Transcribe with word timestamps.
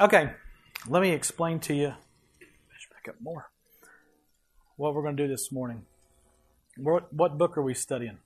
Okay, 0.00 0.32
let 0.88 1.02
me 1.02 1.12
explain 1.12 1.60
to 1.60 1.74
you. 1.74 1.94
Back 2.90 3.08
up 3.10 3.14
more. 3.22 3.48
What 4.76 4.92
we're 4.92 5.02
going 5.02 5.16
to 5.16 5.22
do 5.22 5.28
this 5.28 5.52
morning. 5.52 5.82
What, 6.76 7.12
what 7.12 7.38
book 7.38 7.56
are 7.56 7.62
we 7.62 7.74
studying? 7.74 8.18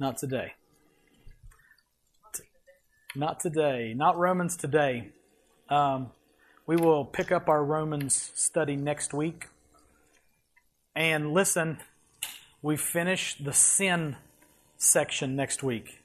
Not 0.00 0.18
today. 0.18 0.54
Not 3.14 3.38
today. 3.38 3.94
Not 3.94 4.18
Romans 4.18 4.56
today. 4.56 5.12
Um, 5.68 6.10
we 6.66 6.74
will 6.74 7.04
pick 7.04 7.30
up 7.30 7.48
our 7.48 7.64
Romans 7.64 8.32
study 8.34 8.74
next 8.74 9.14
week. 9.14 9.46
And 10.96 11.32
listen, 11.32 11.78
we 12.60 12.76
finish 12.76 13.36
the 13.36 13.52
sin 13.52 14.16
section 14.76 15.36
next 15.36 15.62
week. 15.62 16.00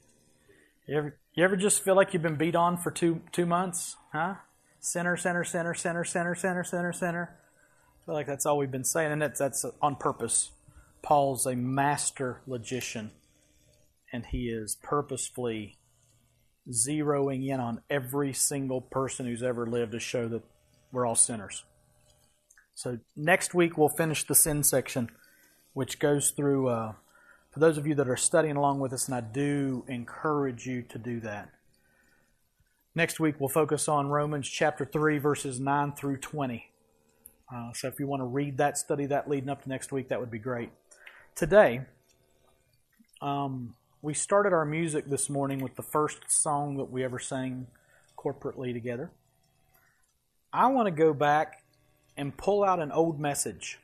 You 0.88 0.98
ever, 1.00 1.18
you 1.34 1.44
ever 1.44 1.56
just 1.56 1.84
feel 1.84 1.96
like 1.96 2.14
you've 2.14 2.24
been 2.24 2.36
beat 2.36 2.56
on 2.56 2.78
for 2.78 2.92
two 2.92 3.22
two 3.32 3.46
months? 3.46 3.96
Huh? 4.12 4.36
Center, 4.80 5.16
center, 5.16 5.44
center, 5.44 5.74
center, 5.74 6.04
center, 6.04 6.36
center, 6.36 6.64
center, 6.64 6.94
center. 6.94 7.38
I 7.38 8.06
feel 8.06 8.16
like 8.16 8.28
that's 8.28 8.46
all 8.46 8.58
we've 8.58 8.72
been 8.72 8.84
saying, 8.84 9.12
and 9.12 9.22
that's, 9.22 9.40
that's 9.40 9.64
on 9.82 9.96
purpose. 9.96 10.52
Paul's 11.04 11.46
a 11.46 11.56
master 11.56 12.42
logician, 12.48 13.12
and 14.12 14.26
he 14.26 14.50
is 14.50 14.76
purposefully 14.82 15.78
zeroing 16.70 17.48
in 17.48 17.60
on 17.60 17.82
every 17.90 18.34
single 18.34 18.82
person 18.82 19.26
who's 19.26 19.44
ever 19.44 19.66
lived 19.68 19.92
to 19.92 20.00
show 20.00 20.28
that 20.28 20.44
we're 20.92 21.06
all 21.06 21.16
sinners. 21.16 21.64
So 22.74 22.98
next 23.16 23.54
week 23.54 23.78
we'll 23.78 23.90
finish 23.90 24.26
the 24.26 24.36
sin 24.36 24.64
section, 24.64 25.10
which 25.74 26.00
goes 26.00 26.32
through. 26.32 26.68
Uh, 26.68 26.94
for 27.52 27.60
those 27.60 27.78
of 27.78 27.86
you 27.86 27.96
that 27.96 28.08
are 28.08 28.18
studying 28.18 28.56
along 28.56 28.80
with 28.80 28.94
us, 28.94 29.08
and 29.08 29.16
I 29.16 29.22
do 29.22 29.84
encourage 29.88 30.66
you 30.66 30.82
to 30.84 30.98
do 30.98 31.20
that. 31.20 31.50
Next 32.96 33.20
week 33.20 33.36
we'll 33.40 33.50
focus 33.50 33.88
on 33.88 34.08
Romans 34.08 34.50
chapter 34.50 34.86
three, 34.86 35.18
verses 35.18 35.60
nine 35.60 35.92
through 35.92 36.18
twenty. 36.18 36.72
Uh, 37.54 37.74
so 37.74 37.90
if 37.90 38.00
you 38.00 38.08
want 38.08 38.22
to 38.22 38.26
read 38.26 38.58
that, 38.58 38.78
study 38.78 39.06
that 39.08 39.30
leading 39.30 39.50
up 39.50 39.64
to 39.64 39.70
next 39.70 39.92
week, 39.92 40.08
that 40.10 40.20
would 40.20 40.32
be 40.32 40.40
great. 40.40 40.70
Today, 41.36 41.82
um, 43.22 43.76
we 44.02 44.14
started 44.14 44.54
our 44.54 44.66
music 44.66 45.10
this 45.10 45.30
morning 45.30 45.60
with 45.60 45.76
the 45.76 45.84
first 45.84 46.32
song 46.32 46.78
that 46.78 46.90
we 46.90 47.04
ever 47.04 47.20
sang 47.20 47.68
corporately 48.18 48.72
together. 48.72 49.12
I 50.54 50.68
want 50.68 50.88
to 50.88 50.92
go 50.92 51.14
back 51.14 51.64
and 52.16 52.36
pull 52.36 52.64
out 52.64 52.80
an 52.80 52.92
old 52.92 53.20
message, 53.20 53.80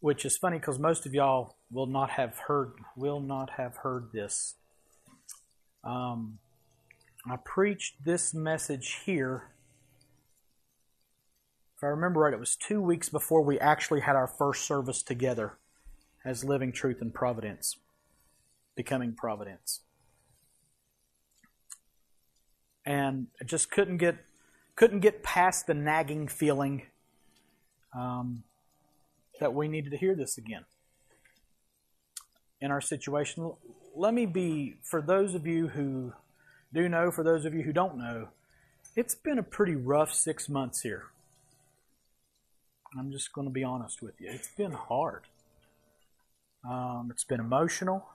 which 0.00 0.24
is 0.24 0.36
funny 0.36 0.58
because 0.58 0.78
most 0.78 1.04
of 1.04 1.14
y'all 1.14 1.56
will 1.70 1.86
not 1.86 2.10
have 2.10 2.38
heard 2.46 2.72
will 2.96 3.20
not 3.20 3.50
have 3.50 3.78
heard 3.78 4.10
this. 4.12 4.54
Um, 5.84 6.38
I 7.26 7.36
preached 7.36 8.04
this 8.04 8.32
message 8.32 9.00
here. 9.04 9.50
If 11.76 11.84
I 11.84 11.88
remember 11.88 12.20
right, 12.20 12.32
it 12.32 12.40
was 12.40 12.56
two 12.56 12.80
weeks 12.80 13.08
before 13.08 13.42
we 13.42 13.58
actually 13.60 14.00
had 14.00 14.16
our 14.16 14.26
first 14.26 14.66
service 14.66 15.02
together 15.02 15.58
as 16.24 16.44
Living 16.44 16.72
Truth 16.72 17.00
and 17.00 17.14
Providence, 17.14 17.76
becoming 18.74 19.12
Providence. 19.12 19.80
And 22.84 23.28
I 23.40 23.44
just 23.44 23.70
couldn't 23.70 23.98
get 23.98 24.16
couldn't 24.74 25.00
get 25.00 25.22
past 25.22 25.66
the 25.66 25.74
nagging 25.74 26.28
feeling 26.28 26.86
um, 27.94 28.44
that 29.40 29.52
we 29.52 29.68
needed 29.68 29.90
to 29.90 29.96
hear 29.96 30.14
this 30.14 30.38
again 30.38 30.64
in 32.60 32.70
our 32.70 32.80
situation. 32.80 33.52
Let 33.94 34.14
me 34.14 34.26
be, 34.26 34.76
for 34.82 35.00
those 35.00 35.34
of 35.34 35.46
you 35.46 35.68
who 35.68 36.12
do 36.72 36.88
know, 36.88 37.10
for 37.10 37.24
those 37.24 37.44
of 37.44 37.54
you 37.54 37.62
who 37.62 37.72
don't 37.72 37.98
know, 37.98 38.28
it's 38.96 39.14
been 39.14 39.38
a 39.38 39.42
pretty 39.42 39.74
rough 39.74 40.12
six 40.12 40.48
months 40.48 40.82
here. 40.82 41.04
I'm 42.98 43.12
just 43.12 43.32
going 43.32 43.46
to 43.46 43.52
be 43.52 43.64
honest 43.64 44.02
with 44.02 44.20
you. 44.20 44.28
It's 44.30 44.48
been 44.48 44.72
hard. 44.72 45.24
Um, 46.68 47.08
it's 47.10 47.24
been 47.24 47.40
emotional. 47.40 48.06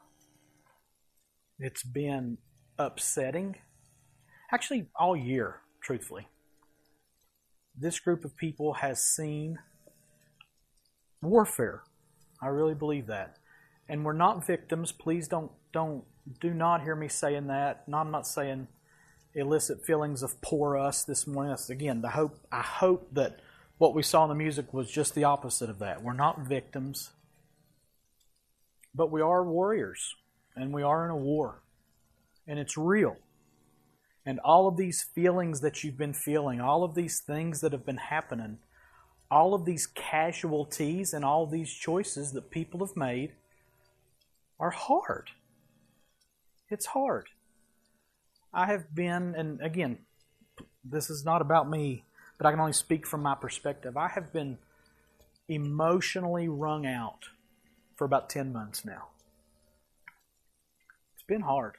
It's 1.60 1.84
been 1.84 2.38
upsetting. 2.78 3.58
Actually, 4.52 4.88
all 4.96 5.16
year, 5.16 5.62
truthfully 5.82 6.28
this 7.76 8.00
group 8.00 8.24
of 8.24 8.36
people 8.38 8.74
has 8.74 9.02
seen 9.02 9.58
warfare. 11.22 11.84
I 12.42 12.48
really 12.48 12.76
believe 12.76 13.08
that. 13.08 13.38
And 13.90 14.06
we're 14.06 14.14
not 14.14 14.46
victims. 14.46 14.92
Please 14.92 15.28
don't 15.28 15.52
don't 15.72 16.04
do 16.40 16.54
not 16.54 16.84
hear 16.84 16.96
me 16.96 17.08
saying 17.08 17.48
that. 17.48 17.88
No, 17.88 17.98
I'm 17.98 18.12
not 18.12 18.28
saying 18.28 18.68
illicit 19.34 19.86
feelings 19.86 20.24
of 20.24 20.42
poor 20.42 20.78
us 20.78 21.04
this 21.04 21.28
morning. 21.28 21.52
That's 21.52 21.70
again 21.70 22.02
the 22.02 22.10
hope 22.10 22.40
I 22.52 22.62
hope 22.62 23.14
that 23.14 23.40
what 23.78 23.96
we 23.96 24.04
saw 24.04 24.24
in 24.24 24.30
the 24.30 24.36
music 24.36 24.74
was 24.74 24.90
just 24.90 25.16
the 25.16 25.24
opposite 25.24 25.70
of 25.70 25.80
that. 25.80 26.04
We're 26.04 26.14
not 26.14 26.48
victims. 26.48 27.12
But 28.96 29.12
we 29.12 29.22
are 29.22 29.44
warriors. 29.44 30.16
And 30.56 30.74
we 30.74 30.84
are 30.84 31.06
in 31.06 31.12
a 31.12 31.18
war. 31.18 31.64
And 32.48 32.60
it's 32.60 32.78
real. 32.78 33.18
And 34.26 34.40
all 34.40 34.68
of 34.68 34.78
these 34.78 35.04
feelings 35.04 35.62
that 35.62 35.84
you've 35.84 35.98
been 35.98 36.14
feeling, 36.14 36.62
all 36.62 36.84
of 36.84 36.96
these 36.96 37.20
things 37.20 37.62
that 37.62 37.72
have 37.72 37.86
been 37.86 37.98
happening, 37.98 38.60
all 39.30 39.54
of 39.54 39.66
these 39.66 39.88
casualties 39.88 41.14
and 41.14 41.26
all 41.26 41.48
these 41.48 41.74
choices 41.74 42.32
that 42.34 42.52
people 42.52 42.86
have 42.86 42.96
made 42.96 43.34
are 44.60 44.72
hard. 44.72 45.32
It's 46.70 46.88
hard. 46.88 47.30
I 48.54 48.68
have 48.68 48.94
been, 48.94 49.36
and 49.36 49.62
again, 49.62 50.00
this 50.84 51.10
is 51.10 51.26
not 51.26 51.42
about 51.42 51.70
me, 51.70 52.06
but 52.38 52.46
I 52.46 52.52
can 52.52 52.60
only 52.60 52.74
speak 52.74 53.08
from 53.08 53.22
my 53.22 53.36
perspective. 53.36 53.98
I 53.98 54.10
have 54.10 54.32
been 54.32 54.58
emotionally 55.48 56.48
wrung 56.48 56.86
out 56.86 57.26
for 57.96 58.06
about 58.06 58.30
10 58.30 58.54
months 58.54 58.86
now. 58.86 59.10
It's 61.14 61.24
been 61.28 61.42
hard. 61.42 61.76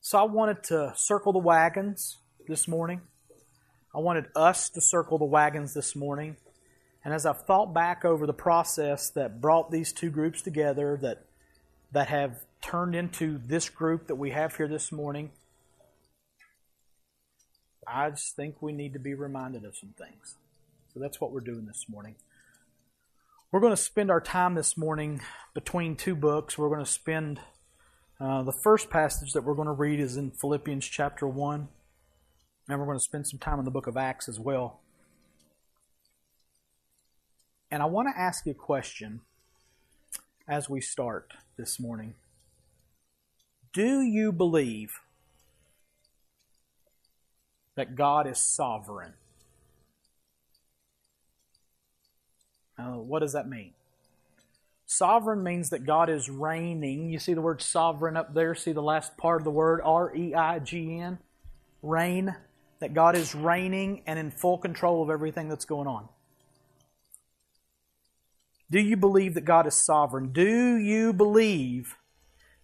So 0.00 0.18
I 0.18 0.24
wanted 0.24 0.62
to 0.64 0.92
circle 0.96 1.32
the 1.32 1.38
wagons 1.38 2.18
this 2.46 2.66
morning. 2.66 3.02
I 3.94 3.98
wanted 3.98 4.26
us 4.34 4.68
to 4.70 4.80
circle 4.80 5.18
the 5.18 5.24
wagons 5.24 5.74
this 5.74 5.94
morning. 5.94 6.36
And 7.04 7.12
as 7.12 7.26
I've 7.26 7.42
thought 7.42 7.74
back 7.74 8.04
over 8.04 8.26
the 8.26 8.32
process 8.32 9.10
that 9.10 9.40
brought 9.40 9.70
these 9.70 9.92
two 9.92 10.10
groups 10.10 10.40
together, 10.40 10.98
that, 11.02 11.24
that 11.90 12.08
have 12.08 12.44
turned 12.60 12.94
into 12.94 13.38
this 13.38 13.68
group 13.68 14.06
that 14.06 14.14
we 14.14 14.30
have 14.30 14.56
here 14.56 14.68
this 14.68 14.92
morning, 14.92 15.30
I 17.86 18.10
just 18.10 18.36
think 18.36 18.62
we 18.62 18.72
need 18.72 18.92
to 18.92 19.00
be 19.00 19.14
reminded 19.14 19.64
of 19.64 19.76
some 19.76 19.94
things. 19.98 20.36
So 20.94 21.00
that's 21.00 21.20
what 21.20 21.32
we're 21.32 21.40
doing 21.40 21.66
this 21.66 21.86
morning. 21.88 22.14
We're 23.50 23.60
going 23.60 23.72
to 23.72 23.82
spend 23.82 24.10
our 24.10 24.20
time 24.20 24.54
this 24.54 24.76
morning 24.76 25.20
between 25.52 25.96
two 25.96 26.14
books. 26.14 26.56
We're 26.56 26.68
going 26.68 26.84
to 26.84 26.90
spend 26.90 27.40
uh, 28.20 28.42
the 28.44 28.52
first 28.52 28.88
passage 28.88 29.32
that 29.32 29.42
we're 29.42 29.54
going 29.54 29.66
to 29.66 29.72
read 29.72 29.98
is 29.98 30.16
in 30.16 30.30
Philippians 30.30 30.86
chapter 30.86 31.26
1, 31.26 31.68
and 32.68 32.78
we're 32.78 32.86
going 32.86 32.98
to 32.98 33.04
spend 33.04 33.26
some 33.26 33.40
time 33.40 33.58
in 33.58 33.64
the 33.64 33.70
book 33.70 33.86
of 33.88 33.96
Acts 33.96 34.28
as 34.28 34.38
well. 34.38 34.80
And 37.72 37.82
I 37.82 37.86
want 37.86 38.06
to 38.14 38.20
ask 38.20 38.44
you 38.44 38.52
a 38.52 38.54
question 38.54 39.22
as 40.46 40.68
we 40.68 40.82
start 40.82 41.32
this 41.56 41.80
morning. 41.80 42.12
Do 43.72 44.02
you 44.02 44.30
believe 44.30 45.00
that 47.74 47.96
God 47.96 48.26
is 48.26 48.36
sovereign? 48.36 49.14
Uh, 52.78 52.98
what 52.98 53.20
does 53.20 53.32
that 53.32 53.48
mean? 53.48 53.72
Sovereign 54.84 55.42
means 55.42 55.70
that 55.70 55.86
God 55.86 56.10
is 56.10 56.28
reigning. 56.28 57.08
You 57.08 57.18
see 57.18 57.32
the 57.32 57.40
word 57.40 57.62
sovereign 57.62 58.18
up 58.18 58.34
there? 58.34 58.54
See 58.54 58.72
the 58.72 58.82
last 58.82 59.16
part 59.16 59.40
of 59.40 59.44
the 59.44 59.50
word? 59.50 59.80
R 59.82 60.14
E 60.14 60.34
I 60.34 60.58
G 60.58 60.98
N? 60.98 61.18
Reign. 61.80 62.36
That 62.80 62.92
God 62.92 63.16
is 63.16 63.34
reigning 63.34 64.02
and 64.06 64.18
in 64.18 64.30
full 64.30 64.58
control 64.58 65.02
of 65.02 65.08
everything 65.08 65.48
that's 65.48 65.64
going 65.64 65.86
on. 65.86 66.10
Do 68.72 68.80
you 68.80 68.96
believe 68.96 69.34
that 69.34 69.44
God 69.44 69.66
is 69.66 69.74
sovereign? 69.74 70.32
Do 70.32 70.78
you 70.78 71.12
believe 71.12 71.96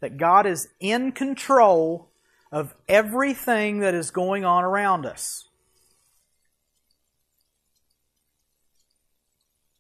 that 0.01 0.17
God 0.17 0.47
is 0.47 0.69
in 0.81 1.13
control 1.13 2.09
of 2.51 2.75
everything 2.89 3.81
that 3.81 3.93
is 3.93 4.11
going 4.11 4.43
on 4.43 4.65
around 4.65 5.05
us? 5.05 5.51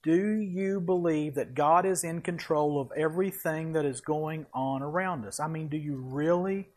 Do 0.03 0.39
you 0.39 0.83
believe 0.83 1.35
that 1.35 1.55
God 1.55 1.87
is 1.87 2.05
in 2.05 2.21
control 2.21 2.79
of 2.79 2.93
everything 2.95 3.73
that 3.73 3.87
is 3.87 4.03
going 4.03 4.45
on 4.53 4.83
around 4.83 5.25
us? 5.25 5.41
I 5.41 5.49
mean, 5.49 5.69
do 5.69 5.79
you 5.79 5.97
really 5.97 6.69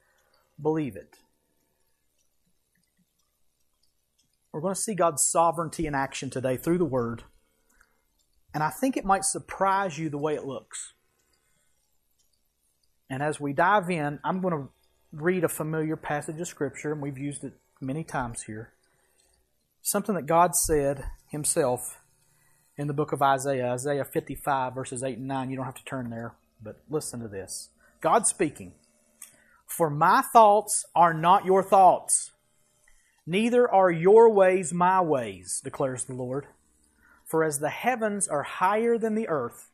believe 0.62 0.96
it? 0.96 1.18
We're 4.54 4.62
going 4.62 4.76
to 4.76 4.82
see 4.82 4.96
God's 4.96 5.26
sovereignty 5.26 5.88
in 5.88 5.94
action 5.94 6.30
today 6.30 6.56
through 6.56 6.78
the 6.78 6.86
Word. 6.86 7.24
And 8.54 8.64
I 8.64 8.70
think 8.70 8.98
it 8.98 9.06
might 9.06 9.24
surprise 9.24 9.98
you 9.98 10.10
the 10.10 10.18
way 10.18 10.36
it 10.36 10.46
looks. 10.46 10.94
And 13.10 13.22
as 13.22 13.40
we 13.40 13.54
dive 13.54 13.90
in, 13.90 14.20
I'm 14.24 14.42
going 14.42 14.54
to 14.54 14.70
read 15.12 15.44
a 15.44 15.50
familiar 15.50 15.96
passage 15.96 16.40
of 16.40 16.48
Scripture, 16.48 16.92
and 16.92 17.02
we've 17.02 17.18
used 17.18 17.44
it 17.44 17.54
many 17.80 18.04
times 18.04 18.44
here. 18.44 18.72
Something 19.82 20.16
that 20.16 20.26
God 20.26 20.56
said 20.56 21.06
Himself 21.30 22.00
in 22.78 22.88
the 22.88 22.94
book 22.94 23.12
of 23.12 23.22
Isaiah, 23.22 23.74
Isaiah 23.74 24.06
55, 24.06 24.74
verses 24.74 25.04
8 25.04 25.18
and 25.18 25.28
9. 25.28 25.50
You 25.50 25.56
don't 25.58 25.66
have 25.66 25.76
to 25.76 25.84
turn 25.84 26.10
there, 26.10 26.36
but 26.62 26.82
listen 26.90 27.20
to 27.20 27.28
this. 27.28 27.70
God 28.00 28.26
speaking, 28.28 28.74
For 29.66 29.90
my 29.90 30.22
thoughts 30.22 30.86
are 30.96 31.14
not 31.14 31.46
your 31.46 31.64
thoughts, 31.64 32.32
neither 33.26 33.70
are 33.70 33.92
your 33.92 34.30
ways 34.30 34.74
my 34.74 35.02
ways, 35.02 35.62
declares 35.64 36.06
the 36.06 36.14
Lord. 36.14 36.48
For 37.32 37.46
as 37.46 37.60
the 37.60 37.70
heavens 37.70 38.28
are 38.28 38.44
higher 38.44 38.98
than 38.98 39.16
the 39.16 39.30
earth, 39.30 39.70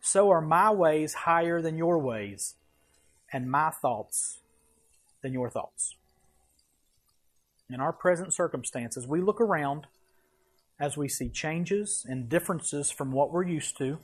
so 0.00 0.28
are 0.30 0.40
my 0.40 0.72
ways 0.72 1.14
higher 1.14 1.62
than 1.62 1.78
your 1.78 2.00
ways, 2.00 2.56
and 3.32 3.48
my 3.48 3.70
thoughts 3.70 4.40
than 5.22 5.32
your 5.32 5.48
thoughts. 5.48 5.94
In 7.70 7.78
our 7.78 7.92
present 7.92 8.34
circumstances, 8.34 9.06
we 9.06 9.20
look 9.20 9.40
around 9.40 9.86
as 10.80 10.96
we 10.96 11.06
see 11.06 11.28
changes 11.28 12.04
and 12.08 12.28
differences 12.28 12.90
from 12.90 13.12
what 13.12 13.30
we're 13.30 13.46
used 13.46 13.78
to. 13.78 14.00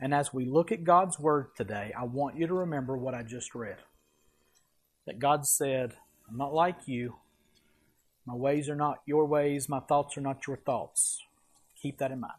And 0.00 0.14
as 0.14 0.32
we 0.32 0.46
look 0.46 0.72
at 0.72 0.84
God's 0.84 1.18
Word 1.18 1.48
today, 1.54 1.92
I 1.94 2.04
want 2.04 2.38
you 2.38 2.46
to 2.46 2.54
remember 2.54 2.96
what 2.96 3.14
I 3.14 3.22
just 3.22 3.54
read. 3.54 3.76
That 5.04 5.18
God 5.18 5.46
said, 5.46 5.92
I'm 6.30 6.38
not 6.38 6.54
like 6.54 6.88
you. 6.88 7.16
My 8.24 8.34
ways 8.34 8.70
are 8.70 8.74
not 8.74 9.02
your 9.04 9.26
ways. 9.26 9.68
My 9.68 9.80
thoughts 9.80 10.16
are 10.16 10.22
not 10.22 10.46
your 10.46 10.56
thoughts. 10.56 11.20
Keep 11.80 11.98
that 11.98 12.10
in 12.10 12.20
mind. 12.20 12.32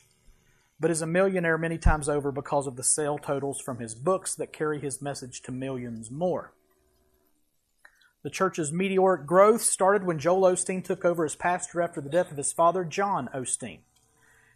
but 0.78 0.92
is 0.92 1.02
a 1.02 1.08
millionaire 1.08 1.58
many 1.58 1.76
times 1.76 2.08
over 2.08 2.30
because 2.30 2.69
of 2.69 2.76
the 2.76 2.84
sale 2.84 3.19
totals 3.19 3.60
from 3.60 3.78
his 3.78 3.96
books 3.96 4.36
that 4.36 4.52
carry 4.52 4.78
his 4.78 5.02
message 5.02 5.42
to 5.42 5.50
millions 5.50 6.08
more. 6.08 6.52
The 8.23 8.31
church's 8.31 8.73
meteoric 8.73 9.26
growth 9.26 9.62
started 9.62 10.05
when 10.05 10.19
Joel 10.19 10.53
Osteen 10.53 10.82
took 10.82 11.05
over 11.05 11.25
as 11.25 11.37
pastor 11.37 11.81
after 11.81 12.00
the 12.00 12.09
death 12.09 12.31
of 12.31 12.37
his 12.37 12.53
father, 12.53 12.85
John 12.85 13.29
Osteen. 13.35 13.79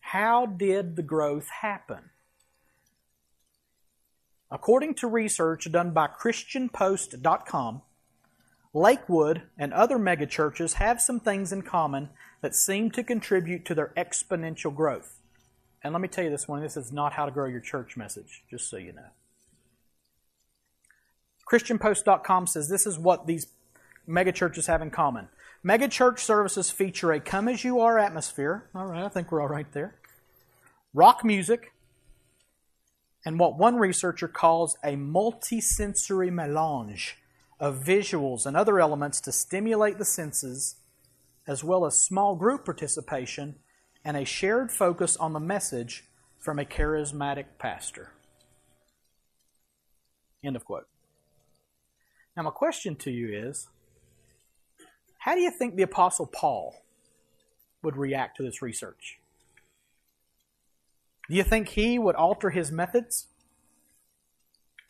How 0.00 0.46
did 0.46 0.96
the 0.96 1.02
growth 1.02 1.48
happen? 1.48 2.10
According 4.50 4.94
to 4.96 5.06
research 5.06 5.70
done 5.70 5.92
by 5.92 6.08
ChristianPost.com, 6.08 7.82
Lakewood 8.74 9.42
and 9.56 9.72
other 9.72 9.98
megachurches 9.98 10.74
have 10.74 11.00
some 11.00 11.20
things 11.20 11.52
in 11.52 11.62
common 11.62 12.10
that 12.40 12.54
seem 12.54 12.90
to 12.90 13.04
contribute 13.04 13.64
to 13.66 13.74
their 13.74 13.92
exponential 13.96 14.74
growth. 14.74 15.20
And 15.84 15.92
let 15.92 16.00
me 16.00 16.08
tell 16.08 16.24
you 16.24 16.30
this 16.30 16.48
one 16.48 16.60
this 16.60 16.76
is 16.76 16.92
not 16.92 17.12
how 17.12 17.26
to 17.26 17.32
grow 17.32 17.46
your 17.46 17.60
church 17.60 17.96
message, 17.96 18.42
just 18.50 18.68
so 18.68 18.76
you 18.76 18.92
know. 18.92 19.08
ChristianPost.com 21.50 22.46
says 22.46 22.68
this 22.68 22.86
is 22.86 22.98
what 22.98 23.26
these 23.26 23.46
megachurches 24.08 24.66
have 24.66 24.82
in 24.82 24.90
common. 24.90 25.28
Megachurch 25.64 26.18
services 26.18 26.70
feature 26.70 27.12
a 27.12 27.20
come 27.20 27.48
as 27.48 27.62
you 27.62 27.80
are 27.80 27.98
atmosphere. 27.98 28.68
All 28.74 28.86
right, 28.86 29.04
I 29.04 29.08
think 29.08 29.30
we're 29.30 29.40
all 29.40 29.48
right 29.48 29.70
there. 29.72 29.94
Rock 30.92 31.24
music, 31.24 31.72
and 33.24 33.38
what 33.38 33.56
one 33.56 33.76
researcher 33.76 34.28
calls 34.28 34.76
a 34.82 34.96
multisensory 34.96 36.32
melange 36.32 37.18
of 37.60 37.82
visuals 37.84 38.44
and 38.44 38.56
other 38.56 38.80
elements 38.80 39.20
to 39.20 39.32
stimulate 39.32 39.98
the 39.98 40.04
senses, 40.04 40.76
as 41.46 41.62
well 41.62 41.86
as 41.86 41.96
small 41.98 42.34
group 42.34 42.64
participation 42.64 43.54
and 44.04 44.16
a 44.16 44.24
shared 44.24 44.72
focus 44.72 45.16
on 45.16 45.32
the 45.32 45.40
message 45.40 46.04
from 46.40 46.58
a 46.58 46.64
charismatic 46.64 47.44
pastor. 47.58 48.10
End 50.44 50.56
of 50.56 50.64
quote. 50.64 50.88
Now, 52.36 52.44
my 52.44 52.50
question 52.50 52.96
to 52.96 53.10
you 53.10 53.28
is 53.30 53.68
how 55.18 55.34
do 55.34 55.40
you 55.40 55.50
think 55.50 55.76
the 55.76 55.82
Apostle 55.82 56.26
Paul 56.26 56.82
would 57.82 57.96
react 57.96 58.36
to 58.38 58.42
this 58.42 58.62
research? 58.62 59.18
Do 61.28 61.36
you 61.36 61.44
think 61.44 61.68
he 61.68 61.98
would 61.98 62.16
alter 62.16 62.50
his 62.50 62.72
methods? 62.72 63.28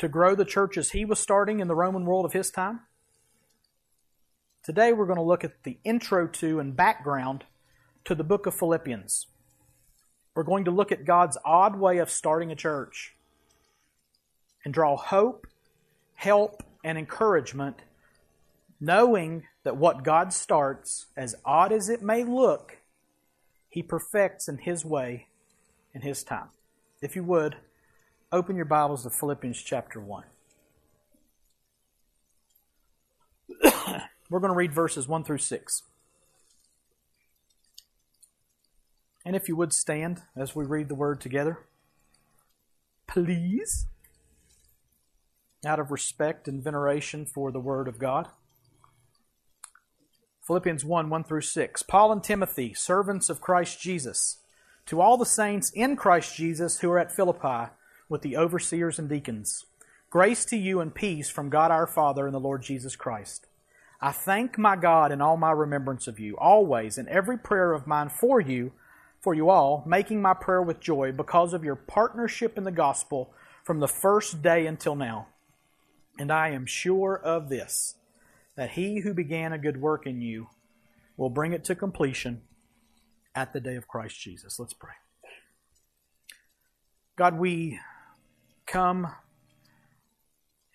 to 0.03 0.09
grow 0.09 0.35
the 0.35 0.45
churches 0.45 0.91
he 0.91 1.05
was 1.05 1.21
starting 1.21 1.61
in 1.61 1.69
the 1.69 1.77
Roman 1.77 2.05
world 2.05 2.25
of 2.25 2.33
his 2.33 2.51
time? 2.51 2.81
Today 4.65 4.93
we're 4.93 5.07
going 5.07 5.15
to 5.15 5.23
look 5.23 5.45
at 5.45 5.63
the 5.63 5.79
intro 5.85 6.27
to 6.27 6.59
and 6.59 6.75
background 6.75 7.45
to 8.05 8.17
the 8.17 8.25
book 8.25 8.47
of 8.47 8.53
Philippians. 8.53 9.29
We're 10.35 10.43
going 10.43 10.65
to 10.65 10.73
look 10.73 10.91
at 10.91 11.05
God's 11.05 11.39
odd 11.45 11.77
way 11.77 11.99
of 11.99 12.11
starting 12.11 12.51
a 12.51 12.57
church 12.57 13.15
and 14.65 14.75
draw 14.75 14.97
hope, 14.97 15.47
help, 16.15 16.65
and 16.85 16.99
encouragement, 16.99 17.83
knowing 18.81 19.45
that 19.65 19.77
what 19.77 20.05
God 20.05 20.33
starts, 20.33 21.07
as 21.17 21.35
odd 21.45 21.73
as 21.73 21.89
it 21.89 22.03
may 22.03 22.25
look, 22.25 22.79
He 23.69 23.83
perfects 23.83 24.49
in 24.49 24.59
His 24.59 24.85
way, 24.85 25.29
in 25.95 26.03
His 26.03 26.25
time. 26.25 26.49
If 27.01 27.17
you 27.17 27.25
would, 27.25 27.57
Open 28.35 28.57
your 28.57 28.65
Bibles 28.65 29.03
to 29.03 29.11
Philippians 29.11 29.61
chapter 29.61 30.01
1. 30.01 30.25
We're 34.31 34.41
going 34.41 34.51
to 34.51 34.57
read 34.57 34.73
verses 34.73 35.07
1 35.07 35.25
through 35.25 35.37
6. 35.37 35.83
And 39.27 39.37
if 39.37 39.51
you 39.51 39.57
would 39.57 39.75
stand 39.75 40.23
as 40.35 40.57
we 40.57 40.65
read 40.65 40.89
the 40.89 40.95
word 40.95 41.21
together, 41.21 41.59
please, 43.07 43.87
out 45.65 45.79
of 45.79 45.91
respect 45.91 46.49
and 46.49 46.63
veneration 46.63 47.25
for 47.25 47.53
the 47.53 47.61
word 47.61 47.87
of 47.87 47.99
God. 47.99 48.29
Philippians 50.47 50.85
1 50.85 51.09
1 51.09 51.25
through 51.25 51.43
6. 51.43 51.83
Paul 51.85 52.13
and 52.13 52.23
Timothy, 52.23 52.75
servants 52.75 53.31
of 53.31 53.41
Christ 53.41 53.81
Jesus, 53.81 54.39
to 54.87 55.01
all 55.01 55.17
the 55.17 55.25
saints 55.25 55.71
in 55.71 55.95
Christ 55.95 56.35
Jesus 56.35 56.81
who 56.81 56.91
are 56.91 56.99
at 56.99 57.15
Philippi, 57.15 57.71
with 58.09 58.23
the 58.23 58.37
overseers 58.37 58.99
and 58.99 59.09
deacons. 59.09 59.65
Grace 60.11 60.45
to 60.47 60.57
you 60.57 60.81
and 60.81 60.95
peace 60.95 61.31
from 61.31 61.49
God 61.49 61.71
our 61.71 61.87
Father 61.87 62.27
and 62.27 62.35
the 62.35 62.41
Lord 62.41 62.63
Jesus 62.63 62.97
Christ. 62.97 63.47
I 64.01 64.11
thank 64.11 64.59
my 64.59 64.75
God 64.75 65.13
in 65.13 65.23
all 65.23 65.37
my 65.37 65.53
remembrance 65.53 66.09
of 66.09 66.19
you, 66.19 66.37
always 66.37 66.99
in 66.99 67.09
every 67.09 67.39
prayer 67.39 67.73
of 67.73 67.87
mine 67.87 68.09
for 68.09 68.41
you, 68.41 68.73
for 69.21 69.33
you 69.33 69.49
all, 69.49 69.85
making 69.87 70.21
my 70.21 70.35
prayer 70.35 70.61
with 70.61 70.81
joy 70.81 71.13
because 71.13 71.55
of 71.55 71.63
your 71.63 71.77
partnership 71.77 72.59
in 72.59 72.65
the 72.65 72.73
gospel 72.73 73.33
from 73.63 73.79
the 73.79 73.87
first 73.87 74.43
day 74.43 74.67
until 74.67 74.97
now. 74.97 75.29
And 76.19 76.31
I 76.31 76.51
am 76.51 76.67
sure 76.67 77.17
of 77.17 77.49
this, 77.49 77.97
that 78.57 78.73
he 78.73 79.01
who 79.01 79.15
began 79.15 79.53
a 79.53 79.59
good 79.59 79.81
work 79.81 80.07
in 80.07 80.21
you 80.21 80.49
will 81.17 81.31
bring 81.31 81.53
it 81.53 81.65
to 81.65 81.75
completion 81.75 82.43
at 83.35 83.53
the 83.53 83.61
day 83.61 83.77
of 83.77 83.89
Christ 83.89 84.21
Jesus. 84.21 84.59
Let's 84.59 84.75
pray. 84.75 84.93
God, 87.17 87.39
we 87.39 87.79
come 88.67 89.09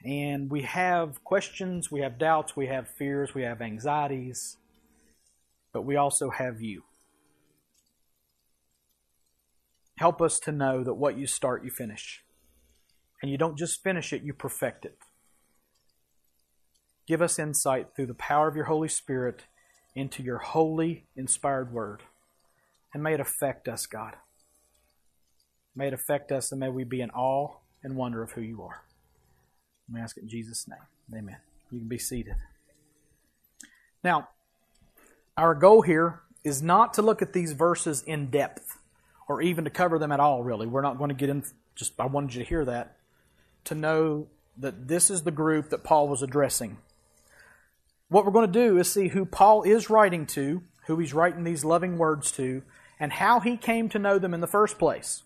and 0.03 0.49
we 0.49 0.61
have 0.61 1.23
questions, 1.23 1.91
we 1.91 2.01
have 2.01 2.17
doubts, 2.17 2.55
we 2.55 2.67
have 2.67 2.87
fears, 2.87 3.33
we 3.33 3.43
have 3.43 3.61
anxieties, 3.61 4.57
but 5.73 5.81
we 5.81 5.95
also 5.95 6.29
have 6.29 6.61
you. 6.61 6.83
Help 9.97 10.21
us 10.21 10.39
to 10.39 10.51
know 10.51 10.83
that 10.83 10.93
what 10.93 11.17
you 11.17 11.25
start, 11.25 11.65
you 11.65 11.71
finish. 11.71 12.23
And 13.21 13.31
you 13.31 13.37
don't 13.37 13.57
just 13.57 13.81
finish 13.81 14.13
it, 14.13 14.21
you 14.21 14.33
perfect 14.33 14.85
it. 14.85 14.97
Give 17.07 17.21
us 17.21 17.39
insight 17.39 17.87
through 17.95 18.07
the 18.07 18.13
power 18.13 18.47
of 18.47 18.55
your 18.55 18.65
Holy 18.65 18.89
Spirit 18.89 19.45
into 19.95 20.21
your 20.21 20.37
holy, 20.39 21.05
inspired 21.15 21.71
word. 21.71 22.01
And 22.93 23.01
may 23.01 23.13
it 23.13 23.19
affect 23.19 23.67
us, 23.67 23.85
God. 23.85 24.15
May 25.75 25.87
it 25.87 25.93
affect 25.93 26.31
us, 26.31 26.51
and 26.51 26.59
may 26.59 26.69
we 26.69 26.83
be 26.83 27.01
in 27.01 27.09
awe 27.11 27.55
and 27.83 27.95
wonder 27.95 28.21
of 28.21 28.31
who 28.31 28.41
you 28.41 28.61
are. 28.61 28.83
We 29.91 29.99
ask 29.99 30.17
it 30.17 30.23
in 30.23 30.29
Jesus' 30.29 30.67
name. 30.67 31.17
Amen. 31.17 31.37
You 31.71 31.79
can 31.79 31.87
be 31.87 31.97
seated. 31.97 32.35
Now, 34.03 34.29
our 35.37 35.55
goal 35.55 35.81
here 35.81 36.21
is 36.43 36.61
not 36.61 36.93
to 36.95 37.01
look 37.01 37.21
at 37.21 37.33
these 37.33 37.53
verses 37.53 38.03
in 38.03 38.29
depth 38.29 38.77
or 39.27 39.41
even 39.41 39.63
to 39.63 39.69
cover 39.69 39.99
them 39.99 40.11
at 40.11 40.19
all, 40.19 40.43
really. 40.43 40.67
We're 40.67 40.81
not 40.81 40.97
going 40.97 41.09
to 41.09 41.15
get 41.15 41.29
in, 41.29 41.43
just 41.75 41.93
I 41.99 42.05
wanted 42.05 42.33
you 42.35 42.43
to 42.43 42.49
hear 42.49 42.65
that, 42.65 42.97
to 43.65 43.75
know 43.75 44.27
that 44.57 44.87
this 44.87 45.09
is 45.09 45.23
the 45.23 45.31
group 45.31 45.69
that 45.69 45.83
Paul 45.83 46.07
was 46.07 46.21
addressing. 46.21 46.77
What 48.09 48.25
we're 48.25 48.31
going 48.31 48.51
to 48.51 48.67
do 48.67 48.77
is 48.77 48.91
see 48.91 49.09
who 49.09 49.25
Paul 49.25 49.63
is 49.63 49.89
writing 49.89 50.25
to, 50.27 50.63
who 50.85 50.97
he's 50.97 51.13
writing 51.13 51.43
these 51.43 51.65
loving 51.65 51.97
words 51.97 52.31
to, 52.33 52.63
and 52.99 53.11
how 53.11 53.41
he 53.41 53.57
came 53.57 53.89
to 53.89 53.99
know 53.99 54.17
them 54.17 54.33
in 54.33 54.39
the 54.39 54.47
first 54.47 54.79
place. 54.79 55.23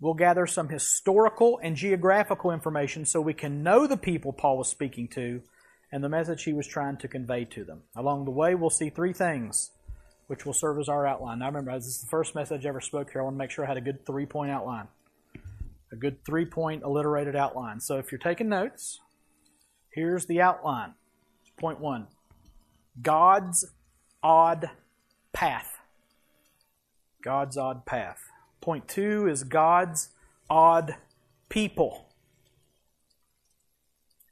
We'll 0.00 0.14
gather 0.14 0.46
some 0.46 0.68
historical 0.68 1.60
and 1.62 1.76
geographical 1.76 2.50
information 2.50 3.04
so 3.04 3.20
we 3.20 3.34
can 3.34 3.62
know 3.62 3.86
the 3.86 3.96
people 3.96 4.32
Paul 4.32 4.58
was 4.58 4.68
speaking 4.68 5.08
to 5.08 5.42
and 5.92 6.02
the 6.02 6.08
message 6.08 6.42
he 6.42 6.52
was 6.52 6.66
trying 6.66 6.96
to 6.98 7.08
convey 7.08 7.44
to 7.46 7.64
them. 7.64 7.82
Along 7.96 8.24
the 8.24 8.30
way, 8.30 8.54
we'll 8.54 8.70
see 8.70 8.90
three 8.90 9.12
things 9.12 9.70
which 10.26 10.44
will 10.44 10.52
serve 10.52 10.78
as 10.78 10.88
our 10.88 11.06
outline. 11.06 11.38
Now, 11.38 11.46
remember, 11.46 11.72
this 11.74 11.86
is 11.86 12.00
the 12.00 12.08
first 12.08 12.34
message 12.34 12.66
I 12.66 12.68
ever 12.68 12.80
spoke 12.80 13.10
here. 13.12 13.22
I 13.22 13.24
want 13.24 13.34
to 13.34 13.38
make 13.38 13.50
sure 13.50 13.64
I 13.64 13.68
had 13.68 13.76
a 13.76 13.80
good 13.80 14.04
three 14.04 14.26
point 14.26 14.50
outline, 14.50 14.88
a 15.92 15.96
good 15.96 16.24
three 16.24 16.44
point 16.44 16.82
alliterated 16.82 17.34
outline. 17.34 17.80
So 17.80 17.98
if 17.98 18.12
you're 18.12 18.18
taking 18.18 18.48
notes, 18.48 19.00
here's 19.90 20.26
the 20.26 20.40
outline. 20.40 20.94
Point 21.58 21.80
one 21.80 22.06
God's 23.02 23.66
odd 24.22 24.70
path. 25.32 25.78
God's 27.22 27.56
odd 27.56 27.84
path. 27.84 28.20
Point 28.60 28.88
two 28.88 29.26
is 29.28 29.44
God's 29.44 30.10
odd 30.48 30.96
people. 31.48 32.06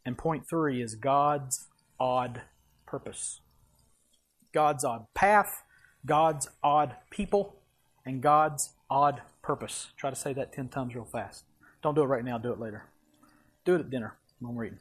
And 0.04 0.16
point 0.16 0.48
three 0.48 0.80
is 0.80 0.94
God's 0.94 1.66
odd 1.98 2.42
purpose. 2.86 3.40
God's 4.52 4.84
odd 4.84 5.06
path, 5.14 5.64
God's 6.06 6.48
odd 6.62 6.96
people, 7.10 7.56
and 8.04 8.22
God's 8.22 8.72
odd 8.88 9.22
purpose. 9.42 9.88
Try 9.96 10.10
to 10.10 10.16
say 10.16 10.32
that 10.32 10.52
10 10.52 10.68
times 10.68 10.94
real 10.94 11.04
fast. 11.04 11.44
Don't 11.82 11.94
do 11.94 12.02
it 12.02 12.06
right 12.06 12.24
now, 12.24 12.38
do 12.38 12.52
it 12.52 12.60
later. 12.60 12.84
Do 13.64 13.74
it 13.74 13.80
at 13.80 13.90
dinner 13.90 14.16
when 14.38 14.54
we're 14.54 14.62
reading. 14.62 14.78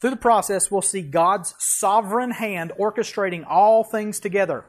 Through 0.00 0.10
the 0.10 0.16
process, 0.16 0.70
we'll 0.70 0.82
see 0.82 1.02
God's 1.02 1.54
sovereign 1.58 2.30
hand 2.30 2.72
orchestrating 2.78 3.44
all 3.48 3.82
things 3.82 4.20
together. 4.20 4.64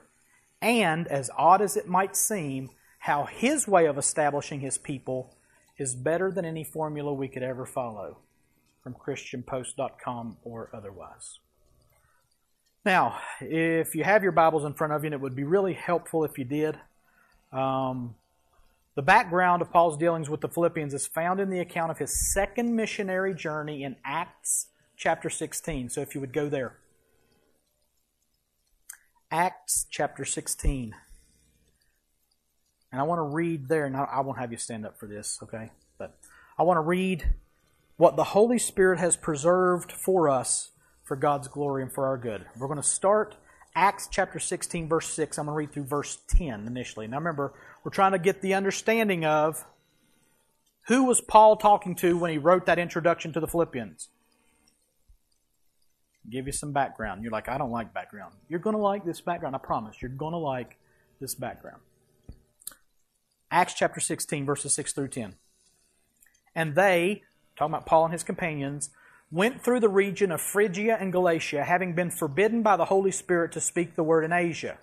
And, 0.62 1.08
as 1.08 1.30
odd 1.38 1.62
as 1.62 1.78
it 1.78 1.88
might 1.88 2.16
seem, 2.16 2.72
how 3.00 3.26
His 3.26 3.68
way 3.68 3.86
of 3.86 3.98
establishing 3.98 4.60
His 4.60 4.78
people 4.78 5.36
is 5.78 5.96
better 5.96 6.32
than 6.32 6.46
any 6.46 6.64
formula 6.64 7.14
we 7.14 7.28
could 7.28 7.44
ever 7.44 7.66
follow 7.66 8.18
from 8.84 8.96
ChristianPost.com 8.96 10.38
or 10.44 10.70
otherwise. 10.74 11.40
Now, 12.84 13.20
if 13.40 13.94
you 13.94 14.04
have 14.04 14.24
your 14.24 14.32
Bibles 14.32 14.66
in 14.66 14.74
front 14.74 14.94
of 14.94 15.04
you, 15.04 15.08
and 15.08 15.14
it 15.14 15.22
would 15.22 15.36
be 15.36 15.44
really 15.44 15.74
helpful 15.74 16.24
if 16.24 16.38
you 16.38 16.46
did, 16.46 16.78
um, 17.52 18.16
the 18.96 19.02
background 19.02 19.62
of 19.62 19.72
Paul's 19.72 19.98
dealings 19.98 20.30
with 20.30 20.42
the 20.42 20.50
Philippians 20.50 20.94
is 20.94 21.08
found 21.08 21.40
in 21.40 21.50
the 21.50 21.60
account 21.60 21.92
of 21.92 21.98
his 21.98 22.34
second 22.34 22.76
missionary 22.76 23.34
journey 23.34 23.84
in 23.84 23.96
Acts 24.04 24.68
chapter 25.00 25.30
16. 25.30 25.90
So 25.90 26.02
if 26.02 26.14
you 26.14 26.22
would 26.22 26.34
go 26.34 26.50
there. 26.50 26.76
Acts 29.32 29.88
chapter 29.90 30.26
16. 30.26 30.94
And 32.92 33.00
I 33.00 33.04
want 33.04 33.20
to 33.20 33.24
read 33.24 33.68
there, 33.68 33.86
and 33.86 33.96
I 33.96 34.20
won't 34.22 34.40
have 34.40 34.52
you 34.52 34.58
stand 34.58 34.86
up 34.86 35.00
for 35.00 35.06
this, 35.06 35.40
okay? 35.44 35.70
But 35.98 36.18
I 36.58 36.64
want 36.64 36.78
to 36.78 36.82
read 36.82 37.34
what 37.98 38.16
the 38.16 38.24
Holy 38.24 38.58
Spirit 38.58 39.00
has 39.00 39.16
preserved 39.16 39.92
for 39.92 40.28
us 40.28 40.72
for 41.04 41.16
God's 41.16 41.48
glory 41.48 41.84
and 41.84 41.92
for 41.92 42.08
our 42.08 42.18
good. 42.18 42.46
We're 42.58 42.68
going 42.68 42.82
to 42.82 42.84
start 42.84 43.36
Acts 43.76 44.10
chapter 44.12 44.40
16, 44.40 44.90
verse 44.90 45.08
6. 45.08 45.38
I'm 45.38 45.46
going 45.46 45.54
to 45.54 45.58
read 45.58 45.72
through 45.72 45.84
verse 45.84 46.18
10 46.30 46.66
initially. 46.66 47.08
Now 47.08 47.18
remember, 47.18 47.54
we're 47.84 47.92
trying 47.92 48.14
to 48.14 48.20
get 48.20 48.42
the 48.42 48.56
understanding 48.56 49.24
of 49.24 49.64
who 50.88 51.04
was 51.04 51.22
Paul 51.22 51.58
talking 51.58 51.94
to 51.98 52.18
when 52.18 52.32
he 52.32 52.40
wrote 52.40 52.66
that 52.66 52.80
introduction 52.80 53.32
to 53.34 53.40
the 53.40 53.48
Philippians. 53.48 54.10
Give 56.30 56.46
you 56.46 56.52
some 56.52 56.72
background. 56.72 57.24
You're 57.24 57.32
like, 57.32 57.50
I 57.50 57.58
don't 57.58 57.72
like 57.72 57.94
background. 57.94 58.34
You're 58.48 58.60
going 58.60 58.76
to 58.76 58.82
like 58.82 59.06
this 59.06 59.22
background. 59.22 59.56
I 59.56 59.60
promise. 59.60 60.02
You're 60.02 60.10
going 60.10 60.34
to 60.34 60.38
like 60.38 60.78
this 61.20 61.36
background. 61.36 61.82
Acts 63.52 63.74
chapter 63.74 64.00
16, 64.00 64.46
verses 64.46 64.74
6 64.74 64.94
through 64.94 65.08
10. 65.08 65.36
And 66.54 66.76
they, 66.76 67.24
talking 67.56 67.74
about 67.74 67.86
Paul 67.86 68.06
and 68.06 68.14
his 68.14 68.24
companions, 68.24 68.92
went 69.32 69.64
through 69.64 69.80
the 69.80 69.90
region 69.90 70.32
of 70.32 70.42
Phrygia 70.42 70.98
and 71.00 71.12
Galatia, 71.12 71.64
having 71.64 71.94
been 71.94 72.12
forbidden 72.12 72.62
by 72.62 72.78
the 72.78 72.86
Holy 72.86 73.12
Spirit 73.12 73.52
to 73.54 73.62
speak 73.62 73.96
the 73.96 74.04
word 74.04 74.24
in 74.24 74.34
Asia. 74.34 74.78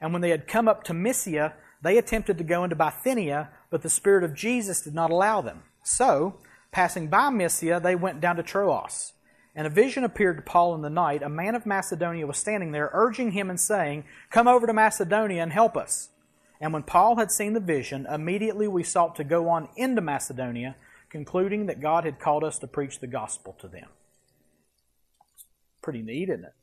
And 0.00 0.12
when 0.12 0.22
they 0.22 0.30
had 0.30 0.46
come 0.46 0.68
up 0.68 0.84
to 0.84 0.94
Mysia, 0.94 1.54
they 1.82 1.98
attempted 1.98 2.38
to 2.38 2.44
go 2.44 2.64
into 2.64 2.76
Bithynia, 2.76 3.50
but 3.70 3.82
the 3.82 3.90
Spirit 3.90 4.24
of 4.24 4.34
Jesus 4.34 4.80
did 4.80 4.94
not 4.94 5.10
allow 5.10 5.40
them. 5.40 5.62
So, 5.82 6.38
passing 6.72 7.08
by 7.08 7.30
Mysia, 7.30 7.80
they 7.80 7.94
went 7.94 8.20
down 8.20 8.36
to 8.36 8.42
Troas. 8.42 9.12
And 9.56 9.66
a 9.66 9.70
vision 9.70 10.04
appeared 10.04 10.36
to 10.36 10.42
Paul 10.42 10.74
in 10.74 10.82
the 10.82 10.90
night. 10.90 11.22
A 11.22 11.30
man 11.30 11.54
of 11.54 11.64
Macedonia 11.64 12.26
was 12.26 12.36
standing 12.36 12.72
there, 12.72 12.90
urging 12.92 13.32
him 13.32 13.48
and 13.48 13.58
saying, 13.58 14.04
Come 14.30 14.46
over 14.46 14.66
to 14.66 14.74
Macedonia 14.74 15.42
and 15.42 15.50
help 15.50 15.78
us. 15.78 16.10
And 16.60 16.74
when 16.74 16.82
Paul 16.82 17.16
had 17.16 17.32
seen 17.32 17.54
the 17.54 17.60
vision, 17.60 18.06
immediately 18.06 18.68
we 18.68 18.82
sought 18.82 19.16
to 19.16 19.24
go 19.24 19.48
on 19.48 19.70
into 19.74 20.02
Macedonia, 20.02 20.76
concluding 21.08 21.66
that 21.66 21.80
God 21.80 22.04
had 22.04 22.20
called 22.20 22.44
us 22.44 22.58
to 22.58 22.66
preach 22.66 23.00
the 23.00 23.06
gospel 23.06 23.56
to 23.60 23.66
them. 23.66 23.88
Pretty 25.82 26.02
neat, 26.02 26.28
isn't 26.28 26.44
it? 26.44 26.54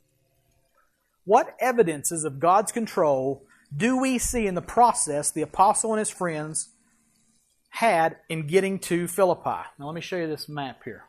What 1.25 1.55
evidences 1.59 2.23
of 2.23 2.39
God's 2.39 2.71
control 2.71 3.43
do 3.75 3.97
we 3.97 4.19
see 4.19 4.45
in 4.45 4.53
the 4.53 4.61
process 4.61 5.31
the 5.31 5.41
apostle 5.41 5.93
and 5.93 5.99
his 5.99 6.11
friends 6.11 6.69
had 7.69 8.17
in 8.29 8.45
getting 8.45 8.77
to 8.79 9.07
Philippi? 9.07 9.63
Now, 9.79 9.87
let 9.87 9.95
me 9.95 10.01
show 10.01 10.17
you 10.17 10.27
this 10.27 10.47
map 10.47 10.81
here. 10.83 11.05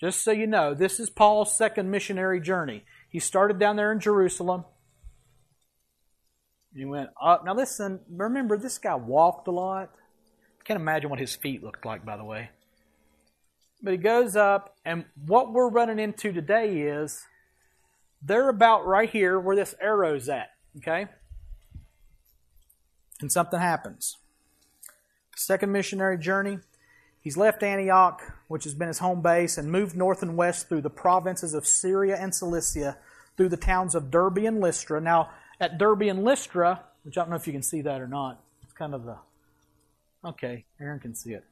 Just 0.00 0.24
so 0.24 0.32
you 0.32 0.46
know, 0.46 0.74
this 0.74 0.98
is 0.98 1.08
Paul's 1.08 1.56
second 1.56 1.90
missionary 1.90 2.40
journey. 2.40 2.84
He 3.08 3.20
started 3.20 3.58
down 3.58 3.76
there 3.76 3.92
in 3.92 4.00
Jerusalem. 4.00 4.64
He 6.74 6.84
went 6.84 7.10
up. 7.22 7.44
Now 7.44 7.54
listen, 7.54 8.00
remember 8.10 8.56
this 8.56 8.78
guy 8.78 8.96
walked 8.96 9.46
a 9.46 9.52
lot. 9.52 9.90
I 10.60 10.64
can't 10.64 10.80
imagine 10.80 11.10
what 11.10 11.20
his 11.20 11.36
feet 11.36 11.62
looked 11.62 11.86
like, 11.86 12.04
by 12.04 12.16
the 12.16 12.24
way. 12.24 12.50
But 13.82 13.92
he 13.92 13.98
goes 13.98 14.34
up, 14.34 14.74
and 14.84 15.04
what 15.26 15.52
we're 15.52 15.68
running 15.68 15.98
into 15.98 16.32
today 16.32 16.80
is 16.80 17.22
they're 18.22 18.48
about 18.48 18.86
right 18.86 19.10
here 19.10 19.38
where 19.38 19.54
this 19.54 19.74
arrow's 19.80 20.28
at, 20.28 20.48
okay? 20.78 21.06
And 23.20 23.30
something 23.30 23.60
happens. 23.60 24.16
Second 25.36 25.70
missionary 25.70 26.18
journey. 26.18 26.58
He's 27.20 27.36
left 27.36 27.62
Antioch, 27.62 28.22
which 28.54 28.62
has 28.62 28.74
been 28.74 28.86
his 28.86 29.00
home 29.00 29.20
base, 29.20 29.58
and 29.58 29.72
moved 29.72 29.96
north 29.96 30.22
and 30.22 30.36
west 30.36 30.68
through 30.68 30.80
the 30.80 30.88
provinces 30.88 31.54
of 31.54 31.66
Syria 31.66 32.16
and 32.16 32.32
Cilicia, 32.32 32.96
through 33.36 33.48
the 33.48 33.56
towns 33.56 33.96
of 33.96 34.12
Derbe 34.12 34.44
and 34.44 34.60
Lystra. 34.60 35.00
Now, 35.00 35.30
at 35.58 35.76
Derbe 35.76 36.02
and 36.02 36.22
Lystra, 36.22 36.84
which 37.02 37.18
I 37.18 37.22
don't 37.22 37.30
know 37.30 37.34
if 37.34 37.48
you 37.48 37.52
can 37.52 37.64
see 37.64 37.80
that 37.80 38.00
or 38.00 38.06
not. 38.06 38.40
It's 38.62 38.72
kind 38.72 38.94
of 38.94 39.06
the. 39.06 39.16
Okay, 40.24 40.66
Aaron 40.80 41.00
can 41.00 41.16
see 41.16 41.32
it. 41.32 41.44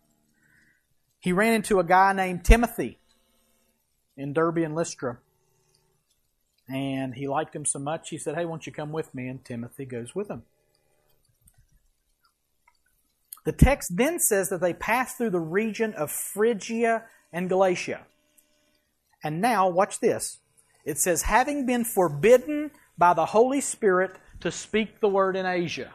he 1.18 1.32
ran 1.32 1.54
into 1.54 1.80
a 1.80 1.85
guy 1.85 2.12
named 2.12 2.44
Timothy 2.44 2.99
in 4.16 4.32
Derbe 4.32 4.59
and 4.59 4.76
Lystra. 4.76 5.18
And 6.68 7.16
he 7.16 7.26
liked 7.26 7.56
him 7.56 7.64
so 7.64 7.80
much, 7.80 8.11
he 8.11 8.16
said, 8.16 8.37
Hey, 8.37 8.44
won't 8.44 8.64
you 8.64 8.73
come 8.73 8.92
with 8.92 9.12
me? 9.12 9.26
And 9.26 9.44
Timothy 9.44 9.87
goes 9.87 10.14
with 10.14 10.30
him. 10.30 10.44
The 13.44 13.52
text 13.52 13.96
then 13.96 14.20
says 14.20 14.49
that 14.50 14.61
they 14.61 14.72
passed 14.72 15.18
through 15.18 15.30
the 15.30 15.40
region 15.40 15.94
of 15.94 16.11
Phrygia 16.11 17.04
and 17.32 17.49
Galatia. 17.49 18.06
And 19.25 19.40
now, 19.40 19.68
watch 19.68 20.00
this. 20.00 20.38
It 20.84 20.99
says, 20.99 21.22
having 21.22 21.66
been 21.66 21.84
forbidden 21.84 22.70
by 22.99 23.14
the 23.14 23.26
Holy 23.26 23.61
Spirit 23.61 24.16
to 24.40 24.50
speak 24.50 25.00
the 25.00 25.08
word 25.08 25.37
in 25.37 25.46
Asia. 25.46 25.92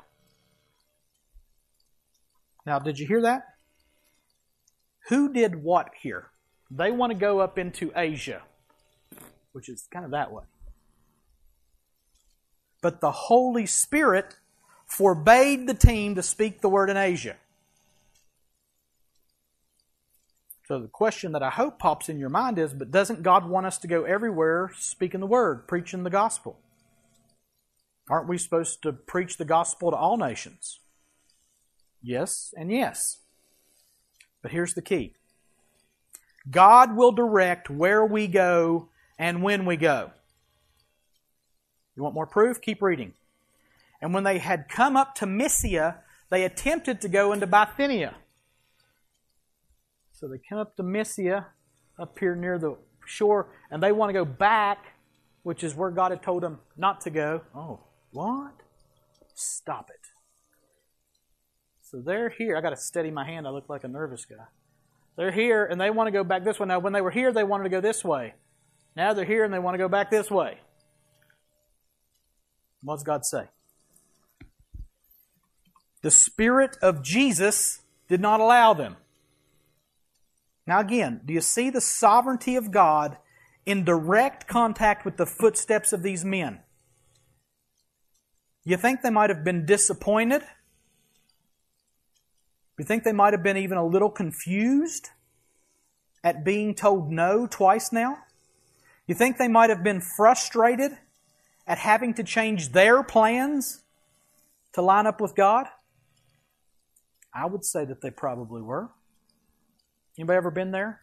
Now, 2.66 2.80
did 2.80 3.00
you 3.00 3.08
hear 3.08 3.22
that? 3.22 3.44
Who 5.10 5.32
did 5.32 5.64
what 5.64 5.90
here? 6.02 6.32
They 6.70 6.92
want 6.92 7.14
to 7.14 7.18
go 7.18 7.40
up 7.40 7.58
into 7.58 7.92
Asia, 7.96 8.42
which 9.54 9.70
is 9.70 9.88
kind 9.92 10.04
of 10.04 10.12
that 10.12 10.32
way. 10.32 10.44
But 12.82 13.00
the 13.00 13.12
Holy 13.12 13.66
Spirit 13.66 14.36
forbade 14.88 15.68
the 15.68 15.74
team 15.74 16.16
to 16.16 16.24
speak 16.24 16.62
the 16.62 16.70
word 16.70 16.90
in 16.90 16.98
Asia. 16.98 17.36
So 20.68 20.82
the 20.82 20.88
question 20.88 21.32
that 21.32 21.44
I 21.44 21.50
hope 21.50 21.80
pops 21.80 22.10
in 22.10 22.20
your 22.20 22.30
mind 22.30 22.60
is, 22.60 22.74
but 22.74 22.92
doesn't 22.92 23.24
God 23.24 23.48
want 23.48 23.66
us 23.66 23.78
to 23.80 23.88
go 23.88 24.04
everywhere 24.04 24.72
speaking 24.78 25.22
the 25.22 25.28
word, 25.28 25.68
preaching 25.68 26.04
the 26.04 26.10
gospel? 26.10 26.60
Aren't 28.10 28.28
we 28.28 28.38
supposed 28.38 28.82
to 28.84 28.92
preach 28.92 29.38
the 29.38 29.46
gospel 29.46 29.92
to 29.92 29.98
all 29.98 30.18
nations? 30.18 30.80
Yes 32.02 32.54
and 32.58 32.72
yes. 32.72 33.20
But 34.42 34.52
here's 34.52 34.74
the 34.74 34.82
key. 34.82 35.14
God 36.50 36.96
will 36.96 37.12
direct 37.12 37.70
where 37.70 38.06
we 38.06 38.28
go 38.28 38.90
and 39.18 39.44
when 39.44 39.66
we 39.66 39.78
go. 39.78 40.12
You 41.96 42.04
want 42.04 42.16
more 42.16 42.28
proof? 42.28 42.62
Keep 42.62 42.82
reading. 42.82 43.14
And 44.02 44.14
when 44.14 44.24
they 44.24 44.38
had 44.38 44.70
come 44.70 44.96
up 44.96 45.16
to 45.16 45.26
Mysia, 45.26 46.04
they 46.30 46.44
attempted 46.44 47.02
to 47.02 47.10
go 47.10 47.32
into 47.34 47.48
Bithynia. 47.48 48.16
So 50.12 50.28
they 50.28 50.40
come 50.50 50.60
up 50.60 50.76
to 50.78 50.84
Mysia, 50.84 51.48
up 52.00 52.18
here 52.20 52.36
near 52.36 52.58
the 52.58 52.78
shore, 53.06 53.50
and 53.72 53.82
they 53.82 53.92
want 53.92 54.10
to 54.10 54.14
go 54.14 54.26
back, 54.26 54.80
which 55.44 55.64
is 55.64 55.76
where 55.76 55.92
God 55.92 56.12
had 56.12 56.22
told 56.22 56.44
them 56.44 56.60
not 56.76 57.02
to 57.02 57.10
go. 57.10 57.42
Oh, 57.56 57.80
what? 58.12 58.54
Stop 59.36 59.90
it. 59.90 60.08
So 61.82 62.02
they're 62.02 62.30
here. 62.30 62.58
I 62.58 62.62
got 62.62 62.72
to 62.72 62.78
steady 62.78 63.12
my 63.12 63.26
hand. 63.26 63.48
I 63.48 63.52
look 63.52 63.70
like 63.70 63.84
a 63.84 63.88
nervous 63.88 64.26
guy. 64.26 64.44
They're 65.16 65.32
here 65.32 65.66
and 65.66 65.80
they 65.80 65.90
want 65.90 66.08
to 66.08 66.12
go 66.12 66.24
back 66.24 66.44
this 66.44 66.60
way. 66.60 66.68
Now, 66.68 66.80
when 66.80 66.94
they 66.94 67.02
were 67.02 67.12
here, 67.12 67.32
they 67.32 67.44
wanted 67.44 67.64
to 67.64 67.70
go 67.70 67.82
this 67.82 68.04
way. 68.04 68.36
Now 68.96 69.14
they're 69.14 69.26
here 69.26 69.44
and 69.44 69.54
they 69.54 69.60
want 69.60 69.76
to 69.76 69.80
go 69.80 69.88
back 69.88 70.12
this 70.12 70.30
way. 70.30 70.60
What 72.82 72.96
does 72.96 73.04
God 73.04 73.26
say? 73.26 73.46
The 76.08 76.12
Spirit 76.12 76.78
of 76.82 77.04
Jesus 77.04 77.82
did 78.08 78.22
not 78.22 78.40
allow 78.40 78.74
them. 78.74 78.96
Now, 80.66 80.80
again, 80.80 81.20
do 81.26 81.34
you 81.34 81.42
see 81.42 81.70
the 81.70 81.82
sovereignty 81.82 82.56
of 82.56 82.72
God 82.72 83.18
in 83.66 83.84
direct 83.84 84.48
contact 84.48 85.04
with 85.04 85.18
the 85.18 85.26
footsteps 85.26 85.92
of 85.92 86.04
these 86.04 86.24
men? 86.24 86.62
You 88.64 88.78
think 88.78 89.02
they 89.02 89.10
might 89.10 89.30
have 89.30 89.44
been 89.44 89.66
disappointed? 89.66 90.44
You 92.80 92.86
think 92.86 93.04
they 93.04 93.12
might 93.12 93.34
have 93.34 93.44
been 93.44 93.58
even 93.58 93.78
a 93.78 93.86
little 93.86 94.10
confused 94.10 95.10
at 96.24 96.46
being 96.46 96.74
told 96.74 97.12
no 97.12 97.48
twice 97.48 97.92
now? 97.92 98.20
You 99.08 99.14
think 99.14 99.38
they 99.38 99.50
might 99.50 99.70
have 99.70 99.84
been 99.84 100.00
frustrated 100.00 101.00
at 101.68 101.80
having 101.80 102.14
to 102.14 102.24
change 102.24 102.72
their 102.72 103.04
plans 103.04 103.82
to 104.72 104.82
line 104.82 105.06
up 105.06 105.20
with 105.20 105.36
God? 105.36 105.68
I 107.38 107.46
would 107.46 107.64
say 107.64 107.86
that 107.86 108.02
they 108.02 108.10
probably 108.10 108.62
were. 108.62 108.90
Anybody 110.18 110.38
ever 110.38 110.50
been 110.50 110.72
there? 110.72 111.02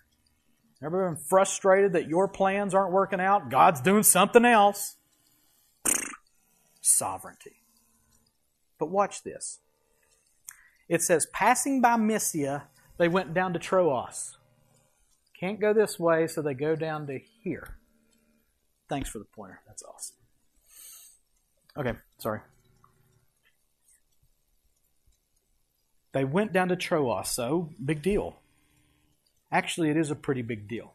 Ever 0.82 1.08
been 1.08 1.16
frustrated 1.16 1.92
that 1.92 2.08
your 2.08 2.26
plans 2.26 2.74
aren't 2.74 2.92
working 2.92 3.20
out? 3.20 3.50
God's 3.50 3.80
doing 3.80 4.02
something 4.02 4.44
else. 4.44 4.96
Sovereignty. 6.80 7.62
But 8.78 8.90
watch 8.90 9.22
this. 9.22 9.60
It 10.88 11.00
says, 11.02 11.26
passing 11.32 11.80
by 11.80 11.96
Mysia, 11.96 12.64
they 12.98 13.08
went 13.08 13.32
down 13.32 13.52
to 13.52 13.58
Troas. 13.58 14.36
Can't 15.38 15.60
go 15.60 15.72
this 15.72 15.98
way, 15.98 16.26
so 16.26 16.42
they 16.42 16.54
go 16.54 16.74
down 16.74 17.06
to 17.06 17.18
here. 17.42 17.78
Thanks 18.88 19.08
for 19.08 19.18
the 19.20 19.24
pointer. 19.24 19.60
That's 19.66 19.82
awesome. 19.82 20.16
Okay, 21.76 21.98
sorry. 22.18 22.40
They 26.14 26.24
went 26.24 26.52
down 26.52 26.68
to 26.68 26.76
Troas, 26.76 27.28
so 27.28 27.70
big 27.84 28.00
deal. 28.00 28.36
Actually, 29.50 29.90
it 29.90 29.96
is 29.96 30.12
a 30.12 30.16
pretty 30.16 30.42
big 30.42 30.68
deal. 30.68 30.94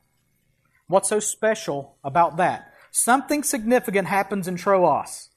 What's 0.88 1.10
so 1.10 1.20
special 1.20 1.98
about 2.04 2.38
that? 2.38 2.74
Something 2.90 3.44
significant 3.44 4.08
happens 4.08 4.48
in 4.48 4.56
Troas. 4.56 5.30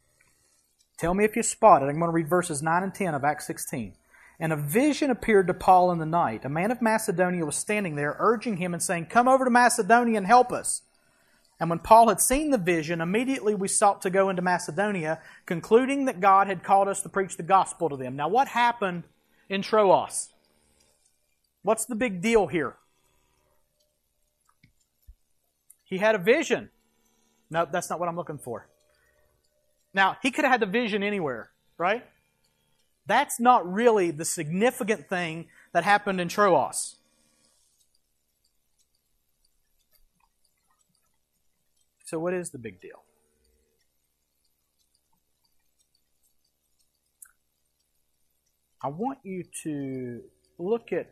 Tell 0.99 1.15
me 1.15 1.25
if 1.25 1.35
you 1.35 1.43
spot 1.43 1.83
it. 1.83 1.87
I'm 1.87 1.99
going 1.99 2.09
to 2.09 2.15
read 2.15 2.29
verses 2.29 2.63
9 2.63 2.83
and 2.85 2.95
10 2.95 3.15
of 3.15 3.25
Acts 3.25 3.47
16. 3.49 3.95
And 4.39 4.53
a 4.53 4.57
vision 4.57 5.11
appeared 5.11 5.49
to 5.49 5.55
Paul 5.55 5.91
in 5.91 5.99
the 5.99 6.07
night. 6.07 6.45
A 6.45 6.49
man 6.49 6.71
of 6.71 6.81
Macedonia 6.81 7.45
was 7.45 7.57
standing 7.57 7.97
there, 7.97 8.17
urging 8.21 8.59
him 8.59 8.73
and 8.73 8.83
saying, 8.83 9.07
Come 9.07 9.27
over 9.27 9.45
to 9.45 9.51
Macedonia 9.51 10.17
and 10.17 10.27
help 10.27 10.53
us. 10.53 10.83
And 11.59 11.69
when 11.69 11.81
Paul 11.81 12.09
had 12.09 12.21
seen 12.21 12.51
the 12.51 12.59
vision, 12.59 13.01
immediately 13.01 13.55
we 13.55 13.69
sought 13.69 14.03
to 14.03 14.11
go 14.11 14.31
into 14.31 14.43
Macedonia, 14.43 15.21
concluding 15.45 16.05
that 16.05 16.21
God 16.21 16.47
had 16.47 16.63
called 16.63 16.89
us 16.89 17.03
to 17.03 17.09
preach 17.09 17.37
the 17.37 17.43
gospel 17.43 17.89
to 17.89 17.97
them. 17.97 18.15
Now, 18.15 18.29
what 18.29 18.49
happened 18.49 19.05
in 19.49 19.63
Troas? 19.63 20.31
What's 21.63 21.85
the 21.85 21.95
big 21.95 22.21
deal 22.21 22.47
here? 22.47 22.77
He 25.85 25.99
had 25.99 26.15
a 26.15 26.19
vision. 26.19 26.71
No, 27.51 27.67
that's 27.71 27.91
not 27.91 28.01
what 28.01 28.09
I'm 28.09 28.17
looking 28.17 28.39
for. 28.39 28.67
Now, 29.95 30.17
he 30.23 30.31
could 30.31 30.45
have 30.45 30.53
had 30.53 30.61
the 30.61 30.67
vision 30.67 31.03
anywhere, 31.03 31.51
right? 31.77 32.05
That's 33.07 33.39
not 33.39 33.71
really 33.71 34.11
the 34.11 34.25
significant 34.25 35.09
thing 35.09 35.49
that 35.73 35.85
happened 35.85 36.21
in 36.21 36.29
Troas. 36.29 36.97
So, 42.05 42.19
what 42.19 42.35
is 42.35 42.51
the 42.51 42.59
big 42.59 42.81
deal? 42.81 43.03
I 48.83 48.89
want 48.89 49.19
you 49.23 49.45
to 49.63 50.23
look 50.59 50.93
at 50.93 51.11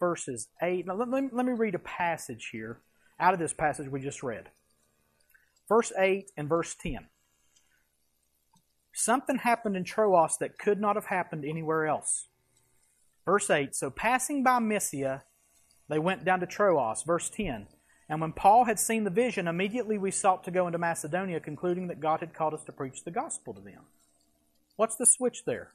verses 0.00 0.48
8. 0.62 0.86
Now, 0.86 0.94
let, 0.94 1.08
me, 1.08 1.28
let 1.32 1.46
me 1.46 1.52
read 1.52 1.74
a 1.74 1.80
passage 1.80 2.50
here 2.52 2.80
out 3.20 3.34
of 3.34 3.40
this 3.40 3.52
passage 3.52 3.88
we 3.88 4.00
just 4.00 4.22
read. 4.22 4.50
Verse 5.68 5.92
8 5.98 6.30
and 6.36 6.48
verse 6.48 6.74
10. 6.80 7.08
Something 8.92 9.36
happened 9.36 9.76
in 9.76 9.84
Troas 9.84 10.38
that 10.38 10.58
could 10.58 10.80
not 10.80 10.96
have 10.96 11.06
happened 11.06 11.44
anywhere 11.44 11.86
else. 11.86 12.28
Verse 13.24 13.48
8 13.50 13.74
So 13.74 13.90
passing 13.90 14.42
by 14.42 14.58
Mysia, 14.58 15.22
they 15.88 15.98
went 15.98 16.24
down 16.24 16.40
to 16.40 16.46
Troas. 16.46 17.04
Verse 17.04 17.30
10 17.30 17.68
And 18.08 18.20
when 18.20 18.32
Paul 18.32 18.64
had 18.64 18.80
seen 18.80 19.04
the 19.04 19.10
vision, 19.10 19.46
immediately 19.46 19.98
we 19.98 20.10
sought 20.10 20.42
to 20.44 20.50
go 20.50 20.66
into 20.66 20.78
Macedonia, 20.78 21.38
concluding 21.38 21.86
that 21.88 22.00
God 22.00 22.20
had 22.20 22.34
called 22.34 22.54
us 22.54 22.64
to 22.64 22.72
preach 22.72 23.04
the 23.04 23.12
gospel 23.12 23.54
to 23.54 23.60
them. 23.60 23.82
What's 24.76 24.96
the 24.96 25.06
switch 25.06 25.44
there? 25.44 25.72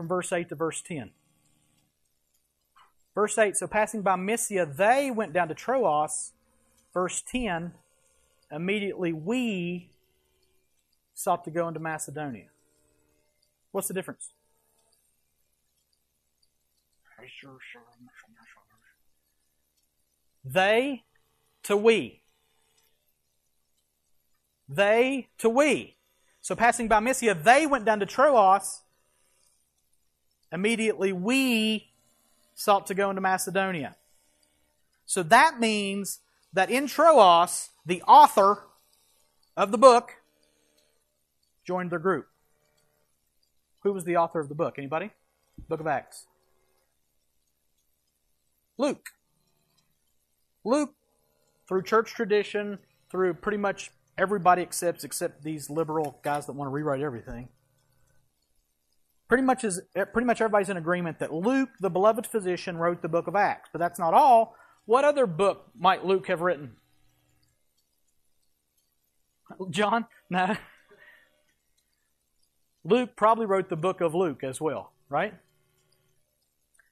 From 0.00 0.08
verse 0.08 0.32
8 0.32 0.48
to 0.48 0.54
verse 0.54 0.80
10. 0.80 1.10
Verse 3.14 3.36
8 3.36 3.54
So 3.54 3.66
passing 3.66 4.00
by 4.00 4.16
Mysia, 4.16 4.64
they 4.64 5.10
went 5.10 5.34
down 5.34 5.48
to 5.48 5.54
Troas. 5.54 6.32
Verse 6.94 7.22
10 7.30 7.74
Immediately 8.50 9.12
we 9.12 9.90
sought 11.12 11.44
to 11.44 11.50
go 11.50 11.68
into 11.68 11.80
Macedonia. 11.80 12.46
What's 13.72 13.88
the 13.88 13.92
difference? 13.92 14.30
They 20.42 21.04
to 21.64 21.76
we. 21.76 22.22
They 24.66 25.28
to 25.36 25.50
we. 25.50 25.96
So 26.40 26.56
passing 26.56 26.88
by 26.88 27.00
Mysia, 27.00 27.34
they 27.34 27.66
went 27.66 27.84
down 27.84 28.00
to 28.00 28.06
Troas. 28.06 28.80
Immediately 30.52 31.12
we 31.12 31.90
sought 32.54 32.86
to 32.88 32.94
go 32.94 33.10
into 33.10 33.20
Macedonia. 33.20 33.96
So 35.06 35.22
that 35.24 35.58
means 35.58 36.20
that 36.52 36.70
in 36.70 36.86
Troas, 36.86 37.70
the 37.86 38.02
author 38.02 38.64
of 39.56 39.72
the 39.72 39.78
book 39.78 40.16
joined 41.64 41.90
their 41.90 41.98
group. 41.98 42.26
Who 43.80 43.92
was 43.92 44.04
the 44.04 44.16
author 44.16 44.40
of 44.40 44.48
the 44.48 44.54
book? 44.54 44.74
Anybody? 44.78 45.10
Book 45.68 45.80
of 45.80 45.86
Acts. 45.86 46.26
Luke. 48.76 49.10
Luke, 50.64 50.94
through 51.66 51.82
church 51.82 52.12
tradition, 52.12 52.78
through 53.10 53.34
pretty 53.34 53.58
much 53.58 53.90
everybody 54.18 54.62
accepts 54.62 55.04
except 55.04 55.42
these 55.42 55.70
liberal 55.70 56.18
guys 56.22 56.46
that 56.46 56.52
want 56.52 56.68
to 56.68 56.72
rewrite 56.72 57.00
everything. 57.00 57.48
Pretty 59.30 59.44
much 59.44 59.62
is 59.62 59.80
eh, 59.94 60.02
pretty 60.02 60.26
much 60.26 60.40
everybody's 60.40 60.70
in 60.70 60.76
agreement 60.76 61.20
that 61.20 61.32
Luke, 61.32 61.68
the 61.78 61.88
beloved 61.88 62.26
physician, 62.26 62.76
wrote 62.76 63.00
the 63.00 63.08
book 63.08 63.28
of 63.28 63.36
Acts. 63.36 63.68
But 63.72 63.78
that's 63.78 63.96
not 63.96 64.12
all. 64.12 64.56
What 64.86 65.04
other 65.04 65.24
book 65.24 65.66
might 65.78 66.04
Luke 66.04 66.26
have 66.26 66.40
written? 66.40 66.72
John? 69.70 70.06
No. 70.30 70.56
Luke 72.84 73.10
probably 73.16 73.46
wrote 73.46 73.68
the 73.68 73.76
book 73.76 74.00
of 74.00 74.14
Luke 74.14 74.44
as 74.44 74.60
well, 74.60 74.92
right? 75.08 75.34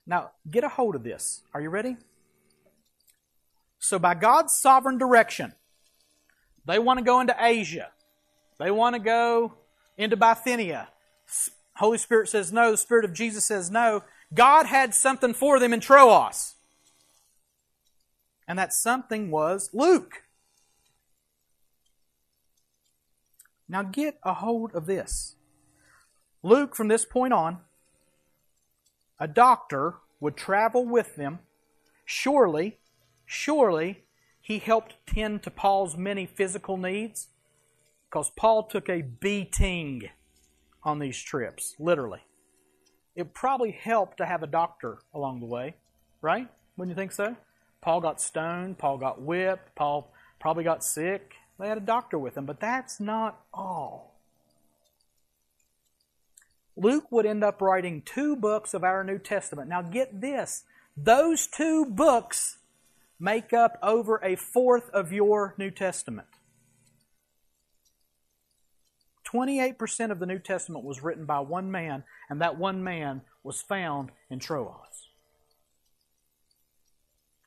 Now, 0.07 0.33
get 0.51 0.65
a 0.65 0.69
hold 0.69 0.97
of 0.97 1.05
this. 1.05 1.43
Are 1.55 1.61
you 1.61 1.71
ready? 1.71 1.97
So, 3.79 4.01
by 4.01 4.15
God's 4.15 4.55
sovereign 4.55 4.99
direction, 4.99 5.55
they 6.67 6.81
want 6.81 6.99
to 6.99 7.05
go 7.05 7.21
into 7.21 7.37
Asia. 7.39 7.91
They 8.59 8.73
want 8.73 8.97
to 8.97 9.01
go 9.01 9.55
into 9.97 10.17
Bithynia. 10.17 10.89
Holy 11.79 11.99
Spirit 11.99 12.29
says 12.29 12.53
no. 12.53 12.73
The 12.73 12.77
Spirit 12.77 13.05
of 13.05 13.13
Jesus 13.13 13.45
says 13.45 13.71
no. 13.71 14.03
God 14.35 14.67
had 14.67 14.95
something 14.95 15.33
for 15.33 15.61
them 15.61 15.73
in 15.73 15.81
Troas. 15.81 16.57
And 18.49 18.59
that 18.59 18.73
something 18.73 19.31
was 19.31 19.71
Luke. 19.73 20.25
Now 23.69 23.83
get 23.83 24.19
a 24.25 24.35
hold 24.35 24.75
of 24.75 24.87
this. 24.87 25.37
Luke, 26.43 26.75
from 26.75 26.89
this 26.89 27.05
point 27.05 27.33
on, 27.33 27.59
a 29.21 29.29
doctor 29.29 29.97
would 30.19 30.37
travel 30.37 30.85
with 30.85 31.15
them. 31.15 31.39
Surely, 32.05 32.79
surely, 33.25 34.05
he 34.41 34.59
helped 34.59 34.97
tend 35.07 35.45
to 35.45 35.51
Paul's 35.51 35.97
many 35.97 36.27
physical 36.27 36.77
needs 36.77 37.29
because 38.09 38.31
Paul 38.31 38.65
took 38.65 38.89
a 38.89 39.03
beating 39.03 40.09
on 40.89 40.99
these 40.99 41.23
trips, 41.23 41.75
literally. 41.79 42.21
It 43.15 43.35
probably 43.35 43.73
helped 43.73 44.17
to 44.19 44.27
have 44.27 44.43
a 44.43 44.47
doctor 44.47 44.99
along 45.13 45.41
the 45.41 45.47
way, 45.47 45.75
right? 46.23 46.49
Wouldn't 46.77 46.97
you 46.97 47.01
think 47.01 47.13
so? 47.13 47.37
Paul 47.83 48.01
got 48.01 48.21
stoned, 48.21 48.79
Paul 48.79 48.97
got 48.99 49.21
whipped, 49.21 49.75
Paul 49.77 50.13
probably 50.41 50.65
got 50.65 50.83
sick. 50.83 51.35
They 51.61 51.69
had 51.69 51.79
a 51.79 51.83
doctor 51.83 52.19
with 52.19 52.37
him, 52.37 52.47
but 52.47 52.61
that's 52.61 53.01
not 53.01 53.41
all. 53.53 54.15
Luke 56.77 57.11
would 57.11 57.27
end 57.27 57.45
up 57.45 57.61
writing 57.61 58.03
two 58.03 58.37
books 58.37 58.73
of 58.73 58.85
our 58.85 59.05
New 59.05 59.19
Testament. 59.19 59.69
Now, 59.69 59.83
get 59.83 60.21
this 60.21 60.65
those 60.97 61.47
two 61.47 61.85
books 61.85 62.59
make 63.21 63.53
up 63.53 63.79
over 63.83 64.21
a 64.23 64.37
fourth 64.37 64.89
of 64.91 65.13
your 65.13 65.55
New 65.59 65.71
Testament. 65.71 66.29
28% 69.33 70.11
of 70.11 70.19
the 70.19 70.27
New 70.27 70.39
Testament 70.39 70.85
was 70.85 71.03
written 71.03 71.27
by 71.27 71.41
one 71.41 71.71
man, 71.71 72.05
and 72.29 72.41
that 72.41 72.59
one 72.59 72.83
man 72.83 73.23
was 73.43 73.61
found 73.61 74.11
in 74.31 74.39
Troas. 74.39 75.09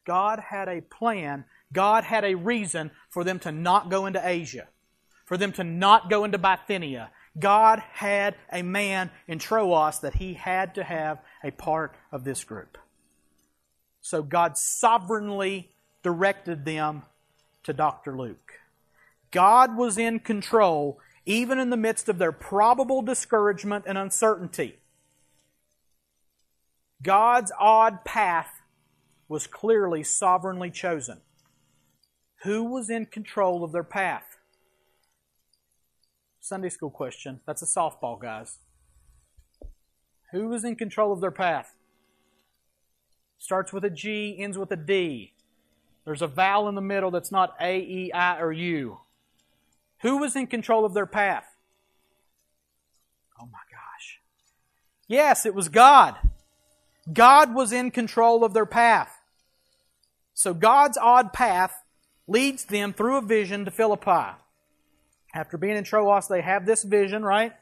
God 0.05 0.39
had 0.39 0.67
a 0.67 0.81
plan, 0.81 1.45
God 1.71 2.03
had 2.03 2.23
a 2.23 2.35
reason 2.35 2.91
for 3.09 3.23
them 3.23 3.39
to 3.39 3.51
not 3.51 3.89
go 3.89 4.05
into 4.05 4.21
Asia, 4.25 4.67
for 5.25 5.37
them 5.37 5.51
to 5.53 5.63
not 5.63 6.09
go 6.09 6.23
into 6.23 6.37
Bithynia. 6.37 7.11
God 7.39 7.79
had 7.93 8.35
a 8.51 8.61
man 8.61 9.09
in 9.27 9.39
Troas 9.39 9.99
that 9.99 10.15
he 10.15 10.33
had 10.33 10.75
to 10.75 10.83
have 10.83 11.19
a 11.43 11.51
part 11.51 11.95
of 12.11 12.23
this 12.23 12.43
group. 12.43 12.77
So 14.01 14.21
God 14.21 14.57
sovereignly 14.57 15.71
directed 16.03 16.65
them 16.65 17.03
to 17.63 17.73
Dr. 17.73 18.17
Luke. 18.17 18.53
God 19.29 19.77
was 19.77 19.97
in 19.97 20.19
control 20.19 20.99
even 21.25 21.59
in 21.59 21.69
the 21.69 21.77
midst 21.77 22.09
of 22.09 22.17
their 22.17 22.31
probable 22.31 23.01
discouragement 23.01 23.85
and 23.87 23.97
uncertainty. 23.97 24.79
God's 27.01 27.51
odd 27.59 28.03
path 28.05 28.61
was 29.27 29.47
clearly 29.47 30.03
sovereignly 30.03 30.69
chosen. 30.69 31.21
Who 32.43 32.63
was 32.63 32.89
in 32.89 33.05
control 33.05 33.63
of 33.63 33.71
their 33.71 33.83
path? 33.83 34.37
Sunday 36.39 36.69
school 36.69 36.89
question. 36.89 37.39
That's 37.45 37.61
a 37.61 37.65
softball, 37.65 38.19
guys. 38.19 38.57
Who 40.31 40.47
was 40.47 40.63
in 40.63 40.75
control 40.75 41.13
of 41.13 41.21
their 41.21 41.31
path? 41.31 41.75
Starts 43.37 43.71
with 43.71 43.85
a 43.85 43.89
G, 43.89 44.37
ends 44.39 44.57
with 44.57 44.71
a 44.71 44.75
D. 44.75 45.33
There's 46.03 46.21
a 46.21 46.27
vowel 46.27 46.67
in 46.67 46.75
the 46.75 46.81
middle 46.81 47.11
that's 47.11 47.31
not 47.31 47.55
A, 47.59 47.79
E, 47.79 48.11
I, 48.11 48.39
or 48.39 48.51
U. 48.51 49.00
Who 50.01 50.17
was 50.17 50.35
in 50.35 50.47
control 50.47 50.85
of 50.85 50.93
their 50.93 51.05
path? 51.05 51.45
Oh 53.39 53.45
my 53.45 53.59
gosh. 53.71 54.19
Yes, 55.07 55.45
it 55.45 55.53
was 55.53 55.69
God. 55.69 56.15
God 57.11 57.53
was 57.53 57.71
in 57.71 57.91
control 57.91 58.43
of 58.43 58.53
their 58.53 58.65
path. 58.65 59.11
So 60.33 60.53
God's 60.53 60.97
odd 60.97 61.33
path 61.33 61.73
leads 62.27 62.65
them 62.65 62.93
through 62.93 63.17
a 63.17 63.21
vision 63.21 63.65
to 63.65 63.71
Philippi. 63.71 64.35
After 65.33 65.57
being 65.57 65.77
in 65.77 65.83
Troas, 65.83 66.27
they 66.27 66.41
have 66.41 66.65
this 66.65 66.83
vision, 66.83 67.23
right? 67.23 67.53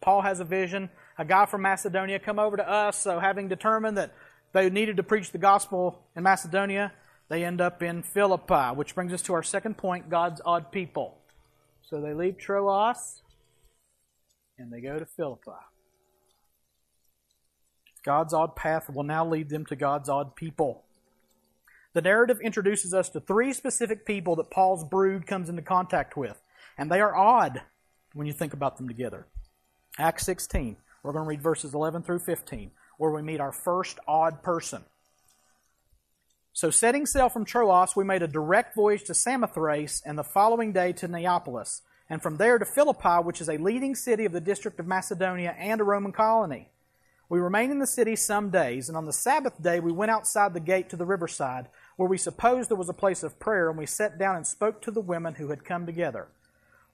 Paul 0.00 0.22
has 0.22 0.40
a 0.40 0.44
vision. 0.44 0.90
A 1.18 1.24
guy 1.24 1.46
from 1.46 1.62
Macedonia 1.62 2.18
come 2.18 2.38
over 2.38 2.56
to 2.56 2.68
us, 2.68 2.98
so 2.98 3.18
having 3.20 3.48
determined 3.48 3.98
that 3.98 4.14
they 4.52 4.68
needed 4.70 4.96
to 4.96 5.02
preach 5.02 5.30
the 5.30 5.38
gospel 5.38 6.02
in 6.16 6.22
Macedonia, 6.22 6.92
they 7.28 7.44
end 7.44 7.60
up 7.60 7.82
in 7.82 8.02
Philippi, 8.02 8.74
which 8.74 8.94
brings 8.94 9.12
us 9.12 9.22
to 9.22 9.34
our 9.34 9.42
second 9.42 9.76
point 9.76 10.10
God's 10.10 10.40
odd 10.44 10.72
people. 10.72 11.18
So 11.92 12.00
they 12.00 12.14
leave 12.14 12.38
Troas 12.38 13.20
and 14.56 14.72
they 14.72 14.80
go 14.80 14.98
to 14.98 15.04
Philippi. 15.04 15.50
God's 18.02 18.32
odd 18.32 18.56
path 18.56 18.88
will 18.88 19.02
now 19.02 19.26
lead 19.28 19.50
them 19.50 19.66
to 19.66 19.76
God's 19.76 20.08
odd 20.08 20.34
people. 20.34 20.84
The 21.92 22.00
narrative 22.00 22.40
introduces 22.42 22.94
us 22.94 23.10
to 23.10 23.20
three 23.20 23.52
specific 23.52 24.06
people 24.06 24.36
that 24.36 24.50
Paul's 24.50 24.84
brood 24.84 25.26
comes 25.26 25.50
into 25.50 25.60
contact 25.60 26.16
with, 26.16 26.40
and 26.78 26.90
they 26.90 27.02
are 27.02 27.14
odd 27.14 27.60
when 28.14 28.26
you 28.26 28.32
think 28.32 28.54
about 28.54 28.78
them 28.78 28.88
together. 28.88 29.26
Acts 29.98 30.24
16, 30.24 30.78
we're 31.02 31.12
going 31.12 31.26
to 31.26 31.28
read 31.28 31.42
verses 31.42 31.74
11 31.74 32.04
through 32.04 32.20
15, 32.20 32.70
where 32.96 33.10
we 33.10 33.20
meet 33.20 33.38
our 33.38 33.52
first 33.52 33.98
odd 34.08 34.42
person. 34.42 34.82
So, 36.54 36.68
setting 36.68 37.06
sail 37.06 37.30
from 37.30 37.46
Troas, 37.46 37.96
we 37.96 38.04
made 38.04 38.22
a 38.22 38.28
direct 38.28 38.74
voyage 38.74 39.04
to 39.04 39.14
Samothrace 39.14 40.02
and 40.04 40.18
the 40.18 40.22
following 40.22 40.70
day 40.70 40.92
to 40.92 41.08
Neapolis, 41.08 41.80
and 42.10 42.22
from 42.22 42.36
there 42.36 42.58
to 42.58 42.66
Philippi, 42.66 43.22
which 43.22 43.40
is 43.40 43.48
a 43.48 43.56
leading 43.56 43.94
city 43.94 44.26
of 44.26 44.32
the 44.32 44.40
district 44.40 44.78
of 44.78 44.86
Macedonia 44.86 45.56
and 45.58 45.80
a 45.80 45.84
Roman 45.84 46.12
colony. 46.12 46.68
We 47.30 47.40
remained 47.40 47.72
in 47.72 47.78
the 47.78 47.86
city 47.86 48.16
some 48.16 48.50
days, 48.50 48.88
and 48.88 48.98
on 48.98 49.06
the 49.06 49.14
Sabbath 49.14 49.62
day 49.62 49.80
we 49.80 49.92
went 49.92 50.10
outside 50.10 50.52
the 50.52 50.60
gate 50.60 50.90
to 50.90 50.96
the 50.96 51.06
riverside, 51.06 51.68
where 51.96 52.08
we 52.08 52.18
supposed 52.18 52.68
there 52.68 52.76
was 52.76 52.90
a 52.90 52.94
place 52.94 53.22
of 53.22 53.40
prayer, 53.40 53.70
and 53.70 53.78
we 53.78 53.86
sat 53.86 54.18
down 54.18 54.36
and 54.36 54.46
spoke 54.46 54.82
to 54.82 54.90
the 54.90 55.00
women 55.00 55.36
who 55.36 55.48
had 55.48 55.64
come 55.64 55.86
together. 55.86 56.28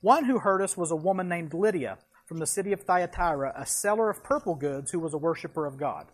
One 0.03 0.27
who 0.27 0.39
heard 0.39 0.63
us 0.63 0.77
was 0.77 0.93
a 0.93 0.97
woman 0.97 1.29
named 1.29 1.53
Lydia 1.53 1.99
from 2.27 2.39
the 2.39 2.47
city 2.47 2.73
of 2.73 2.83
Thyatira, 2.83 3.55
a 3.57 3.67
seller 3.67 4.09
of 4.09 4.23
purple 4.23 4.55
goods 4.55 4.93
who 4.93 5.01
was 5.01 5.15
a 5.15 5.19
worshiper 5.19 5.67
of 5.67 5.79
God 5.79 6.07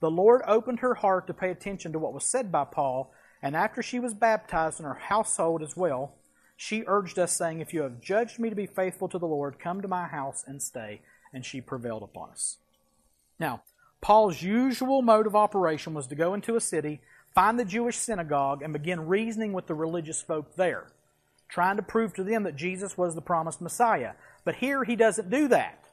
the 0.00 0.10
Lord 0.10 0.42
opened 0.46 0.80
her 0.80 0.94
heart 0.94 1.26
to 1.26 1.34
pay 1.34 1.50
attention 1.50 1.92
to 1.92 1.98
what 1.98 2.12
was 2.12 2.24
said 2.24 2.52
by 2.52 2.64
Paul, 2.64 3.12
and 3.42 3.56
after 3.56 3.82
she 3.82 3.98
was 3.98 4.14
baptized 4.14 4.78
and 4.78 4.86
her 4.86 4.94
household 4.94 5.62
as 5.62 5.76
well, 5.76 6.14
she 6.56 6.84
urged 6.86 7.18
us, 7.18 7.32
saying, 7.32 7.60
If 7.60 7.74
you 7.74 7.82
have 7.82 8.00
judged 8.00 8.38
me 8.38 8.48
to 8.48 8.56
be 8.56 8.66
faithful 8.66 9.08
to 9.08 9.18
the 9.18 9.26
Lord, 9.26 9.58
come 9.58 9.82
to 9.82 9.88
my 9.88 10.06
house 10.06 10.42
and 10.46 10.62
stay. 10.62 11.02
And 11.32 11.44
she 11.44 11.60
prevailed 11.60 12.02
upon 12.02 12.30
us. 12.30 12.56
Now, 13.38 13.62
Paul's 14.00 14.40
usual 14.40 15.02
mode 15.02 15.26
of 15.26 15.36
operation 15.36 15.92
was 15.92 16.06
to 16.06 16.14
go 16.14 16.32
into 16.32 16.56
a 16.56 16.60
city, 16.60 17.00
find 17.34 17.58
the 17.58 17.64
Jewish 17.64 17.98
synagogue, 17.98 18.62
and 18.62 18.72
begin 18.72 19.06
reasoning 19.06 19.52
with 19.52 19.66
the 19.66 19.74
religious 19.74 20.22
folk 20.22 20.56
there, 20.56 20.86
trying 21.48 21.76
to 21.76 21.82
prove 21.82 22.14
to 22.14 22.24
them 22.24 22.44
that 22.44 22.56
Jesus 22.56 22.96
was 22.96 23.14
the 23.14 23.20
promised 23.20 23.60
Messiah. 23.60 24.12
But 24.44 24.56
here 24.56 24.84
he 24.84 24.96
doesn't 24.96 25.28
do 25.28 25.48
that 25.48 25.85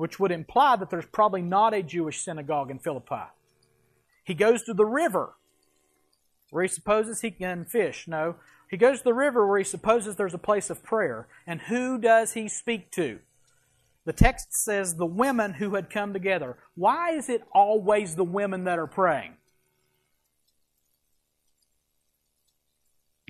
which 0.00 0.18
would 0.18 0.32
imply 0.32 0.76
that 0.76 0.88
there's 0.88 1.04
probably 1.04 1.42
not 1.42 1.74
a 1.74 1.82
Jewish 1.82 2.22
synagogue 2.22 2.70
in 2.70 2.78
Philippi. 2.78 3.24
He 4.24 4.32
goes 4.32 4.62
to 4.62 4.72
the 4.72 4.86
river 4.86 5.34
where 6.48 6.62
he 6.62 6.68
supposes 6.68 7.20
he 7.20 7.30
can 7.30 7.66
fish. 7.66 8.08
No, 8.08 8.36
he 8.70 8.78
goes 8.78 9.00
to 9.00 9.04
the 9.04 9.12
river 9.12 9.46
where 9.46 9.58
he 9.58 9.64
supposes 9.64 10.16
there's 10.16 10.32
a 10.32 10.38
place 10.38 10.70
of 10.70 10.82
prayer. 10.82 11.28
And 11.46 11.60
who 11.60 11.98
does 11.98 12.32
he 12.32 12.48
speak 12.48 12.90
to? 12.92 13.18
The 14.06 14.14
text 14.14 14.54
says 14.54 14.94
the 14.94 15.04
women 15.04 15.52
who 15.52 15.74
had 15.74 15.90
come 15.90 16.14
together. 16.14 16.56
Why 16.74 17.10
is 17.10 17.28
it 17.28 17.42
always 17.52 18.14
the 18.14 18.24
women 18.24 18.64
that 18.64 18.78
are 18.78 18.86
praying? 18.86 19.34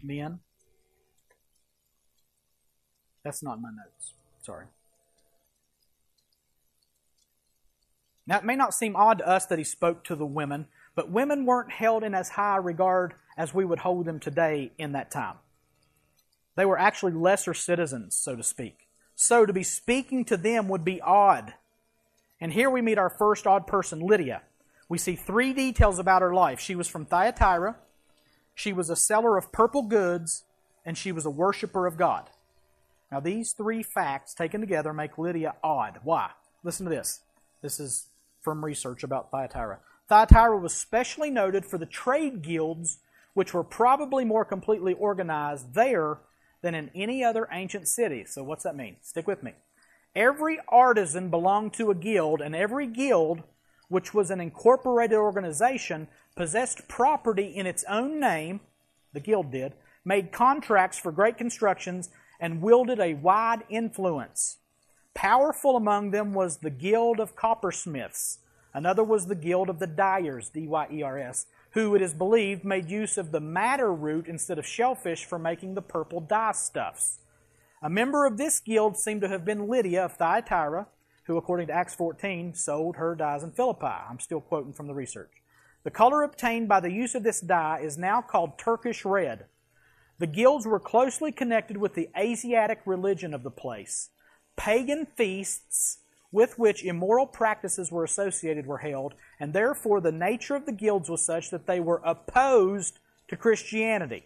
Men? 0.04 0.38
That's 3.24 3.42
not 3.42 3.60
my 3.60 3.70
notes. 3.70 4.12
Sorry. 4.40 4.66
Now, 8.30 8.38
it 8.38 8.44
may 8.44 8.54
not 8.54 8.74
seem 8.74 8.94
odd 8.94 9.18
to 9.18 9.28
us 9.28 9.46
that 9.46 9.58
he 9.58 9.64
spoke 9.64 10.04
to 10.04 10.14
the 10.14 10.24
women, 10.24 10.68
but 10.94 11.10
women 11.10 11.44
weren't 11.44 11.72
held 11.72 12.04
in 12.04 12.14
as 12.14 12.28
high 12.28 12.58
regard 12.58 13.14
as 13.36 13.52
we 13.52 13.64
would 13.64 13.80
hold 13.80 14.04
them 14.06 14.20
today 14.20 14.70
in 14.78 14.92
that 14.92 15.10
time. 15.10 15.34
They 16.54 16.64
were 16.64 16.78
actually 16.78 17.10
lesser 17.10 17.54
citizens, 17.54 18.14
so 18.14 18.36
to 18.36 18.44
speak. 18.44 18.86
So 19.16 19.46
to 19.46 19.52
be 19.52 19.64
speaking 19.64 20.24
to 20.26 20.36
them 20.36 20.68
would 20.68 20.84
be 20.84 21.00
odd. 21.00 21.54
And 22.40 22.52
here 22.52 22.70
we 22.70 22.80
meet 22.80 22.98
our 22.98 23.10
first 23.10 23.48
odd 23.48 23.66
person, 23.66 23.98
Lydia. 23.98 24.42
We 24.88 24.96
see 24.96 25.16
three 25.16 25.52
details 25.52 25.98
about 25.98 26.22
her 26.22 26.32
life. 26.32 26.60
She 26.60 26.76
was 26.76 26.86
from 26.86 27.06
Thyatira, 27.06 27.78
she 28.54 28.72
was 28.72 28.90
a 28.90 28.96
seller 28.96 29.38
of 29.38 29.50
purple 29.50 29.82
goods, 29.82 30.44
and 30.86 30.96
she 30.96 31.10
was 31.10 31.26
a 31.26 31.30
worshiper 31.30 31.84
of 31.84 31.96
God. 31.96 32.30
Now, 33.10 33.18
these 33.18 33.50
three 33.50 33.82
facts 33.82 34.34
taken 34.34 34.60
together 34.60 34.92
make 34.92 35.18
Lydia 35.18 35.56
odd. 35.64 35.98
Why? 36.04 36.30
Listen 36.62 36.86
to 36.86 36.90
this. 36.90 37.22
This 37.60 37.80
is 37.80 38.06
from 38.40 38.64
research 38.64 39.02
about 39.02 39.30
Thyatira. 39.30 39.80
Thyatira 40.08 40.58
was 40.58 40.74
specially 40.74 41.30
noted 41.30 41.64
for 41.64 41.78
the 41.78 41.86
trade 41.86 42.42
guilds, 42.42 42.98
which 43.34 43.54
were 43.54 43.64
probably 43.64 44.24
more 44.24 44.44
completely 44.44 44.92
organized 44.92 45.74
there 45.74 46.18
than 46.62 46.74
in 46.74 46.90
any 46.94 47.22
other 47.22 47.48
ancient 47.52 47.88
city. 47.88 48.24
So, 48.24 48.42
what's 48.42 48.64
that 48.64 48.76
mean? 48.76 48.96
Stick 49.02 49.26
with 49.26 49.42
me. 49.42 49.52
Every 50.14 50.58
artisan 50.68 51.30
belonged 51.30 51.74
to 51.74 51.90
a 51.90 51.94
guild, 51.94 52.40
and 52.40 52.54
every 52.54 52.86
guild, 52.86 53.42
which 53.88 54.12
was 54.12 54.30
an 54.30 54.40
incorporated 54.40 55.16
organization, 55.16 56.08
possessed 56.34 56.88
property 56.88 57.46
in 57.46 57.66
its 57.66 57.84
own 57.88 58.18
name, 58.18 58.60
the 59.12 59.20
guild 59.20 59.52
did, 59.52 59.74
made 60.04 60.32
contracts 60.32 60.98
for 60.98 61.12
great 61.12 61.36
constructions, 61.36 62.10
and 62.40 62.62
wielded 62.62 62.98
a 62.98 63.14
wide 63.14 63.62
influence. 63.68 64.56
Powerful 65.14 65.76
among 65.76 66.10
them 66.10 66.32
was 66.32 66.58
the 66.58 66.70
Guild 66.70 67.20
of 67.20 67.36
Coppersmiths. 67.36 68.38
Another 68.72 69.02
was 69.02 69.26
the 69.26 69.34
Guild 69.34 69.68
of 69.68 69.78
the 69.78 69.86
Dyers, 69.86 70.48
D 70.48 70.66
Y 70.66 70.86
E 70.92 71.02
R 71.02 71.18
S, 71.18 71.46
who 71.72 71.94
it 71.94 72.02
is 72.02 72.14
believed 72.14 72.64
made 72.64 72.90
use 72.90 73.18
of 73.18 73.32
the 73.32 73.40
madder 73.40 73.92
root 73.92 74.26
instead 74.26 74.58
of 74.58 74.66
shellfish 74.66 75.24
for 75.24 75.38
making 75.38 75.74
the 75.74 75.82
purple 75.82 76.20
dye 76.20 76.52
stuffs. 76.52 77.18
A 77.82 77.90
member 77.90 78.26
of 78.26 78.36
this 78.36 78.60
guild 78.60 78.96
seemed 78.96 79.20
to 79.22 79.28
have 79.28 79.44
been 79.44 79.68
Lydia 79.68 80.04
of 80.04 80.16
Thyatira, 80.16 80.86
who, 81.24 81.36
according 81.36 81.66
to 81.68 81.72
Acts 81.72 81.94
14, 81.94 82.54
sold 82.54 82.96
her 82.96 83.14
dyes 83.14 83.42
in 83.42 83.52
Philippi. 83.52 83.86
I'm 83.86 84.20
still 84.20 84.40
quoting 84.40 84.72
from 84.72 84.86
the 84.86 84.94
research. 84.94 85.42
The 85.82 85.90
color 85.90 86.22
obtained 86.22 86.68
by 86.68 86.80
the 86.80 86.92
use 86.92 87.14
of 87.14 87.22
this 87.22 87.40
dye 87.40 87.80
is 87.82 87.96
now 87.96 88.20
called 88.20 88.58
Turkish 88.58 89.04
red. 89.04 89.46
The 90.18 90.26
guilds 90.26 90.66
were 90.66 90.80
closely 90.80 91.32
connected 91.32 91.78
with 91.78 91.94
the 91.94 92.10
Asiatic 92.16 92.80
religion 92.84 93.32
of 93.32 93.42
the 93.42 93.50
place. 93.50 94.10
Pagan 94.60 95.06
feasts 95.16 96.00
with 96.30 96.58
which 96.58 96.84
immoral 96.84 97.26
practices 97.26 97.90
were 97.90 98.04
associated 98.04 98.66
were 98.66 98.76
held, 98.76 99.14
and 99.40 99.54
therefore 99.54 100.02
the 100.02 100.12
nature 100.12 100.54
of 100.54 100.66
the 100.66 100.72
guilds 100.72 101.08
was 101.08 101.24
such 101.24 101.48
that 101.48 101.66
they 101.66 101.80
were 101.80 102.02
opposed 102.04 102.98
to 103.28 103.38
Christianity. 103.38 104.24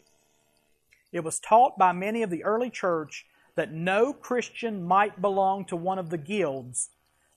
It 1.12 1.22
was 1.22 1.38
taught 1.38 1.78
by 1.78 1.92
many 1.92 2.24
of 2.24 2.30
the 2.30 2.42
early 2.42 2.68
church 2.68 3.26
that 3.54 3.72
no 3.72 4.12
Christian 4.12 4.82
might 4.82 5.22
belong 5.22 5.66
to 5.66 5.76
one 5.76 6.00
of 6.00 6.10
the 6.10 6.18
guilds, 6.18 6.90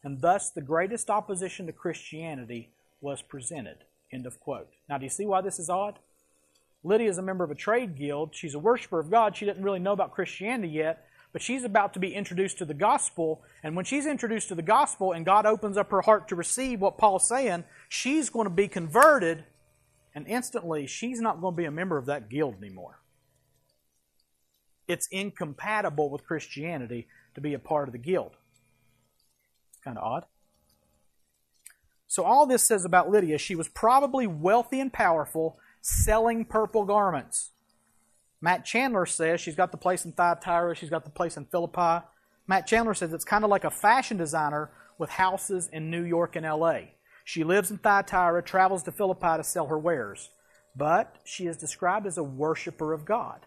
and 0.03 0.21
thus 0.21 0.49
the 0.49 0.61
greatest 0.61 1.11
opposition 1.11 1.67
to 1.67 1.73
Christianity 1.73 2.71
was 2.99 3.21
presented. 3.21 3.77
End 4.11 4.25
of 4.25 4.39
quote. 4.39 4.69
Now, 4.89 4.97
do 4.97 5.03
you 5.03 5.11
see 5.11 5.27
why 5.27 5.41
this 5.41 5.59
is 5.59 5.69
odd? 5.69 5.99
Lydia 6.83 7.11
is 7.11 7.19
a 7.19 7.21
member 7.21 7.43
of 7.43 7.51
a 7.51 7.55
trade 7.55 7.95
guild. 7.95 8.33
She's 8.33 8.55
a 8.55 8.59
worshiper 8.59 8.99
of 8.99 9.11
God. 9.11 9.35
She 9.35 9.45
didn't 9.45 9.63
really 9.63 9.77
know 9.77 9.93
about 9.93 10.15
Christianity 10.15 10.69
yet, 10.69 11.05
but 11.33 11.41
she's 11.41 11.63
about 11.63 11.93
to 11.93 11.99
be 11.99 12.13
introduced 12.13 12.57
to 12.57 12.65
the 12.65 12.73
gospel. 12.73 13.43
And 13.63 13.75
when 13.75 13.85
she's 13.85 14.05
introduced 14.05 14.47
to 14.47 14.55
the 14.55 14.61
gospel 14.61 15.11
and 15.11 15.25
God 15.25 15.45
opens 15.45 15.77
up 15.77 15.91
her 15.91 16.01
heart 16.01 16.27
to 16.29 16.35
receive 16.35 16.81
what 16.81 16.97
Paul's 16.97 17.27
saying, 17.27 17.65
she's 17.89 18.29
going 18.29 18.45
to 18.45 18.53
be 18.53 18.67
converted, 18.67 19.43
and 20.15 20.27
instantly 20.27 20.87
she's 20.87 21.19
not 21.19 21.41
going 21.41 21.53
to 21.53 21.57
be 21.57 21.65
a 21.65 21.71
member 21.71 21.97
of 21.97 22.05
that 22.05 22.29
guild 22.29 22.55
anymore. 22.57 22.99
It's 24.87 25.07
incompatible 25.11 26.09
with 26.09 26.25
Christianity 26.25 27.07
to 27.35 27.41
be 27.41 27.53
a 27.53 27.59
part 27.59 27.89
of 27.89 27.91
the 27.91 27.99
guild. 27.99 28.31
It's 29.69 29.83
kind 29.83 29.97
of 29.97 30.03
odd. 30.03 30.25
So, 32.07 32.23
all 32.23 32.45
this 32.45 32.63
says 32.63 32.85
about 32.85 33.09
Lydia, 33.09 33.37
she 33.37 33.53
was 33.53 33.67
probably 33.67 34.25
wealthy 34.27 34.79
and 34.79 34.91
powerful, 34.91 35.59
selling 35.81 36.45
purple 36.45 36.85
garments. 36.85 37.51
Matt 38.47 38.63
Chandler 38.63 39.05
says 39.05 39.41
she's 39.41 39.57
got 39.57 39.71
the 39.71 39.77
place 39.77 40.05
in 40.05 40.13
Thyatira, 40.13 40.73
she's 40.73 40.89
got 40.89 41.03
the 41.03 41.09
place 41.09 41.35
in 41.35 41.43
Philippi. 41.47 42.05
Matt 42.47 42.65
Chandler 42.65 42.93
says 42.93 43.11
it's 43.11 43.25
kind 43.25 43.43
of 43.43 43.49
like 43.49 43.65
a 43.65 43.69
fashion 43.69 44.15
designer 44.15 44.71
with 44.97 45.09
houses 45.09 45.67
in 45.73 45.91
New 45.91 46.03
York 46.03 46.37
and 46.37 46.45
LA. 46.45 46.79
She 47.25 47.43
lives 47.43 47.71
in 47.71 47.77
Thyatira, 47.77 48.41
travels 48.41 48.83
to 48.83 48.93
Philippi 48.93 49.35
to 49.35 49.43
sell 49.43 49.67
her 49.67 49.77
wares, 49.77 50.29
but 50.77 51.17
she 51.25 51.45
is 51.45 51.57
described 51.57 52.07
as 52.07 52.17
a 52.17 52.23
worshiper 52.23 52.93
of 52.93 53.03
God. 53.03 53.41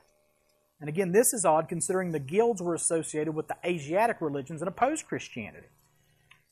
And 0.81 0.91
again, 0.91 1.13
this 1.13 1.33
is 1.33 1.47
odd 1.47 1.67
considering 1.67 2.13
the 2.13 2.19
guilds 2.19 2.61
were 2.61 2.75
associated 2.75 3.35
with 3.35 3.49
the 3.49 3.57
Asiatic 3.65 4.19
religions 4.21 4.61
and 4.61 4.69
opposed 4.69 5.07
Christianity. 5.07 5.69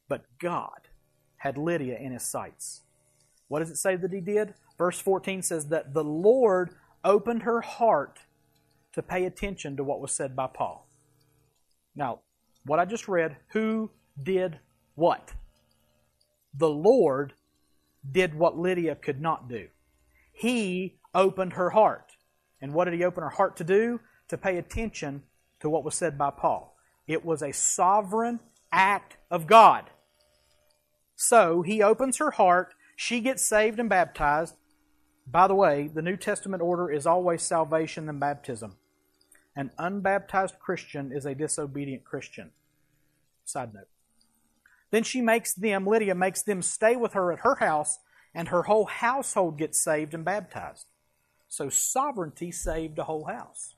But 0.09 0.23
God 0.41 0.89
had 1.37 1.59
Lydia 1.59 1.99
in 1.99 2.13
his 2.13 2.23
sights. 2.23 2.81
What 3.49 3.59
does 3.59 3.69
it 3.69 3.77
say 3.77 3.97
that 3.97 4.11
he 4.11 4.23
did? 4.23 4.55
Verse 4.79 4.99
14 4.99 5.43
says 5.43 5.69
that 5.69 5.93
the 5.93 6.03
Lord 6.03 6.71
opened 7.05 7.43
her 7.43 7.61
heart 7.61 8.21
to 8.95 9.03
pay 9.03 9.25
attention 9.25 9.77
to 9.77 9.85
what 9.85 10.01
was 10.01 10.13
said 10.13 10.35
by 10.35 10.47
Paul. 10.47 10.89
Now, 11.95 12.21
what 12.65 12.79
I 12.79 12.85
just 12.85 13.09
read, 13.09 13.37
who 13.53 13.91
did 14.23 14.59
what? 14.95 15.33
The 16.55 16.69
Lord 16.69 17.35
did 18.11 18.35
what 18.35 18.59
Lydia 18.59 18.95
could 18.95 19.21
not 19.21 19.49
do. 19.49 19.69
He 20.33 20.99
opened 21.15 21.55
her 21.55 21.71
heart. 21.71 22.13
And 22.61 22.73
what 22.73 22.85
did 22.85 22.95
he 22.95 23.05
open 23.05 23.23
her 23.23 23.29
heart 23.31 23.57
to 23.59 23.65
do? 23.65 24.01
To 24.29 24.39
pay 24.39 24.57
attention 24.57 25.23
to 25.61 25.71
what 25.71 25.85
was 25.85 25.95
said 25.95 26.19
by 26.19 26.31
Paul. 26.31 26.77
It 27.07 27.25
was 27.25 27.43
a 27.43 27.53
sovereign 27.53 28.41
act 28.73 29.17
of 29.31 29.47
God. 29.47 29.91
So 31.17 31.63
he 31.63 31.83
opens 31.83 32.19
her 32.19 32.33
heart, 32.33 32.75
she 32.97 33.21
gets 33.21 33.43
saved 33.43 33.81
and 33.81 33.89
baptized. 33.89 34.55
By 35.31 35.47
the 35.47 35.55
way, 35.55 35.91
the 35.93 36.03
New 36.03 36.17
Testament 36.17 36.63
order 36.63 36.91
is 36.91 37.07
always 37.07 37.43
salvation 37.43 38.09
and 38.09 38.19
baptism. 38.19 38.77
An 39.55 39.71
unbaptized 39.79 40.59
Christian 40.59 41.13
is 41.13 41.27
a 41.27 41.35
disobedient 41.35 42.05
Christian. 42.05 42.53
Side 43.45 43.75
note. 43.75 43.89
Then 44.91 45.03
she 45.03 45.21
makes 45.21 45.53
them, 45.53 45.87
Lydia 45.87 46.15
makes 46.15 46.43
them 46.43 46.63
stay 46.63 46.97
with 46.97 47.13
her 47.13 47.33
at 47.33 47.41
her 47.41 47.57
house, 47.57 47.99
and 48.35 48.49
her 48.49 48.63
whole 48.63 48.87
household 48.87 49.59
gets 49.59 49.83
saved 49.83 50.15
and 50.15 50.25
baptized. 50.25 50.87
So 51.49 51.69
sovereignty 51.69 52.51
saved 52.51 52.99
a 52.99 53.05
whole 53.05 53.25
house. 53.25 53.75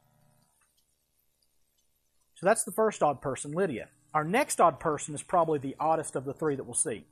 So 2.36 2.46
that's 2.46 2.64
the 2.64 2.72
first 2.72 3.02
odd 3.02 3.20
person, 3.20 3.52
Lydia. 3.52 3.88
Our 4.14 4.24
next 4.24 4.60
odd 4.60 4.78
person 4.78 5.14
is 5.14 5.22
probably 5.22 5.58
the 5.58 5.76
oddest 5.80 6.14
of 6.14 6.24
the 6.24 6.34
three 6.34 6.56
that 6.56 6.64
we'll 6.64 6.74
see 6.74 7.06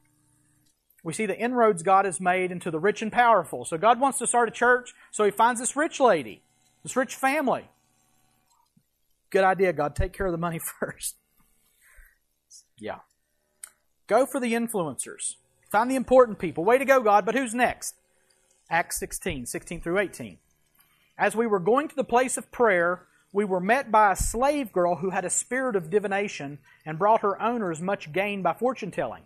we 1.04 1.12
see 1.12 1.26
the 1.26 1.38
inroads 1.38 1.82
God 1.82 2.04
has 2.04 2.20
made 2.20 2.50
into 2.50 2.70
the 2.70 2.80
rich 2.80 3.02
and 3.02 3.12
powerful. 3.12 3.64
So 3.64 3.78
God 3.78 4.00
wants 4.00 4.18
to 4.18 4.26
start 4.26 4.48
a 4.48 4.52
church, 4.52 4.94
so 5.10 5.24
he 5.24 5.30
finds 5.30 5.60
this 5.60 5.76
rich 5.76 6.00
lady, 6.00 6.42
this 6.82 6.96
rich 6.96 7.14
family. 7.14 7.68
Good 9.30 9.44
idea, 9.44 9.72
God. 9.72 9.94
Take 9.94 10.12
care 10.12 10.26
of 10.26 10.32
the 10.32 10.38
money 10.38 10.58
first. 10.80 11.16
yeah. 12.78 13.00
Go 14.06 14.26
for 14.26 14.40
the 14.40 14.54
influencers. 14.54 15.36
Find 15.70 15.90
the 15.90 15.96
important 15.96 16.38
people. 16.38 16.64
Way 16.64 16.78
to 16.78 16.84
go, 16.84 17.00
God, 17.00 17.26
but 17.26 17.34
who's 17.34 17.54
next? 17.54 17.94
Acts 18.70 18.98
16, 18.98 19.46
16 19.46 19.80
through 19.80 19.98
18. 19.98 20.38
As 21.18 21.36
we 21.36 21.46
were 21.46 21.58
going 21.58 21.88
to 21.88 21.96
the 21.96 22.04
place 22.04 22.36
of 22.36 22.50
prayer, 22.50 23.06
we 23.32 23.44
were 23.44 23.60
met 23.60 23.90
by 23.90 24.12
a 24.12 24.16
slave 24.16 24.72
girl 24.72 24.96
who 24.96 25.10
had 25.10 25.24
a 25.24 25.30
spirit 25.30 25.76
of 25.76 25.90
divination 25.90 26.58
and 26.86 26.98
brought 26.98 27.20
her 27.20 27.40
owners 27.40 27.80
much 27.82 28.12
gain 28.12 28.42
by 28.42 28.54
fortune 28.54 28.90
telling 28.90 29.22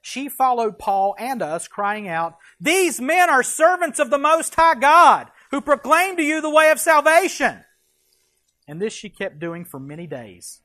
she 0.00 0.28
followed 0.28 0.78
Paul 0.78 1.14
and 1.18 1.42
us, 1.42 1.68
crying 1.68 2.08
out, 2.08 2.36
These 2.60 3.00
men 3.00 3.28
are 3.28 3.42
servants 3.42 3.98
of 3.98 4.10
the 4.10 4.18
Most 4.18 4.54
High 4.54 4.74
God, 4.74 5.28
who 5.50 5.60
proclaim 5.60 6.16
to 6.16 6.22
you 6.22 6.40
the 6.40 6.50
way 6.50 6.70
of 6.70 6.80
salvation. 6.80 7.64
And 8.66 8.80
this 8.80 8.92
she 8.92 9.10
kept 9.10 9.38
doing 9.38 9.64
for 9.64 9.78
many 9.78 10.06
days. 10.06 10.60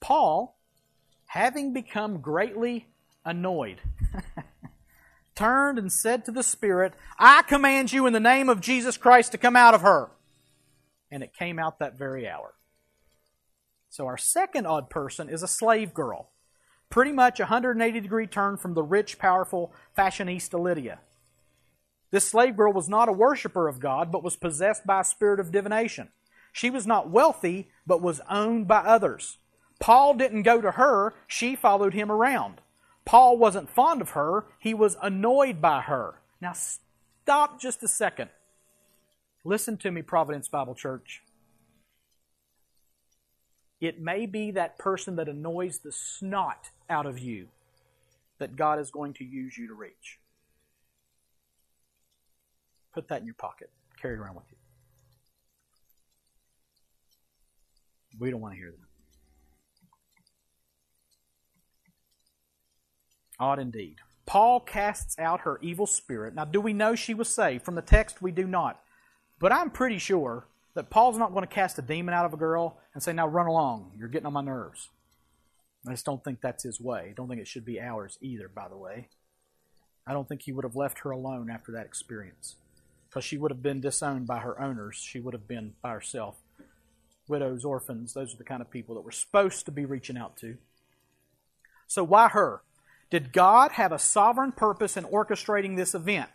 Paul, 0.00 0.56
having 1.26 1.72
become 1.72 2.20
greatly 2.20 2.88
annoyed, 3.24 3.80
turned 5.34 5.78
and 5.78 5.92
said 5.92 6.24
to 6.24 6.30
the 6.30 6.42
Spirit, 6.42 6.94
I 7.18 7.42
command 7.42 7.92
you 7.92 8.06
in 8.06 8.12
the 8.12 8.20
name 8.20 8.48
of 8.48 8.60
Jesus 8.60 8.96
Christ 8.96 9.32
to 9.32 9.38
come 9.38 9.56
out 9.56 9.74
of 9.74 9.82
her. 9.82 10.10
And 11.10 11.22
it 11.22 11.34
came 11.34 11.58
out 11.58 11.80
that 11.80 11.98
very 11.98 12.28
hour. 12.28 12.54
So 13.90 14.06
our 14.06 14.18
second 14.18 14.66
odd 14.66 14.90
person 14.90 15.28
is 15.28 15.42
a 15.42 15.48
slave 15.48 15.92
girl 15.92 16.30
pretty 16.90 17.12
much 17.12 17.40
a 17.40 17.44
180 17.44 18.00
degree 18.00 18.26
turn 18.26 18.56
from 18.56 18.74
the 18.74 18.82
rich, 18.82 19.18
powerful 19.18 19.72
fashionista 19.96 20.58
Lydia. 20.60 21.00
This 22.10 22.28
slave 22.28 22.56
girl 22.56 22.72
was 22.72 22.88
not 22.88 23.08
a 23.08 23.12
worshiper 23.12 23.66
of 23.66 23.80
God, 23.80 24.12
but 24.12 24.22
was 24.22 24.36
possessed 24.36 24.86
by 24.86 25.00
a 25.00 25.04
spirit 25.04 25.40
of 25.40 25.50
divination. 25.50 26.10
She 26.52 26.70
was 26.70 26.86
not 26.86 27.10
wealthy, 27.10 27.70
but 27.84 28.00
was 28.00 28.20
owned 28.30 28.68
by 28.68 28.78
others. 28.78 29.38
Paul 29.80 30.14
didn't 30.14 30.44
go 30.44 30.60
to 30.60 30.72
her, 30.72 31.14
she 31.26 31.56
followed 31.56 31.94
him 31.94 32.12
around. 32.12 32.60
Paul 33.04 33.36
wasn't 33.36 33.68
fond 33.68 34.00
of 34.00 34.10
her, 34.10 34.46
he 34.60 34.72
was 34.72 34.96
annoyed 35.02 35.60
by 35.60 35.80
her. 35.80 36.20
Now, 36.40 36.52
stop 36.52 37.60
just 37.60 37.82
a 37.82 37.88
second. 37.88 38.30
Listen 39.42 39.76
to 39.78 39.90
me, 39.90 40.00
Providence 40.00 40.48
Bible 40.48 40.74
Church. 40.74 41.22
It 43.84 44.00
may 44.00 44.24
be 44.24 44.50
that 44.52 44.78
person 44.78 45.16
that 45.16 45.28
annoys 45.28 45.80
the 45.80 45.92
snot 45.92 46.70
out 46.88 47.04
of 47.04 47.18
you 47.18 47.48
that 48.38 48.56
God 48.56 48.78
is 48.78 48.90
going 48.90 49.12
to 49.14 49.24
use 49.24 49.58
you 49.58 49.68
to 49.68 49.74
reach. 49.74 50.18
Put 52.94 53.08
that 53.08 53.20
in 53.20 53.26
your 53.26 53.34
pocket. 53.34 53.68
Carry 54.00 54.14
it 54.14 54.20
around 54.20 54.36
with 54.36 54.44
you. 54.50 54.56
We 58.18 58.30
don't 58.30 58.40
want 58.40 58.54
to 58.54 58.58
hear 58.58 58.70
that. 58.70 58.78
Odd 63.38 63.58
indeed. 63.58 63.96
Paul 64.24 64.60
casts 64.60 65.18
out 65.18 65.40
her 65.40 65.58
evil 65.60 65.86
spirit. 65.86 66.34
Now, 66.34 66.46
do 66.46 66.58
we 66.58 66.72
know 66.72 66.94
she 66.94 67.12
was 67.12 67.28
saved? 67.28 67.64
From 67.64 67.74
the 67.74 67.82
text, 67.82 68.22
we 68.22 68.32
do 68.32 68.46
not. 68.46 68.80
But 69.38 69.52
I'm 69.52 69.68
pretty 69.70 69.98
sure 69.98 70.46
that 70.74 70.90
Paul's 70.90 71.18
not 71.18 71.32
going 71.32 71.46
to 71.46 71.54
cast 71.54 71.78
a 71.78 71.82
demon 71.82 72.14
out 72.14 72.26
of 72.26 72.34
a 72.34 72.36
girl 72.36 72.78
and 72.92 73.02
say, 73.02 73.12
Now 73.12 73.28
run 73.28 73.46
along. 73.46 73.92
You're 73.96 74.08
getting 74.08 74.26
on 74.26 74.32
my 74.32 74.42
nerves. 74.42 74.90
I 75.86 75.92
just 75.92 76.06
don't 76.06 76.22
think 76.24 76.40
that's 76.40 76.62
his 76.62 76.80
way. 76.80 77.08
I 77.10 77.12
don't 77.14 77.28
think 77.28 77.40
it 77.40 77.48
should 77.48 77.64
be 77.64 77.80
ours 77.80 78.18
either, 78.20 78.48
by 78.48 78.68
the 78.68 78.76
way. 78.76 79.08
I 80.06 80.12
don't 80.12 80.28
think 80.28 80.42
he 80.42 80.52
would 80.52 80.64
have 80.64 80.76
left 80.76 81.00
her 81.00 81.10
alone 81.10 81.50
after 81.50 81.72
that 81.72 81.86
experience 81.86 82.56
because 83.08 83.24
she 83.24 83.38
would 83.38 83.50
have 83.50 83.62
been 83.62 83.80
disowned 83.80 84.26
by 84.26 84.38
her 84.38 84.60
owners. 84.60 84.96
She 84.96 85.20
would 85.20 85.34
have 85.34 85.46
been 85.46 85.74
by 85.82 85.92
herself. 85.92 86.36
Widows, 87.28 87.64
orphans, 87.64 88.12
those 88.12 88.34
are 88.34 88.36
the 88.36 88.44
kind 88.44 88.60
of 88.60 88.70
people 88.70 88.94
that 88.94 89.02
we're 89.02 89.10
supposed 89.10 89.64
to 89.66 89.72
be 89.72 89.84
reaching 89.84 90.16
out 90.16 90.36
to. 90.38 90.56
So, 91.86 92.02
why 92.04 92.28
her? 92.28 92.62
Did 93.10 93.32
God 93.32 93.72
have 93.72 93.92
a 93.92 93.98
sovereign 93.98 94.52
purpose 94.52 94.96
in 94.96 95.04
orchestrating 95.04 95.76
this 95.76 95.94
event? 95.94 96.30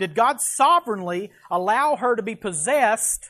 Did 0.00 0.14
God 0.14 0.40
sovereignly 0.40 1.30
allow 1.50 1.94
her 1.94 2.16
to 2.16 2.22
be 2.22 2.34
possessed 2.34 3.28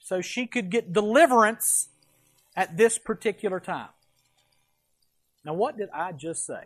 so 0.00 0.20
she 0.20 0.46
could 0.46 0.68
get 0.68 0.92
deliverance 0.92 1.88
at 2.54 2.76
this 2.76 2.98
particular 2.98 3.58
time? 3.58 3.88
Now, 5.46 5.54
what 5.54 5.78
did 5.78 5.88
I 5.94 6.12
just 6.12 6.44
say? 6.44 6.64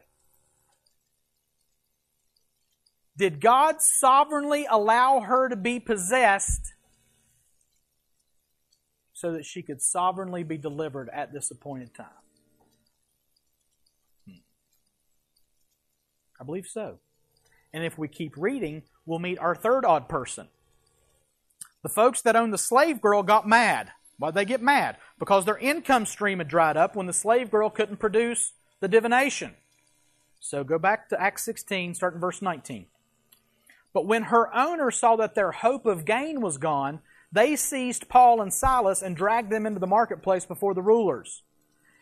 Did 3.16 3.40
God 3.40 3.80
sovereignly 3.80 4.66
allow 4.68 5.20
her 5.20 5.48
to 5.48 5.54
be 5.54 5.78
possessed 5.78 6.74
so 9.12 9.30
that 9.34 9.44
she 9.44 9.62
could 9.62 9.80
sovereignly 9.80 10.42
be 10.42 10.58
delivered 10.58 11.08
at 11.10 11.32
this 11.32 11.52
appointed 11.52 11.94
time? 11.94 12.08
Hmm. 14.26 14.38
I 16.40 16.44
believe 16.44 16.66
so. 16.66 16.98
And 17.74 17.82
if 17.84 17.98
we 17.98 18.06
keep 18.06 18.36
reading, 18.36 18.84
we'll 19.04 19.18
meet 19.18 19.40
our 19.40 19.56
third 19.56 19.84
odd 19.84 20.08
person. 20.08 20.46
The 21.82 21.88
folks 21.88 22.22
that 22.22 22.36
owned 22.36 22.52
the 22.52 22.58
slave 22.58 23.00
girl 23.00 23.24
got 23.24 23.48
mad. 23.48 23.90
Why'd 24.16 24.34
they 24.34 24.44
get 24.44 24.62
mad? 24.62 24.96
Because 25.18 25.44
their 25.44 25.58
income 25.58 26.06
stream 26.06 26.38
had 26.38 26.46
dried 26.46 26.76
up 26.76 26.94
when 26.94 27.06
the 27.06 27.12
slave 27.12 27.50
girl 27.50 27.68
couldn't 27.68 27.96
produce 27.96 28.52
the 28.78 28.86
divination. 28.86 29.54
So 30.38 30.62
go 30.62 30.78
back 30.78 31.08
to 31.08 31.20
Acts 31.20 31.42
16, 31.42 31.94
starting 31.94 32.20
verse 32.20 32.40
19. 32.40 32.86
But 33.92 34.06
when 34.06 34.24
her 34.24 34.54
owners 34.54 34.96
saw 34.96 35.16
that 35.16 35.34
their 35.34 35.50
hope 35.50 35.84
of 35.84 36.04
gain 36.04 36.40
was 36.40 36.58
gone, 36.58 37.00
they 37.32 37.56
seized 37.56 38.08
Paul 38.08 38.40
and 38.40 38.54
Silas 38.54 39.02
and 39.02 39.16
dragged 39.16 39.50
them 39.50 39.66
into 39.66 39.80
the 39.80 39.86
marketplace 39.88 40.46
before 40.46 40.74
the 40.74 40.82
rulers. 40.82 41.42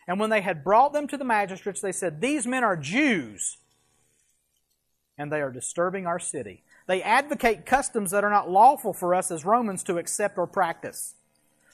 And 0.07 0.19
when 0.19 0.29
they 0.29 0.41
had 0.41 0.63
brought 0.63 0.93
them 0.93 1.07
to 1.07 1.17
the 1.17 1.23
magistrates, 1.23 1.81
they 1.81 1.91
said, 1.91 2.21
These 2.21 2.45
men 2.45 2.63
are 2.63 2.77
Jews, 2.77 3.57
and 5.17 5.31
they 5.31 5.41
are 5.41 5.51
disturbing 5.51 6.07
our 6.07 6.19
city. 6.19 6.63
They 6.87 7.01
advocate 7.01 7.65
customs 7.65 8.11
that 8.11 8.23
are 8.23 8.29
not 8.29 8.49
lawful 8.49 8.93
for 8.93 9.13
us 9.15 9.31
as 9.31 9.45
Romans 9.45 9.83
to 9.83 9.97
accept 9.97 10.37
or 10.37 10.47
practice. 10.47 11.15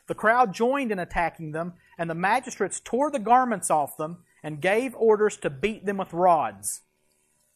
The 0.08 0.16
crowd 0.16 0.54
joined 0.54 0.92
in 0.92 1.00
attacking 1.00 1.52
them, 1.52 1.74
and 1.98 2.10
the 2.10 2.16
magistrates 2.16 2.80
tore 2.80 3.12
the 3.12 3.20
garments 3.20 3.70
off 3.70 3.98
them 3.98 4.18
and 4.44 4.62
gave 4.62 4.96
orders 4.96 5.38
to 5.38 5.50
beat 5.50 5.86
them 5.86 5.98
with 5.98 6.14
rods. 6.14 6.82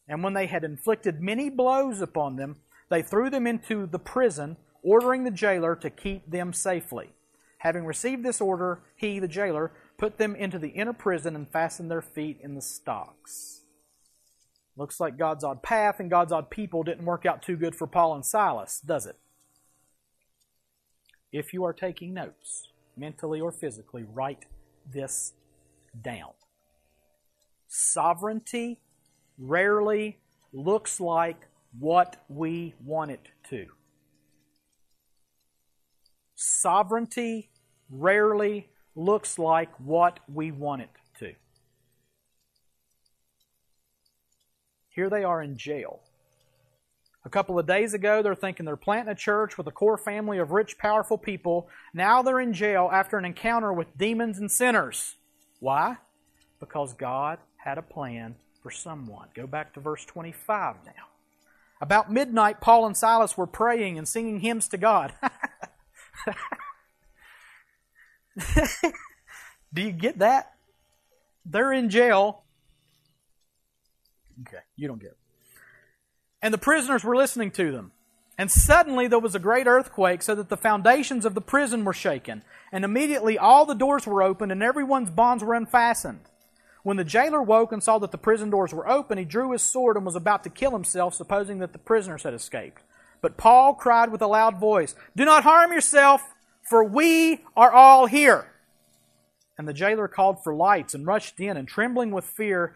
And 0.07 0.23
when 0.23 0.33
they 0.33 0.47
had 0.47 0.63
inflicted 0.63 1.21
many 1.21 1.49
blows 1.49 2.01
upon 2.01 2.35
them, 2.35 2.57
they 2.89 3.01
threw 3.01 3.29
them 3.29 3.47
into 3.47 3.87
the 3.87 3.99
prison, 3.99 4.57
ordering 4.83 5.23
the 5.23 5.31
jailer 5.31 5.75
to 5.77 5.89
keep 5.89 6.29
them 6.29 6.53
safely. 6.53 7.09
Having 7.59 7.85
received 7.85 8.23
this 8.23 8.41
order, 8.41 8.81
he, 8.95 9.19
the 9.19 9.27
jailer, 9.27 9.71
put 9.97 10.17
them 10.17 10.35
into 10.35 10.59
the 10.59 10.69
inner 10.69 10.93
prison 10.93 11.35
and 11.35 11.49
fastened 11.49 11.89
their 11.89 12.01
feet 12.01 12.39
in 12.43 12.55
the 12.55 12.61
stocks. 12.61 13.62
Looks 14.75 14.99
like 14.99 15.17
God's 15.17 15.43
odd 15.43 15.61
path 15.61 15.99
and 15.99 16.09
God's 16.09 16.31
odd 16.31 16.49
people 16.49 16.83
didn't 16.83 17.05
work 17.05 17.25
out 17.25 17.43
too 17.43 17.55
good 17.55 17.75
for 17.75 17.85
Paul 17.85 18.15
and 18.15 18.25
Silas, 18.25 18.79
does 18.79 19.05
it? 19.05 19.17
If 21.31 21.53
you 21.53 21.63
are 21.63 21.73
taking 21.73 22.13
notes, 22.13 22.69
mentally 22.97 23.39
or 23.39 23.51
physically, 23.51 24.03
write 24.03 24.45
this 24.91 25.33
down. 26.01 26.31
Sovereignty 27.67 28.79
rarely 29.37 30.19
looks 30.51 30.99
like 30.99 31.47
what 31.79 32.23
we 32.27 32.75
want 32.83 33.11
it 33.11 33.29
to. 33.49 33.67
Sovereignty 36.35 37.49
rarely 37.89 38.69
looks 38.95 39.39
like 39.39 39.71
what 39.79 40.19
we 40.31 40.51
want 40.51 40.81
it 40.81 40.89
to. 41.19 41.33
Here 44.93 45.09
they 45.09 45.23
are 45.23 45.41
in 45.41 45.57
jail. 45.57 45.99
A 47.25 47.29
couple 47.29 47.57
of 47.57 47.65
days 47.65 47.93
ago, 47.93 48.21
they're 48.21 48.35
thinking 48.35 48.65
they're 48.65 48.75
planting 48.75 49.11
a 49.11 49.15
church 49.15 49.57
with 49.57 49.65
a 49.67 49.71
core 49.71 49.97
family 49.97 50.37
of 50.39 50.51
rich, 50.51 50.77
powerful 50.77 51.17
people. 51.17 51.69
Now 51.93 52.21
they're 52.21 52.41
in 52.41 52.53
jail 52.53 52.89
after 52.91 53.17
an 53.17 53.25
encounter 53.25 53.71
with 53.71 53.97
demons 53.97 54.39
and 54.39 54.51
sinners. 54.51 55.15
Why? 55.59 55.97
Because 56.59 56.93
God 56.93 57.39
had 57.57 57.77
a 57.77 57.81
plan 57.81 58.35
for 58.61 58.71
someone. 58.71 59.29
Go 59.33 59.47
back 59.47 59.73
to 59.73 59.79
verse 59.79 60.03
25 60.05 60.75
now. 60.85 60.91
About 61.81 62.11
midnight, 62.11 62.61
Paul 62.61 62.85
and 62.85 62.95
Silas 62.95 63.37
were 63.37 63.47
praying 63.47 63.97
and 63.97 64.07
singing 64.07 64.41
hymns 64.41 64.67
to 64.69 64.77
God. 64.77 65.13
Do 69.73 69.81
you 69.81 69.91
get 69.91 70.19
that? 70.19 70.53
They're 71.45 71.73
in 71.73 71.89
jail. 71.89 72.42
Okay, 74.41 74.63
you 74.75 74.87
don't 74.87 74.99
get 74.99 75.11
it. 75.11 75.17
And 76.41 76.53
the 76.53 76.57
prisoners 76.57 77.03
were 77.03 77.15
listening 77.15 77.51
to 77.51 77.71
them. 77.71 77.91
And 78.37 78.51
suddenly 78.51 79.07
there 79.07 79.19
was 79.19 79.35
a 79.35 79.39
great 79.39 79.67
earthquake, 79.67 80.23
so 80.23 80.33
that 80.35 80.49
the 80.49 80.57
foundations 80.57 81.23
of 81.25 81.35
the 81.35 81.41
prison 81.41 81.85
were 81.85 81.93
shaken. 81.93 82.43
And 82.71 82.83
immediately 82.83 83.37
all 83.37 83.65
the 83.65 83.75
doors 83.75 84.07
were 84.07 84.23
opened, 84.23 84.51
and 84.51 84.63
everyone's 84.63 85.11
bonds 85.11 85.43
were 85.43 85.53
unfastened. 85.53 86.21
When 86.81 86.97
the 86.97 87.03
jailer 87.03 87.41
woke 87.41 87.71
and 87.71 87.81
saw 87.81 87.97
that 87.99 88.11
the 88.11 88.17
prison 88.17 88.49
doors 88.49 88.73
were 88.73 88.89
open, 88.89 89.17
he 89.17 89.23
drew 89.23 89.51
his 89.51 89.61
sword 89.61 89.95
and 89.95 90.05
was 90.05 90.15
about 90.15 90.43
to 90.43 90.49
kill 90.49 90.71
himself, 90.71 91.13
supposing 91.13 91.59
that 91.59 91.71
the 91.71 91.79
prisoners 91.79 92.23
had 92.23 92.33
escaped. 92.33 92.81
But 93.21 93.37
Paul 93.37 93.75
cried 93.75 94.11
with 94.11 94.21
a 94.21 94.27
loud 94.27 94.57
voice, 94.57 94.95
Do 95.15 95.23
not 95.23 95.43
harm 95.43 95.71
yourself, 95.71 96.33
for 96.61 96.83
we 96.83 97.41
are 97.55 97.71
all 97.71 98.07
here. 98.07 98.51
And 99.57 99.67
the 99.67 99.73
jailer 99.73 100.07
called 100.07 100.43
for 100.43 100.53
lights 100.53 100.93
and 100.93 101.07
rushed 101.07 101.39
in, 101.39 101.55
and 101.55 101.67
trembling 101.67 102.11
with 102.11 102.25
fear, 102.25 102.75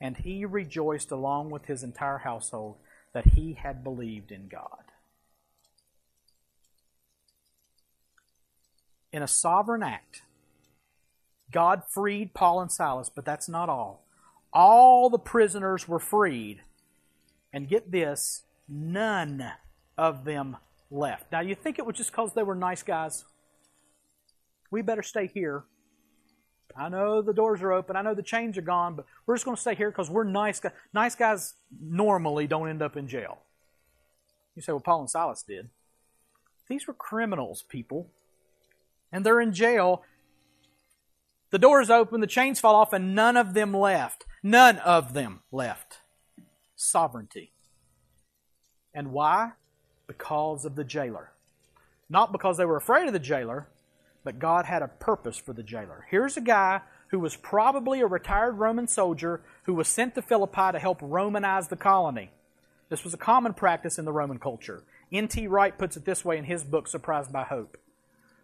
and 0.00 0.16
he 0.18 0.44
rejoiced 0.44 1.10
along 1.10 1.50
with 1.50 1.66
his 1.66 1.82
entire 1.82 2.18
household 2.18 2.76
that 3.12 3.28
he 3.28 3.54
had 3.54 3.82
believed 3.82 4.30
in 4.30 4.48
God. 4.48 4.84
In 9.12 9.22
a 9.22 9.28
sovereign 9.28 9.82
act, 9.82 10.22
God 11.50 11.82
freed 11.88 12.34
Paul 12.34 12.60
and 12.60 12.70
Silas, 12.70 13.08
but 13.08 13.24
that's 13.24 13.48
not 13.48 13.68
all. 13.68 14.04
All 14.52 15.08
the 15.08 15.18
prisoners 15.18 15.88
were 15.88 15.98
freed. 15.98 16.60
And 17.52 17.68
get 17.68 17.90
this, 17.90 18.42
none 18.68 19.52
of 19.96 20.24
them 20.24 20.58
left. 20.90 21.32
Now, 21.32 21.40
you 21.40 21.54
think 21.54 21.78
it 21.78 21.86
was 21.86 21.96
just 21.96 22.10
because 22.10 22.34
they 22.34 22.42
were 22.42 22.54
nice 22.54 22.82
guys? 22.82 23.24
We 24.70 24.82
better 24.82 25.02
stay 25.02 25.26
here. 25.26 25.64
I 26.78 26.88
know 26.88 27.22
the 27.22 27.32
doors 27.32 27.62
are 27.62 27.72
open. 27.72 27.96
I 27.96 28.02
know 28.02 28.14
the 28.14 28.22
chains 28.22 28.58
are 28.58 28.62
gone, 28.62 28.96
but 28.96 29.06
we're 29.24 29.34
just 29.34 29.44
going 29.44 29.56
to 29.56 29.60
stay 29.60 29.74
here 29.74 29.90
because 29.90 30.10
we're 30.10 30.24
nice 30.24 30.60
guys. 30.60 30.72
Nice 30.92 31.14
guys 31.14 31.54
normally 31.80 32.46
don't 32.46 32.68
end 32.68 32.82
up 32.82 32.96
in 32.96 33.08
jail. 33.08 33.38
You 34.54 34.62
say, 34.62 34.72
well, 34.72 34.80
Paul 34.80 35.00
and 35.00 35.10
Silas 35.10 35.42
did. 35.42 35.68
These 36.68 36.86
were 36.86 36.94
criminals, 36.94 37.62
people. 37.62 38.08
And 39.12 39.24
they're 39.24 39.40
in 39.40 39.52
jail. 39.52 40.02
The 41.50 41.58
doors 41.58 41.90
open, 41.90 42.20
the 42.20 42.26
chains 42.26 42.60
fall 42.60 42.74
off, 42.74 42.92
and 42.92 43.14
none 43.14 43.36
of 43.36 43.54
them 43.54 43.72
left. 43.72 44.26
None 44.42 44.78
of 44.78 45.14
them 45.14 45.40
left. 45.52 46.00
Sovereignty. 46.74 47.52
And 48.92 49.12
why? 49.12 49.52
Because 50.06 50.64
of 50.64 50.74
the 50.74 50.84
jailer. 50.84 51.30
Not 52.08 52.32
because 52.32 52.56
they 52.56 52.64
were 52.64 52.76
afraid 52.76 53.06
of 53.06 53.12
the 53.12 53.18
jailer, 53.18 53.68
but 54.26 54.40
God 54.40 54.64
had 54.64 54.82
a 54.82 54.88
purpose 54.88 55.36
for 55.36 55.52
the 55.52 55.62
jailer. 55.62 56.04
Here's 56.10 56.36
a 56.36 56.40
guy 56.40 56.80
who 57.10 57.20
was 57.20 57.36
probably 57.36 58.00
a 58.00 58.06
retired 58.08 58.58
Roman 58.58 58.88
soldier 58.88 59.40
who 59.62 59.74
was 59.74 59.86
sent 59.86 60.16
to 60.16 60.20
Philippi 60.20 60.72
to 60.72 60.80
help 60.80 61.00
Romanize 61.00 61.68
the 61.68 61.76
colony. 61.76 62.32
This 62.88 63.04
was 63.04 63.14
a 63.14 63.18
common 63.18 63.54
practice 63.54 64.00
in 64.00 64.04
the 64.04 64.10
Roman 64.12 64.40
culture. 64.40 64.82
N.T. 65.12 65.46
Wright 65.46 65.78
puts 65.78 65.96
it 65.96 66.04
this 66.04 66.24
way 66.24 66.38
in 66.38 66.44
his 66.44 66.64
book, 66.64 66.88
Surprised 66.88 67.32
by 67.32 67.44
Hope. 67.44 67.78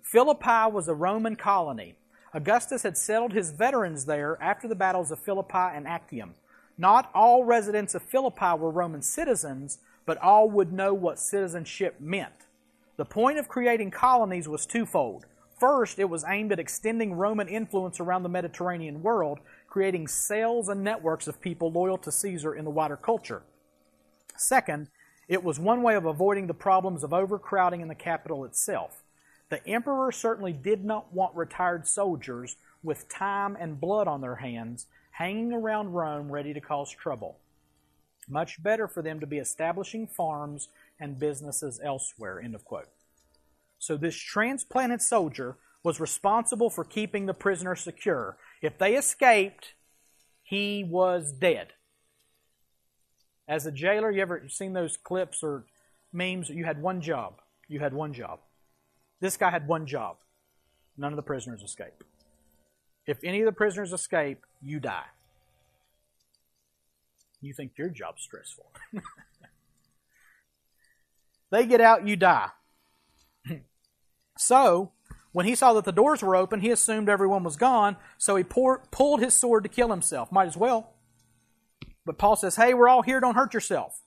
Philippi 0.02 0.70
was 0.72 0.86
a 0.86 0.94
Roman 0.94 1.34
colony. 1.34 1.96
Augustus 2.32 2.84
had 2.84 2.96
settled 2.96 3.32
his 3.32 3.50
veterans 3.50 4.04
there 4.04 4.40
after 4.40 4.68
the 4.68 4.76
battles 4.76 5.10
of 5.10 5.18
Philippi 5.18 5.74
and 5.74 5.88
Actium. 5.88 6.34
Not 6.78 7.10
all 7.12 7.42
residents 7.42 7.96
of 7.96 8.02
Philippi 8.02 8.56
were 8.56 8.70
Roman 8.70 9.02
citizens, 9.02 9.80
but 10.06 10.18
all 10.18 10.48
would 10.48 10.72
know 10.72 10.94
what 10.94 11.18
citizenship 11.18 11.96
meant. 11.98 12.46
The 12.96 13.04
point 13.04 13.38
of 13.38 13.48
creating 13.48 13.90
colonies 13.90 14.46
was 14.46 14.64
twofold. 14.64 15.26
First, 15.62 16.00
it 16.00 16.10
was 16.10 16.24
aimed 16.26 16.50
at 16.50 16.58
extending 16.58 17.14
Roman 17.14 17.46
influence 17.46 18.00
around 18.00 18.24
the 18.24 18.28
Mediterranean 18.28 19.00
world, 19.00 19.38
creating 19.68 20.08
cells 20.08 20.68
and 20.68 20.82
networks 20.82 21.28
of 21.28 21.40
people 21.40 21.70
loyal 21.70 21.98
to 21.98 22.10
Caesar 22.10 22.52
in 22.52 22.64
the 22.64 22.70
wider 22.72 22.96
culture. 22.96 23.44
Second, 24.36 24.88
it 25.28 25.44
was 25.44 25.60
one 25.60 25.84
way 25.84 25.94
of 25.94 26.04
avoiding 26.04 26.48
the 26.48 26.52
problems 26.52 27.04
of 27.04 27.12
overcrowding 27.12 27.80
in 27.80 27.86
the 27.86 27.94
capital 27.94 28.44
itself. 28.44 29.04
The 29.50 29.64
emperor 29.64 30.10
certainly 30.10 30.52
did 30.52 30.84
not 30.84 31.14
want 31.14 31.36
retired 31.36 31.86
soldiers 31.86 32.56
with 32.82 33.08
time 33.08 33.56
and 33.56 33.80
blood 33.80 34.08
on 34.08 34.20
their 34.20 34.34
hands 34.34 34.88
hanging 35.12 35.52
around 35.52 35.92
Rome 35.92 36.32
ready 36.32 36.52
to 36.54 36.60
cause 36.60 36.90
trouble. 36.90 37.38
Much 38.28 38.60
better 38.60 38.88
for 38.88 39.00
them 39.00 39.20
to 39.20 39.28
be 39.28 39.38
establishing 39.38 40.08
farms 40.08 40.70
and 40.98 41.20
businesses 41.20 41.80
elsewhere. 41.84 42.40
End 42.40 42.56
of 42.56 42.64
quote. 42.64 42.88
So 43.82 43.96
this 43.96 44.14
transplanted 44.14 45.02
soldier 45.02 45.56
was 45.82 45.98
responsible 45.98 46.70
for 46.70 46.84
keeping 46.84 47.26
the 47.26 47.34
prisoner 47.34 47.74
secure. 47.74 48.36
If 48.62 48.78
they 48.78 48.94
escaped, 48.94 49.74
he 50.40 50.84
was 50.84 51.32
dead. 51.32 51.72
As 53.48 53.66
a 53.66 53.72
jailer, 53.72 54.12
you 54.12 54.22
ever 54.22 54.44
seen 54.48 54.72
those 54.72 54.96
clips 54.96 55.42
or 55.42 55.64
memes? 56.12 56.48
You 56.48 56.64
had 56.64 56.80
one 56.80 57.00
job. 57.00 57.40
You 57.66 57.80
had 57.80 57.92
one 57.92 58.12
job. 58.12 58.38
This 59.18 59.36
guy 59.36 59.50
had 59.50 59.66
one 59.66 59.84
job. 59.84 60.18
None 60.96 61.10
of 61.12 61.16
the 61.16 61.22
prisoners 61.22 61.60
escape. 61.60 62.04
If 63.04 63.18
any 63.24 63.40
of 63.40 63.46
the 63.46 63.52
prisoners 63.52 63.92
escape, 63.92 64.46
you 64.62 64.78
die. 64.78 65.10
You 67.40 67.52
think 67.52 67.72
your 67.76 67.88
job's 67.88 68.22
stressful. 68.22 68.70
they 71.50 71.66
get 71.66 71.80
out, 71.80 72.06
you 72.06 72.14
die. 72.14 72.50
So, 74.42 74.92
when 75.32 75.46
he 75.46 75.54
saw 75.54 75.72
that 75.74 75.84
the 75.84 75.92
doors 75.92 76.22
were 76.22 76.36
open, 76.36 76.60
he 76.60 76.70
assumed 76.70 77.08
everyone 77.08 77.44
was 77.44 77.56
gone, 77.56 77.96
so 78.18 78.36
he 78.36 78.44
pour, 78.44 78.82
pulled 78.90 79.20
his 79.20 79.34
sword 79.34 79.62
to 79.64 79.68
kill 79.68 79.88
himself. 79.88 80.30
Might 80.30 80.46
as 80.46 80.56
well. 80.56 80.94
But 82.04 82.18
Paul 82.18 82.36
says, 82.36 82.56
hey, 82.56 82.74
we're 82.74 82.88
all 82.88 83.02
here, 83.02 83.20
don't 83.20 83.36
hurt 83.36 83.54
yourself. 83.54 84.02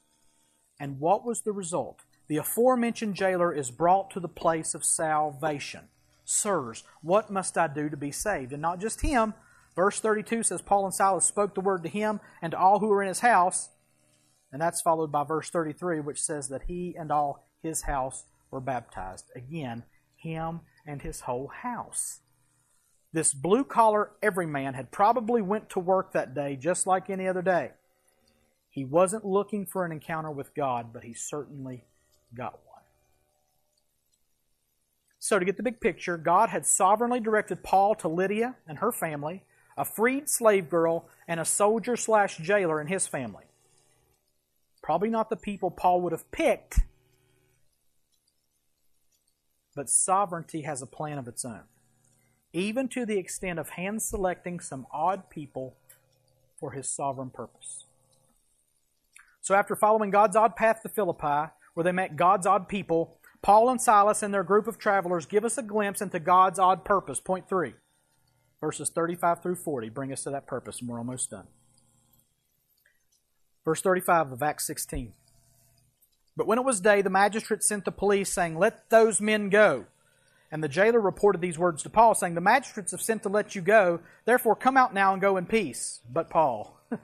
And 0.80 1.00
what 1.00 1.26
was 1.26 1.42
the 1.42 1.54
result? 1.54 2.02
The 2.28 2.38
aforementioned 2.38 3.16
jailer 3.16 3.54
is 3.54 3.72
brought 3.72 4.12
to 4.12 4.20
the 4.20 4.28
place 4.28 4.76
of 4.76 4.84
salvation. 4.84 5.90
Sirs, 6.26 6.84
what 7.02 7.30
must 7.30 7.58
I 7.58 7.68
do 7.68 7.90
to 7.90 7.98
be 7.98 8.12
saved? 8.12 8.52
And 8.52 8.62
not 8.62 8.80
just 8.80 9.02
him. 9.02 9.34
Verse 9.76 10.00
32 10.00 10.44
says, 10.44 10.62
Paul 10.62 10.86
and 10.86 10.94
Silas 10.94 11.26
spoke 11.26 11.54
the 11.54 11.62
word 11.62 11.84
to 11.84 11.90
him 11.90 12.20
and 12.42 12.52
to 12.52 12.58
all 12.58 12.80
who 12.80 12.88
were 12.88 13.02
in 13.02 13.08
his 13.08 13.20
house. 13.20 13.70
And 14.52 14.62
that's 14.62 14.82
followed 14.82 15.12
by 15.12 15.24
verse 15.24 15.50
33, 15.50 16.00
which 16.00 16.22
says 16.22 16.48
that 16.50 16.64
he 16.68 16.96
and 16.98 17.12
all 17.12 17.48
his 17.62 17.84
house 17.84 18.26
were 18.52 18.62
baptized. 18.62 19.32
Again, 19.36 19.84
him 20.26 20.62
and 20.86 21.02
his 21.02 21.22
whole 21.22 21.48
house. 21.48 22.20
This 23.14 23.34
blue 23.34 23.64
collar 23.64 24.12
everyman 24.22 24.74
had 24.74 24.92
probably 24.92 25.42
went 25.42 25.70
to 25.70 25.80
work 25.80 26.12
that 26.12 26.34
day 26.34 26.58
just 26.58 26.86
like 26.86 27.10
any 27.10 27.28
other 27.28 27.42
day. 27.42 27.72
He 28.70 28.84
wasn't 28.84 29.24
looking 29.24 29.66
for 29.66 29.86
an 29.86 29.94
encounter 29.94 30.32
with 30.32 30.54
God, 30.54 30.92
but 30.92 31.04
he 31.04 31.14
certainly 31.14 31.86
got 32.36 32.60
one. 32.66 32.84
So, 35.18 35.40
to 35.40 35.46
get 35.46 35.56
the 35.56 35.64
big 35.64 35.80
picture, 35.80 36.18
God 36.18 36.50
had 36.50 36.66
sovereignly 36.66 37.22
directed 37.22 37.64
Paul 37.64 37.96
to 37.96 38.10
Lydia 38.10 38.56
and 38.68 38.80
her 38.80 38.92
family, 38.92 39.46
a 39.78 39.86
freed 39.86 40.30
slave 40.30 40.70
girl, 40.70 41.08
and 41.28 41.40
a 41.40 41.46
soldier 41.46 41.96
slash 41.96 42.38
jailer 42.38 42.82
and 42.82 42.90
his 42.90 43.08
family. 43.08 43.46
Probably 44.84 45.10
not 45.10 45.30
the 45.30 45.36
people 45.38 45.72
Paul 45.72 46.02
would 46.02 46.12
have 46.12 46.30
picked, 46.32 46.82
but 49.76 49.90
sovereignty 49.90 50.62
has 50.62 50.82
a 50.82 50.88
plan 50.88 51.18
of 51.18 51.28
its 51.28 51.44
own, 51.44 51.64
even 52.54 52.88
to 52.88 53.06
the 53.06 53.18
extent 53.18 53.60
of 53.60 53.70
hand 53.70 54.02
selecting 54.02 54.60
some 54.60 54.88
odd 54.92 55.30
people 55.30 55.76
for 56.58 56.72
his 56.72 56.90
sovereign 56.90 57.30
purpose. 57.30 57.84
So 59.42 59.54
after 59.54 59.76
following 59.76 60.10
God's 60.10 60.36
odd 60.36 60.56
path 60.56 60.82
to 60.82 60.90
Philippi, 60.90 61.52
where 61.74 61.84
they 61.84 61.92
met 61.92 62.16
God's 62.16 62.48
odd 62.48 62.68
people, 62.68 63.18
Paul 63.44 63.70
and 63.70 63.80
Silas 63.80 64.24
and 64.24 64.34
their 64.34 64.44
group 64.44 64.66
of 64.66 64.80
travelers 64.80 65.28
give 65.28 65.46
us 65.46 65.58
a 65.58 65.62
glimpse 65.62 66.02
into 66.02 66.20
God's 66.20 66.58
odd 66.58 66.84
purpose. 66.84 67.20
Point 67.20 67.48
three, 67.48 67.74
verses 68.60 68.90
35 68.90 69.44
through 69.44 69.58
40 69.58 69.90
bring 69.90 70.12
us 70.12 70.24
to 70.24 70.32
that 70.32 70.48
purpose, 70.48 70.80
and 70.80 70.90
we're 70.90 70.98
almost 70.98 71.30
done. 71.30 71.46
Verse 73.64 73.82
35 73.82 74.32
of 74.32 74.42
Acts 74.42 74.66
16. 74.66 75.14
But 76.38 76.48
when 76.48 76.58
it 76.58 76.66
was 76.66 76.82
day, 76.82 77.02
the 77.02 77.10
magistrate 77.10 77.64
sent 77.64 77.86
the 77.86 77.92
police, 77.92 78.34
saying, 78.34 78.58
Let 78.58 78.90
those 78.90 79.22
men 79.22 79.50
go. 79.50 79.86
And 80.52 80.64
the 80.64 80.70
jailer 80.70 81.00
reported 81.00 81.42
these 81.42 81.58
words 81.58 81.84
to 81.84 81.90
Paul, 81.90 82.16
saying, 82.16 82.36
The 82.36 82.42
magistrates 82.42 82.92
have 82.92 83.02
sent 83.02 83.24
to 83.24 83.30
let 83.30 83.56
you 83.56 83.62
go, 83.62 84.00
therefore 84.26 84.56
come 84.56 84.78
out 84.78 84.94
now 84.94 85.14
and 85.14 85.22
go 85.22 85.38
in 85.38 85.46
peace. 85.46 86.02
But 86.12 86.30
Paul. 86.30 86.78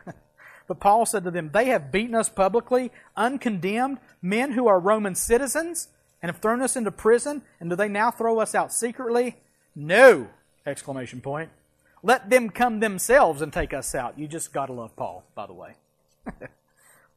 But 0.71 0.79
Paul 0.79 1.05
said 1.05 1.25
to 1.25 1.31
them, 1.31 1.49
They 1.51 1.65
have 1.65 1.91
beaten 1.91 2.15
us 2.15 2.29
publicly, 2.29 2.93
uncondemned, 3.17 3.97
men 4.21 4.53
who 4.53 4.67
are 4.67 4.79
Roman 4.79 5.15
citizens, 5.15 5.89
and 6.21 6.31
have 6.31 6.41
thrown 6.41 6.61
us 6.61 6.77
into 6.77 6.91
prison, 6.91 7.41
and 7.59 7.69
do 7.69 7.75
they 7.75 7.89
now 7.89 8.09
throw 8.09 8.39
us 8.39 8.55
out 8.55 8.71
secretly? 8.71 9.35
No! 9.75 10.29
Exclamation 10.65 11.19
point. 11.19 11.49
Let 12.03 12.29
them 12.29 12.49
come 12.49 12.79
themselves 12.79 13.41
and 13.41 13.51
take 13.51 13.73
us 13.73 13.93
out. 13.93 14.17
You 14.17 14.29
just 14.29 14.53
gotta 14.53 14.71
love 14.71 14.95
Paul, 14.95 15.25
by 15.35 15.45
the 15.45 15.51
way. 15.51 15.73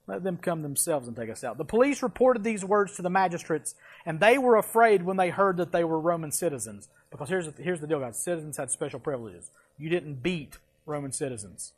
Let 0.06 0.22
them 0.22 0.36
come 0.36 0.62
themselves 0.62 1.08
and 1.08 1.16
take 1.16 1.30
us 1.30 1.44
out. 1.44 1.56
The 1.56 1.64
police 1.64 2.02
reported 2.02 2.44
these 2.44 2.64
words 2.64 2.94
to 2.96 3.02
the 3.02 3.10
magistrates, 3.10 3.74
and 4.04 4.20
they 4.20 4.36
were 4.36 4.56
afraid 4.56 5.02
when 5.02 5.16
they 5.16 5.30
heard 5.30 5.56
that 5.56 5.72
they 5.72 5.84
were 5.84 5.98
Roman 5.98 6.30
citizens. 6.30 6.88
Because 7.10 7.28
here's 7.28 7.50
the, 7.50 7.62
here's 7.62 7.80
the 7.80 7.86
deal, 7.86 8.00
guys. 8.00 8.18
Citizens 8.18 8.58
had 8.58 8.70
special 8.70 9.00
privileges. 9.00 9.50
You 9.78 9.88
didn't 9.88 10.22
beat 10.22 10.58
Roman 10.84 11.12
citizens. 11.12 11.72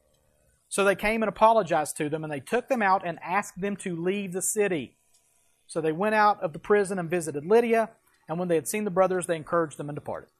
So 0.68 0.84
they 0.84 0.96
came 0.96 1.22
and 1.22 1.28
apologized 1.28 1.96
to 1.98 2.08
them, 2.08 2.24
and 2.24 2.32
they 2.32 2.40
took 2.40 2.68
them 2.68 2.82
out 2.82 3.06
and 3.06 3.18
asked 3.22 3.60
them 3.60 3.76
to 3.76 3.94
leave 3.94 4.32
the 4.32 4.42
city. 4.42 4.96
So 5.68 5.80
they 5.80 5.92
went 5.92 6.16
out 6.16 6.42
of 6.42 6.52
the 6.52 6.58
prison 6.58 6.98
and 6.98 7.08
visited 7.08 7.46
Lydia, 7.46 7.90
and 8.28 8.38
when 8.38 8.48
they 8.48 8.56
had 8.56 8.66
seen 8.66 8.84
the 8.84 8.90
brothers, 8.90 9.26
they 9.26 9.36
encouraged 9.36 9.76
them 9.76 9.88
and 9.88 9.96
departed. 9.96 10.30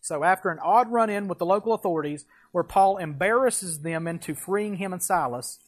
So 0.00 0.24
after 0.24 0.50
an 0.50 0.58
odd 0.58 0.90
run 0.90 1.10
in 1.10 1.28
with 1.28 1.38
the 1.38 1.46
local 1.46 1.74
authorities, 1.74 2.24
where 2.50 2.64
Paul 2.64 2.96
embarrasses 2.96 3.80
them 3.80 4.06
into 4.06 4.34
freeing 4.34 4.76
him 4.76 4.92
and 4.92 5.02
Silas, 5.02 5.58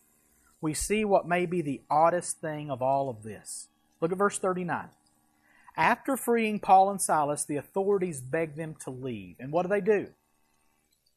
we 0.64 0.72
see 0.72 1.04
what 1.04 1.28
may 1.28 1.44
be 1.44 1.60
the 1.60 1.82
oddest 1.90 2.40
thing 2.40 2.70
of 2.70 2.80
all 2.80 3.10
of 3.10 3.22
this. 3.22 3.68
Look 4.00 4.12
at 4.12 4.16
verse 4.16 4.38
39. 4.38 4.88
After 5.76 6.16
freeing 6.16 6.58
Paul 6.58 6.88
and 6.88 7.02
Silas, 7.02 7.44
the 7.44 7.56
authorities 7.56 8.22
beg 8.22 8.56
them 8.56 8.74
to 8.84 8.90
leave. 8.90 9.36
And 9.38 9.52
what 9.52 9.64
do 9.64 9.68
they 9.68 9.82
do? 9.82 10.08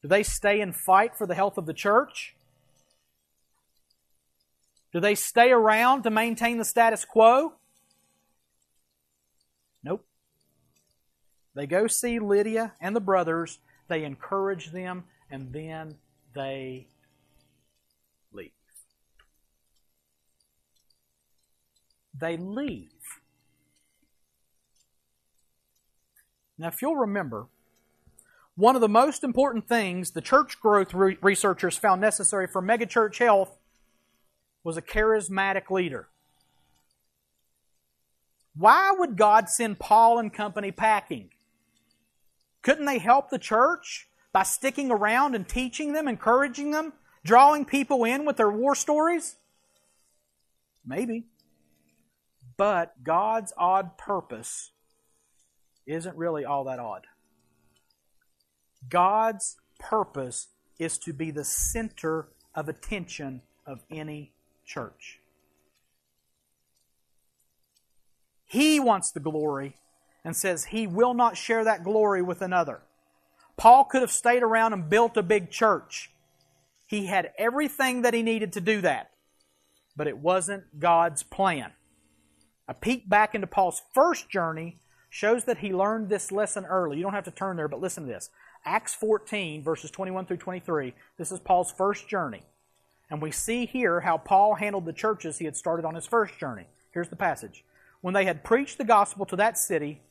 Do 0.02 0.08
they 0.08 0.22
stay 0.22 0.60
and 0.60 0.76
fight 0.76 1.16
for 1.16 1.26
the 1.26 1.34
health 1.34 1.56
of 1.56 1.64
the 1.64 1.72
church? 1.72 2.34
Do 4.92 5.00
they 5.00 5.14
stay 5.14 5.50
around 5.50 6.02
to 6.02 6.10
maintain 6.10 6.58
the 6.58 6.64
status 6.66 7.06
quo? 7.06 7.54
Nope. 9.82 10.04
They 11.54 11.66
go 11.66 11.86
see 11.86 12.18
Lydia 12.18 12.74
and 12.82 12.94
the 12.94 13.00
brothers, 13.00 13.60
they 13.88 14.04
encourage 14.04 14.72
them, 14.72 15.04
and 15.30 15.54
then 15.54 15.94
they 16.34 16.86
leave. 18.30 18.50
They 22.20 22.36
leave. 22.36 22.90
Now, 26.58 26.68
if 26.68 26.82
you'll 26.82 26.96
remember, 26.96 27.46
one 28.56 28.74
of 28.74 28.80
the 28.80 28.88
most 28.88 29.22
important 29.22 29.68
things 29.68 30.10
the 30.10 30.20
church 30.20 30.60
growth 30.60 30.92
re- 30.92 31.16
researchers 31.22 31.76
found 31.76 32.00
necessary 32.00 32.48
for 32.48 32.60
megachurch 32.60 33.18
health 33.18 33.56
was 34.64 34.76
a 34.76 34.82
charismatic 34.82 35.70
leader. 35.70 36.08
Why 38.56 38.92
would 38.98 39.16
God 39.16 39.48
send 39.48 39.78
Paul 39.78 40.18
and 40.18 40.34
company 40.34 40.72
packing? 40.72 41.30
Couldn't 42.62 42.86
they 42.86 42.98
help 42.98 43.30
the 43.30 43.38
church 43.38 44.08
by 44.32 44.42
sticking 44.42 44.90
around 44.90 45.36
and 45.36 45.48
teaching 45.48 45.92
them, 45.92 46.08
encouraging 46.08 46.72
them, 46.72 46.92
drawing 47.24 47.64
people 47.64 48.02
in 48.02 48.24
with 48.24 48.36
their 48.36 48.50
war 48.50 48.74
stories? 48.74 49.36
Maybe. 50.84 51.26
But 52.58 53.04
God's 53.04 53.54
odd 53.56 53.96
purpose 53.96 54.72
isn't 55.86 56.16
really 56.16 56.44
all 56.44 56.64
that 56.64 56.80
odd. 56.80 57.06
God's 58.90 59.56
purpose 59.78 60.48
is 60.78 60.98
to 60.98 61.12
be 61.12 61.30
the 61.30 61.44
center 61.44 62.28
of 62.54 62.68
attention 62.68 63.42
of 63.64 63.84
any 63.90 64.32
church. 64.66 65.20
He 68.44 68.80
wants 68.80 69.12
the 69.12 69.20
glory 69.20 69.76
and 70.24 70.34
says 70.34 70.66
he 70.66 70.86
will 70.86 71.14
not 71.14 71.36
share 71.36 71.62
that 71.64 71.84
glory 71.84 72.22
with 72.22 72.42
another. 72.42 72.82
Paul 73.56 73.84
could 73.84 74.00
have 74.00 74.10
stayed 74.12 74.42
around 74.42 74.72
and 74.72 74.90
built 74.90 75.16
a 75.16 75.22
big 75.22 75.50
church. 75.50 76.10
He 76.86 77.06
had 77.06 77.32
everything 77.38 78.02
that 78.02 78.14
he 78.14 78.22
needed 78.22 78.52
to 78.54 78.60
do 78.60 78.80
that, 78.80 79.10
but 79.96 80.08
it 80.08 80.18
wasn't 80.18 80.80
God's 80.80 81.22
plan. 81.22 81.72
A 82.68 82.74
peek 82.74 83.08
back 83.08 83.34
into 83.34 83.46
Paul's 83.46 83.82
first 83.94 84.28
journey 84.28 84.76
shows 85.10 85.44
that 85.44 85.58
he 85.58 85.72
learned 85.72 86.08
this 86.08 86.30
lesson 86.30 86.66
early. 86.66 86.98
You 86.98 87.02
don't 87.02 87.14
have 87.14 87.24
to 87.24 87.30
turn 87.30 87.56
there, 87.56 87.68
but 87.68 87.80
listen 87.80 88.04
to 88.04 88.12
this. 88.12 88.28
Acts 88.64 88.94
14, 88.94 89.62
verses 89.62 89.90
21 89.90 90.26
through 90.26 90.36
23. 90.36 90.92
This 91.16 91.32
is 91.32 91.40
Paul's 91.40 91.72
first 91.72 92.08
journey. 92.08 92.42
And 93.10 93.22
we 93.22 93.30
see 93.30 93.64
here 93.64 94.00
how 94.00 94.18
Paul 94.18 94.56
handled 94.56 94.84
the 94.84 94.92
churches 94.92 95.38
he 95.38 95.46
had 95.46 95.56
started 95.56 95.86
on 95.86 95.94
his 95.94 96.06
first 96.06 96.38
journey. 96.38 96.66
Here's 96.92 97.08
the 97.08 97.16
passage. 97.16 97.64
When 98.02 98.12
they 98.12 98.26
had 98.26 98.44
preached 98.44 98.76
the 98.76 98.84
gospel 98.84 99.24
to 99.26 99.36
that 99.36 99.56
city 99.56 100.02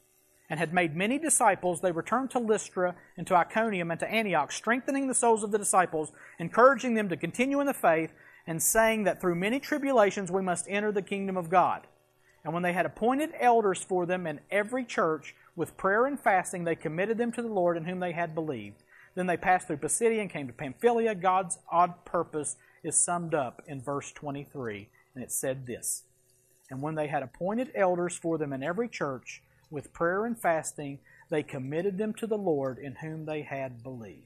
and 0.50 0.60
had 0.60 0.74
made 0.74 0.96
many 0.96 1.20
disciples, 1.20 1.82
they 1.82 1.92
returned 1.92 2.32
to 2.32 2.40
Lystra 2.40 2.96
and 3.16 3.28
to 3.28 3.36
Iconium 3.36 3.92
and 3.92 4.00
to 4.00 4.12
Antioch, 4.12 4.52
strengthening 4.52 5.08
the 5.08 5.14
souls 5.14 5.44
of 5.44 5.52
the 5.52 5.60
disciples, 5.60 6.12
encouraging 6.40 6.96
them 6.96 7.10
to 7.10 7.18
continue 7.18 7.60
in 7.60 7.68
the 7.68 7.74
faith, 7.74 8.12
and 8.48 8.64
saying 8.64 9.04
that 9.04 9.22
through 9.22 9.36
many 9.36 9.60
tribulations 9.60 10.32
we 10.32 10.42
must 10.42 10.66
enter 10.68 10.92
the 10.92 11.02
kingdom 11.02 11.38
of 11.38 11.50
God. 11.50 11.86
And 12.44 12.54
when 12.54 12.64
they 12.64 12.74
had 12.74 12.86
appointed 12.86 13.32
elders 13.40 13.82
for 13.82 14.06
them 14.06 14.26
in 14.26 14.40
every 14.50 14.86
church, 14.86 15.36
with 15.56 15.76
prayer 15.76 16.06
and 16.06 16.20
fasting, 16.20 16.64
they 16.64 16.76
committed 16.76 17.18
them 17.18 17.32
to 17.34 17.42
the 17.42 17.48
Lord 17.48 17.78
in 17.78 17.86
whom 17.86 18.00
they 18.00 18.12
had 18.12 18.36
believed. 18.36 18.84
Then 19.16 19.26
they 19.26 19.38
passed 19.38 19.68
through 19.68 19.78
Pisidia 19.78 20.22
and 20.22 20.30
came 20.30 20.48
to 20.48 20.54
Pamphylia. 20.54 21.16
God's 21.16 21.58
odd 21.72 22.06
purpose 22.06 22.56
is 22.84 22.96
summed 22.96 23.34
up 23.34 23.64
in 23.68 23.82
verse 23.82 24.12
23, 24.12 24.90
and 25.16 25.24
it 25.24 25.32
said 25.32 25.66
this 25.66 26.04
And 26.70 26.82
when 26.82 26.96
they 26.96 27.08
had 27.08 27.24
appointed 27.24 27.72
elders 27.74 28.16
for 28.16 28.38
them 28.38 28.54
in 28.54 28.62
every 28.62 28.88
church, 28.88 29.42
with 29.72 29.94
prayer 29.94 30.26
and 30.26 30.40
fasting, 30.40 31.00
they 31.30 31.44
committed 31.44 31.98
them 31.98 32.14
to 32.14 32.28
the 32.28 32.38
Lord 32.38 32.78
in 32.78 32.96
whom 32.96 33.26
they 33.26 33.42
had 33.42 33.84
believed. 33.84 34.24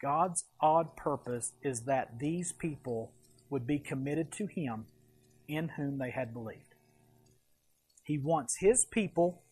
God's 0.00 0.44
odd 0.60 0.96
purpose 0.96 1.52
is 1.62 1.82
that 1.82 2.18
these 2.18 2.52
people 2.52 3.12
would 3.50 3.66
be 3.66 3.78
committed 3.78 4.32
to 4.32 4.46
Him 4.46 4.86
in 5.48 5.68
whom 5.68 5.98
they 5.98 6.10
had 6.10 6.32
believed. 6.32 6.65
He 8.06 8.18
wants 8.18 8.58
His 8.60 8.84
people 8.84 9.42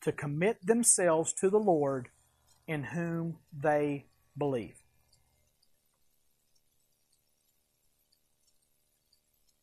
to 0.00 0.10
commit 0.10 0.66
themselves 0.66 1.32
to 1.34 1.48
the 1.48 1.60
Lord 1.60 2.08
in 2.66 2.82
whom 2.82 3.36
they 3.56 4.06
believe. 4.36 4.82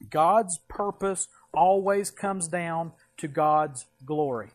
God's 0.09 0.59
purpose 0.69 1.27
always 1.53 2.09
comes 2.09 2.47
down 2.47 2.93
to 3.17 3.27
God's 3.27 3.85
glory. 4.05 4.51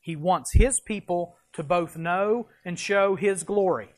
He 0.00 0.16
wants 0.16 0.54
His 0.54 0.80
people 0.80 1.36
to 1.52 1.62
both 1.62 1.96
know 1.96 2.48
and 2.64 2.76
show 2.76 3.14
His 3.14 3.44
glory. 3.44 3.90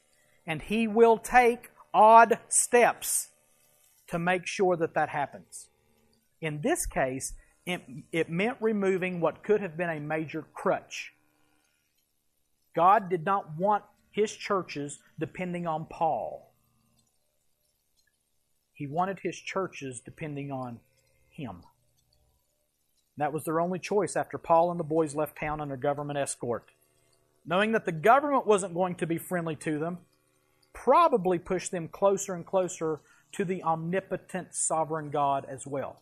And 0.46 0.60
He 0.60 0.86
will 0.86 1.16
take 1.16 1.70
odd 1.94 2.40
steps 2.48 3.28
to 4.08 4.18
make 4.18 4.46
sure 4.46 4.76
that 4.76 4.92
that 4.92 5.08
happens. 5.08 5.70
In 6.42 6.60
this 6.60 6.84
case, 6.84 7.32
it, 7.66 7.82
it 8.12 8.30
meant 8.30 8.56
removing 8.60 9.20
what 9.20 9.42
could 9.42 9.60
have 9.60 9.76
been 9.76 9.90
a 9.90 10.00
major 10.00 10.44
crutch. 10.54 11.12
God 12.74 13.08
did 13.08 13.24
not 13.24 13.56
want 13.56 13.84
his 14.10 14.32
churches 14.32 14.98
depending 15.18 15.66
on 15.66 15.86
Paul. 15.86 16.52
He 18.72 18.86
wanted 18.86 19.20
his 19.22 19.38
churches 19.38 20.00
depending 20.00 20.50
on 20.50 20.80
him. 21.28 21.62
That 23.16 23.32
was 23.32 23.44
their 23.44 23.60
only 23.60 23.78
choice 23.78 24.16
after 24.16 24.38
Paul 24.38 24.70
and 24.70 24.80
the 24.80 24.84
boys 24.84 25.14
left 25.14 25.38
town 25.38 25.60
under 25.60 25.76
government 25.76 26.18
escort. 26.18 26.70
Knowing 27.44 27.72
that 27.72 27.84
the 27.84 27.92
government 27.92 28.46
wasn't 28.46 28.74
going 28.74 28.94
to 28.94 29.06
be 29.06 29.18
friendly 29.18 29.56
to 29.56 29.78
them, 29.78 29.98
probably 30.72 31.38
pushed 31.38 31.70
them 31.70 31.88
closer 31.88 32.34
and 32.34 32.46
closer 32.46 33.00
to 33.32 33.44
the 33.44 33.62
omnipotent 33.62 34.54
sovereign 34.54 35.10
God 35.10 35.44
as 35.48 35.66
well. 35.66 36.00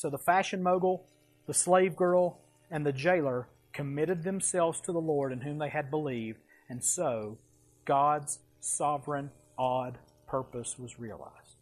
So 0.00 0.08
the 0.08 0.16
fashion 0.16 0.62
mogul, 0.62 1.04
the 1.46 1.52
slave 1.52 1.94
girl, 1.94 2.40
and 2.70 2.86
the 2.86 2.92
jailer 2.92 3.48
committed 3.74 4.22
themselves 4.22 4.80
to 4.80 4.92
the 4.92 4.98
Lord 4.98 5.30
in 5.30 5.42
whom 5.42 5.58
they 5.58 5.68
had 5.68 5.90
believed, 5.90 6.38
and 6.70 6.82
so 6.82 7.36
God's 7.84 8.38
sovereign, 8.60 9.30
odd 9.58 9.98
purpose 10.26 10.78
was 10.78 10.98
realized. 10.98 11.56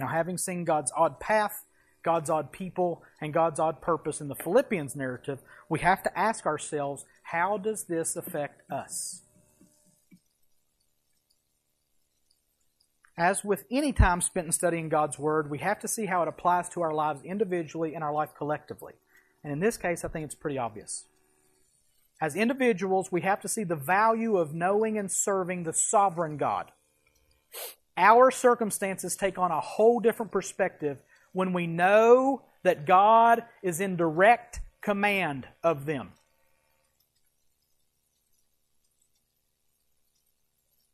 Now, 0.00 0.06
having 0.06 0.38
seen 0.38 0.64
God's 0.64 0.90
odd 0.96 1.20
path, 1.20 1.66
God's 2.02 2.30
odd 2.30 2.50
people, 2.50 3.02
and 3.20 3.34
God's 3.34 3.60
odd 3.60 3.82
purpose 3.82 4.22
in 4.22 4.28
the 4.28 4.34
Philippians 4.34 4.96
narrative, 4.96 5.40
we 5.68 5.80
have 5.80 6.02
to 6.04 6.18
ask 6.18 6.46
ourselves 6.46 7.04
how 7.24 7.58
does 7.58 7.84
this 7.84 8.16
affect 8.16 8.62
us? 8.72 9.20
As 13.18 13.44
with 13.44 13.64
any 13.68 13.92
time 13.92 14.20
spent 14.20 14.46
in 14.46 14.52
studying 14.52 14.88
God's 14.88 15.18
Word, 15.18 15.50
we 15.50 15.58
have 15.58 15.80
to 15.80 15.88
see 15.88 16.06
how 16.06 16.22
it 16.22 16.28
applies 16.28 16.68
to 16.68 16.82
our 16.82 16.94
lives 16.94 17.20
individually 17.24 17.96
and 17.96 18.04
our 18.04 18.12
life 18.12 18.30
collectively. 18.38 18.92
And 19.42 19.52
in 19.52 19.58
this 19.58 19.76
case, 19.76 20.04
I 20.04 20.08
think 20.08 20.24
it's 20.24 20.36
pretty 20.36 20.56
obvious. 20.56 21.06
As 22.20 22.36
individuals, 22.36 23.10
we 23.10 23.22
have 23.22 23.40
to 23.40 23.48
see 23.48 23.64
the 23.64 23.74
value 23.74 24.36
of 24.36 24.54
knowing 24.54 24.96
and 24.98 25.10
serving 25.10 25.64
the 25.64 25.72
sovereign 25.72 26.36
God. 26.36 26.70
Our 27.96 28.30
circumstances 28.30 29.16
take 29.16 29.36
on 29.36 29.50
a 29.50 29.60
whole 29.60 29.98
different 29.98 30.30
perspective 30.30 30.98
when 31.32 31.52
we 31.52 31.66
know 31.66 32.42
that 32.62 32.86
God 32.86 33.42
is 33.64 33.80
in 33.80 33.96
direct 33.96 34.60
command 34.80 35.48
of 35.64 35.86
them. 35.86 36.12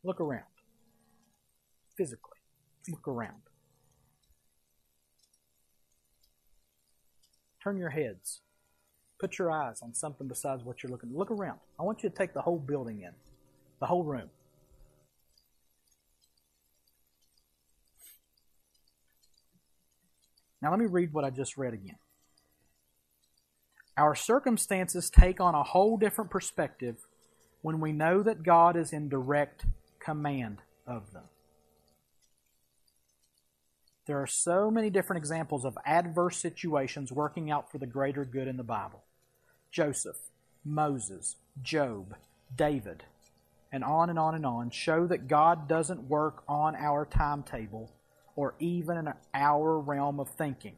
Look 0.03 0.19
around 0.19 0.45
physically. 1.97 2.37
Look 2.89 3.07
around. 3.07 3.41
Turn 7.63 7.77
your 7.77 7.89
heads. 7.89 8.41
Put 9.19 9.39
your 9.39 9.51
eyes 9.51 9.81
on 9.81 9.93
something 9.93 10.27
besides 10.27 10.63
what 10.63 10.83
you're 10.83 10.91
looking. 10.91 11.15
Look 11.15 11.31
around. 11.31 11.59
I 11.79 11.83
want 11.83 12.03
you 12.03 12.09
to 12.09 12.15
take 12.15 12.33
the 12.33 12.41
whole 12.41 12.59
building 12.59 13.01
in, 13.01 13.11
the 13.79 13.87
whole 13.87 14.03
room. 14.03 14.29
Now, 20.61 20.71
let 20.71 20.79
me 20.79 20.85
read 20.85 21.13
what 21.13 21.23
I 21.23 21.29
just 21.29 21.57
read 21.57 21.73
again. 21.73 21.97
Our 23.97 24.15
circumstances 24.15 25.09
take 25.09 25.39
on 25.39 25.55
a 25.55 25.63
whole 25.63 25.97
different 25.97 26.29
perspective 26.29 26.97
when 27.61 27.79
we 27.79 27.93
know 27.93 28.21
that 28.23 28.43
God 28.43 28.75
is 28.75 28.91
in 28.91 29.07
direct 29.07 29.65
command 29.99 30.59
of 30.85 31.13
them. 31.13 31.23
There 34.05 34.21
are 34.21 34.27
so 34.27 34.69
many 34.69 34.89
different 34.89 35.17
examples 35.17 35.65
of 35.65 35.77
adverse 35.85 36.37
situations 36.37 37.11
working 37.11 37.49
out 37.49 37.71
for 37.71 37.79
the 37.79 37.87
greater 37.87 38.23
good 38.23 38.47
in 38.47 38.57
the 38.57 38.63
Bible. 38.63 39.03
Joseph, 39.71 40.17
Moses, 40.63 41.37
Job, 41.61 42.15
David, 42.55 43.03
and 43.71 43.83
on 43.83 44.09
and 44.09 44.19
on 44.19 44.35
and 44.35 44.45
on 44.45 44.69
show 44.69 45.07
that 45.07 45.27
God 45.27 45.67
doesn't 45.67 46.07
work 46.07 46.43
on 46.47 46.75
our 46.75 47.05
timetable 47.05 47.91
or 48.35 48.53
even 48.59 48.97
in 48.97 49.13
our 49.33 49.79
realm 49.79 50.19
of 50.19 50.29
thinking. 50.29 50.75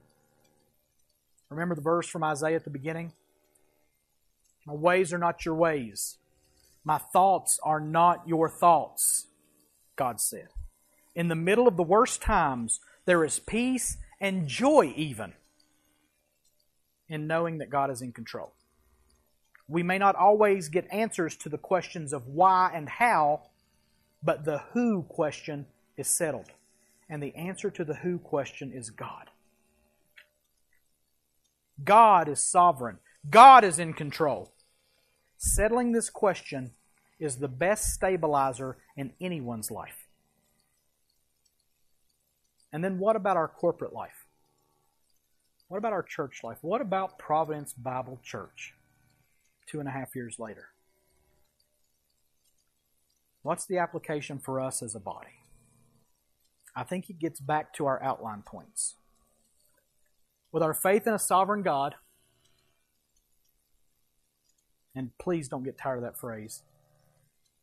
Remember 1.49 1.75
the 1.75 1.81
verse 1.81 2.07
from 2.07 2.23
Isaiah 2.23 2.55
at 2.55 2.63
the 2.63 2.69
beginning? 2.69 3.13
My 4.65 4.73
ways 4.73 5.13
are 5.13 5.17
not 5.17 5.45
your 5.45 5.55
ways. 5.55 6.17
My 6.83 6.97
thoughts 6.97 7.59
are 7.63 7.79
not 7.79 8.27
your 8.27 8.49
thoughts, 8.49 9.27
God 9.95 10.21
said. 10.21 10.49
In 11.15 11.27
the 11.27 11.35
middle 11.35 11.67
of 11.67 11.77
the 11.77 11.83
worst 11.83 12.21
times, 12.21 12.79
there 13.07 13.25
is 13.25 13.39
peace 13.39 13.97
and 14.21 14.47
joy, 14.47 14.93
even. 14.95 15.33
in 17.09 17.27
knowing 17.27 17.59
that 17.59 17.69
God 17.69 17.89
is 17.89 18.01
in 18.01 18.11
control. 18.11 18.53
We 19.67 19.83
may 19.83 19.97
not 19.97 20.15
always 20.15 20.69
get 20.69 20.87
answers 20.91 21.35
to 21.37 21.49
the 21.49 21.57
questions 21.57 22.13
of 22.13 22.27
why 22.27 22.71
and 22.73 22.87
how, 22.87 23.43
but 24.23 24.45
the 24.45 24.59
who 24.73 25.03
question 25.03 25.65
is 25.97 26.07
settled. 26.07 26.51
And 27.09 27.23
the 27.23 27.35
answer 27.35 27.69
to 27.71 27.85
the 27.85 27.95
who 27.95 28.19
question 28.19 28.71
is 28.73 28.89
God. 28.89 29.29
God 31.83 32.27
is 32.27 32.43
sovereign. 32.43 32.97
God 33.29 33.63
is 33.63 33.79
in 33.79 33.93
control. 33.93 34.51
Settling 35.37 35.91
this 35.91 36.09
question 36.09 36.71
is 37.19 37.37
the 37.37 37.47
best 37.47 37.93
stabilizer 37.93 38.77
in 38.95 39.13
anyone's 39.21 39.71
life. 39.71 40.06
And 42.77 42.83
then 42.83 42.99
what 42.99 43.15
about 43.15 43.37
our 43.37 43.47
corporate 43.47 43.91
life? 43.91 44.27
What 45.67 45.79
about 45.79 45.93
our 45.93 46.03
church 46.03 46.41
life? 46.43 46.59
What 46.61 46.79
about 46.79 47.17
Providence 47.17 47.73
Bible 47.73 48.19
Church 48.23 48.75
two 49.65 49.79
and 49.79 49.89
a 49.89 49.91
half 49.91 50.15
years 50.15 50.37
later? 50.37 50.67
What's 53.41 53.65
the 53.65 53.79
application 53.79 54.37
for 54.37 54.61
us 54.61 54.83
as 54.83 54.93
a 54.93 54.99
body? 54.99 55.39
I 56.75 56.83
think 56.83 57.09
it 57.09 57.17
gets 57.17 57.39
back 57.39 57.73
to 57.77 57.87
our 57.87 57.99
outline 58.03 58.43
points. 58.43 58.93
With 60.51 60.61
our 60.61 60.75
faith 60.75 61.07
in 61.07 61.15
a 61.15 61.17
sovereign 61.17 61.63
God, 61.63 61.95
and 64.93 65.17
please 65.17 65.47
don't 65.47 65.63
get 65.63 65.79
tired 65.79 65.97
of 65.97 66.03
that 66.03 66.19
phrase 66.19 66.61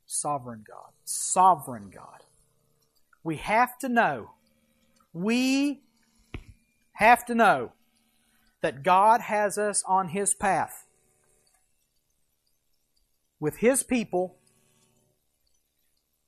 sovereign 0.07 0.65
God. 0.69 0.91
Sovereign 1.05 1.93
God. 1.95 2.25
We 3.23 3.37
have 3.37 3.79
to 3.79 3.89
know, 3.89 4.33
we 5.15 5.81
have 6.95 7.25
to 7.27 7.35
know 7.35 7.73
that 8.61 8.83
God 8.83 9.23
has 9.23 9.57
us 9.57 9.83
on 9.87 10.09
His 10.09 10.35
path 10.35 10.87
with 13.39 13.59
His 13.59 13.83
people 13.83 14.37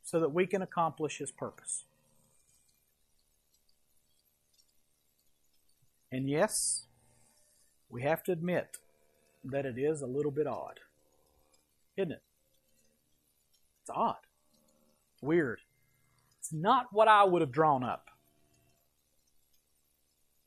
so 0.02 0.20
that 0.20 0.32
we 0.32 0.46
can 0.46 0.62
accomplish 0.62 1.18
His 1.18 1.32
purpose. 1.32 1.84
And 6.12 6.30
yes, 6.30 6.86
we 7.90 8.02
have 8.02 8.22
to 8.24 8.32
admit 8.32 8.78
that 9.44 9.66
it 9.66 9.76
is 9.76 10.00
a 10.00 10.06
little 10.06 10.30
bit 10.30 10.46
odd, 10.46 10.80
isn't 11.96 12.12
it? 12.12 12.22
It's 13.82 13.90
odd. 13.90 14.16
Weird. 15.20 15.60
It's 16.38 16.52
not 16.52 16.86
what 16.92 17.08
I 17.08 17.24
would 17.24 17.42
have 17.42 17.52
drawn 17.52 17.82
up. 17.82 18.10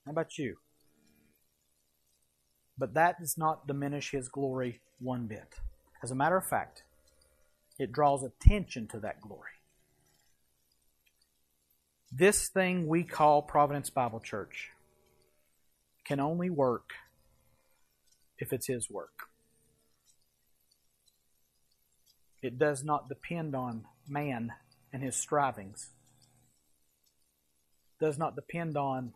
How 0.10 0.14
about 0.14 0.40
you? 0.40 0.56
But 2.80 2.96
that 2.96 3.20
does 3.20 3.38
not 3.38 3.68
diminish 3.68 4.10
his 4.10 4.28
glory 4.28 4.82
one 4.98 5.28
bit. 5.28 5.60
As 6.02 6.10
a 6.10 6.16
matter 6.16 6.36
of 6.36 6.48
fact, 6.48 6.82
it 7.78 7.92
draws 7.92 8.24
attention 8.24 8.88
to 8.88 9.00
that 9.02 9.22
glory. 9.22 9.52
This 12.12 12.48
thing 12.48 12.88
we 12.88 13.04
call 13.04 13.44
Providence 13.44 13.92
Bible 13.92 14.20
Church 14.20 14.72
can 16.06 16.20
only 16.20 16.50
work 16.50 16.94
if 18.40 18.52
it's 18.52 18.66
His 18.66 18.90
work. 18.90 19.28
It 22.42 22.58
does 22.58 22.84
not 22.84 23.10
depend 23.10 23.56
on 23.56 23.86
man 24.08 24.54
and 24.92 25.04
his 25.04 25.16
strivings. 25.16 25.92
Does 28.00 28.18
not 28.18 28.36
depend 28.36 28.76
on 28.76 29.14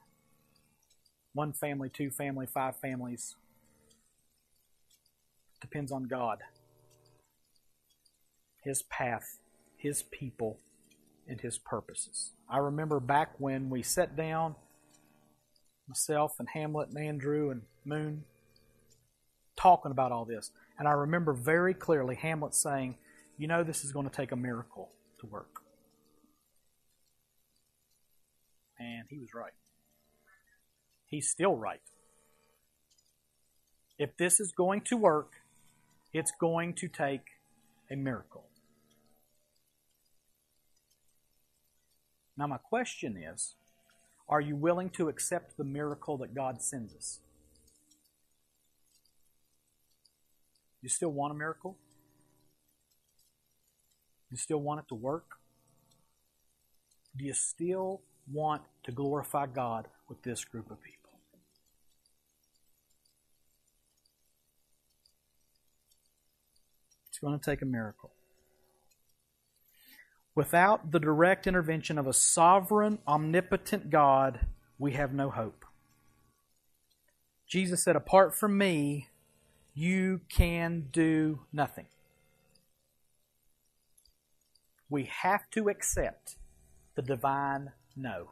one 1.34 1.54
family, 1.54 1.90
two 1.90 2.10
family, 2.10 2.46
five 2.46 2.78
families. 2.78 3.36
Depends 5.62 5.92
on 5.92 6.04
God. 6.04 6.40
His 8.64 8.84
path, 8.84 9.40
His 9.78 10.04
people, 10.04 10.60
and 11.28 11.42
His 11.42 11.58
purposes. 11.58 12.32
I 12.50 12.58
remember 12.58 13.00
back 13.00 13.32
when 13.40 13.70
we 13.70 13.82
sat 13.82 14.16
down, 14.16 14.56
myself 15.88 16.36
and 16.40 16.48
Hamlet 16.54 16.90
and 16.90 16.98
Andrew 16.98 17.50
and 17.50 17.64
Moon, 17.84 18.24
talking 19.56 19.92
about 19.92 20.12
all 20.12 20.26
this. 20.26 20.52
And 20.78 20.88
I 20.88 20.92
remember 20.92 21.34
very 21.34 21.74
clearly 21.74 22.16
Hamlet 22.16 22.54
saying, 22.54 22.96
you 23.38 23.48
know 23.48 23.64
this 23.64 23.84
is 23.84 23.92
going 23.92 24.08
to 24.08 24.16
take 24.16 24.32
a 24.32 24.36
miracle 24.36 24.90
to 25.20 25.26
work. 25.26 25.62
And 28.80 29.06
he 29.10 29.18
was 29.18 29.34
right. 29.34 29.54
He's 31.14 31.30
still 31.30 31.56
right. 31.56 31.80
If 34.00 34.18
this 34.18 34.40
is 34.40 34.52
going 34.52 34.82
to 34.86 34.98
work, 34.98 35.34
it's 36.12 36.32
going 36.32 36.74
to 36.74 36.88
take 36.88 37.22
a 37.92 37.96
miracle. 37.96 38.46
Now, 42.36 42.48
my 42.48 42.58
question 42.58 43.16
is 43.16 43.54
are 44.28 44.42
you 44.42 44.56
willing 44.56 44.90
to 44.98 45.08
accept 45.08 45.56
the 45.56 45.64
miracle 45.64 46.18
that 46.18 46.34
God 46.34 46.64
sends 46.64 46.96
us? 46.96 47.20
You 50.82 50.90
still 50.90 51.12
want 51.12 51.32
a 51.32 51.36
miracle? 51.36 51.78
You 54.32 54.38
still 54.38 54.62
want 54.62 54.80
it 54.80 54.88
to 54.88 54.96
work? 54.96 55.38
Do 57.16 57.24
you 57.24 57.36
still 57.36 58.02
want 58.32 58.64
to 58.86 58.92
glorify 58.92 59.46
God 59.46 59.88
with 60.10 60.24
this 60.24 60.44
group 60.44 60.72
of 60.72 60.82
people? 60.82 61.04
It's 67.13 67.13
going 67.24 67.40
to 67.40 67.44
take 67.44 67.62
a 67.62 67.66
miracle. 67.66 68.12
Without 70.36 70.92
the 70.92 71.00
direct 71.00 71.48
intervention 71.48 71.98
of 71.98 72.08
a 72.08 72.14
sovereign, 72.14 73.00
omnipotent 73.08 73.90
God, 73.90 74.48
we 74.78 74.94
have 74.94 75.14
no 75.14 75.30
hope. 75.30 75.66
Jesus 77.48 77.84
said, 77.84 77.96
Apart 77.96 78.36
from 78.36 78.58
me, 78.58 79.10
you 79.74 80.22
can 80.30 80.88
do 80.92 81.42
nothing. 81.54 81.86
We 84.90 85.10
have 85.22 85.50
to 85.52 85.70
accept 85.70 86.36
the 86.96 87.02
divine 87.02 87.72
no. 87.96 88.32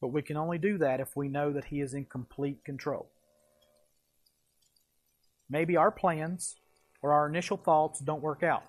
But 0.00 0.08
we 0.08 0.22
can 0.22 0.36
only 0.36 0.58
do 0.58 0.78
that 0.78 1.00
if 1.00 1.16
we 1.16 1.28
know 1.28 1.52
that 1.52 1.66
He 1.66 1.80
is 1.80 1.94
in 1.94 2.04
complete 2.04 2.64
control. 2.64 3.08
Maybe 5.48 5.76
our 5.76 5.90
plans 5.90 6.56
or 7.02 7.12
our 7.12 7.28
initial 7.28 7.56
thoughts 7.56 8.00
don't 8.00 8.22
work 8.22 8.42
out. 8.42 8.64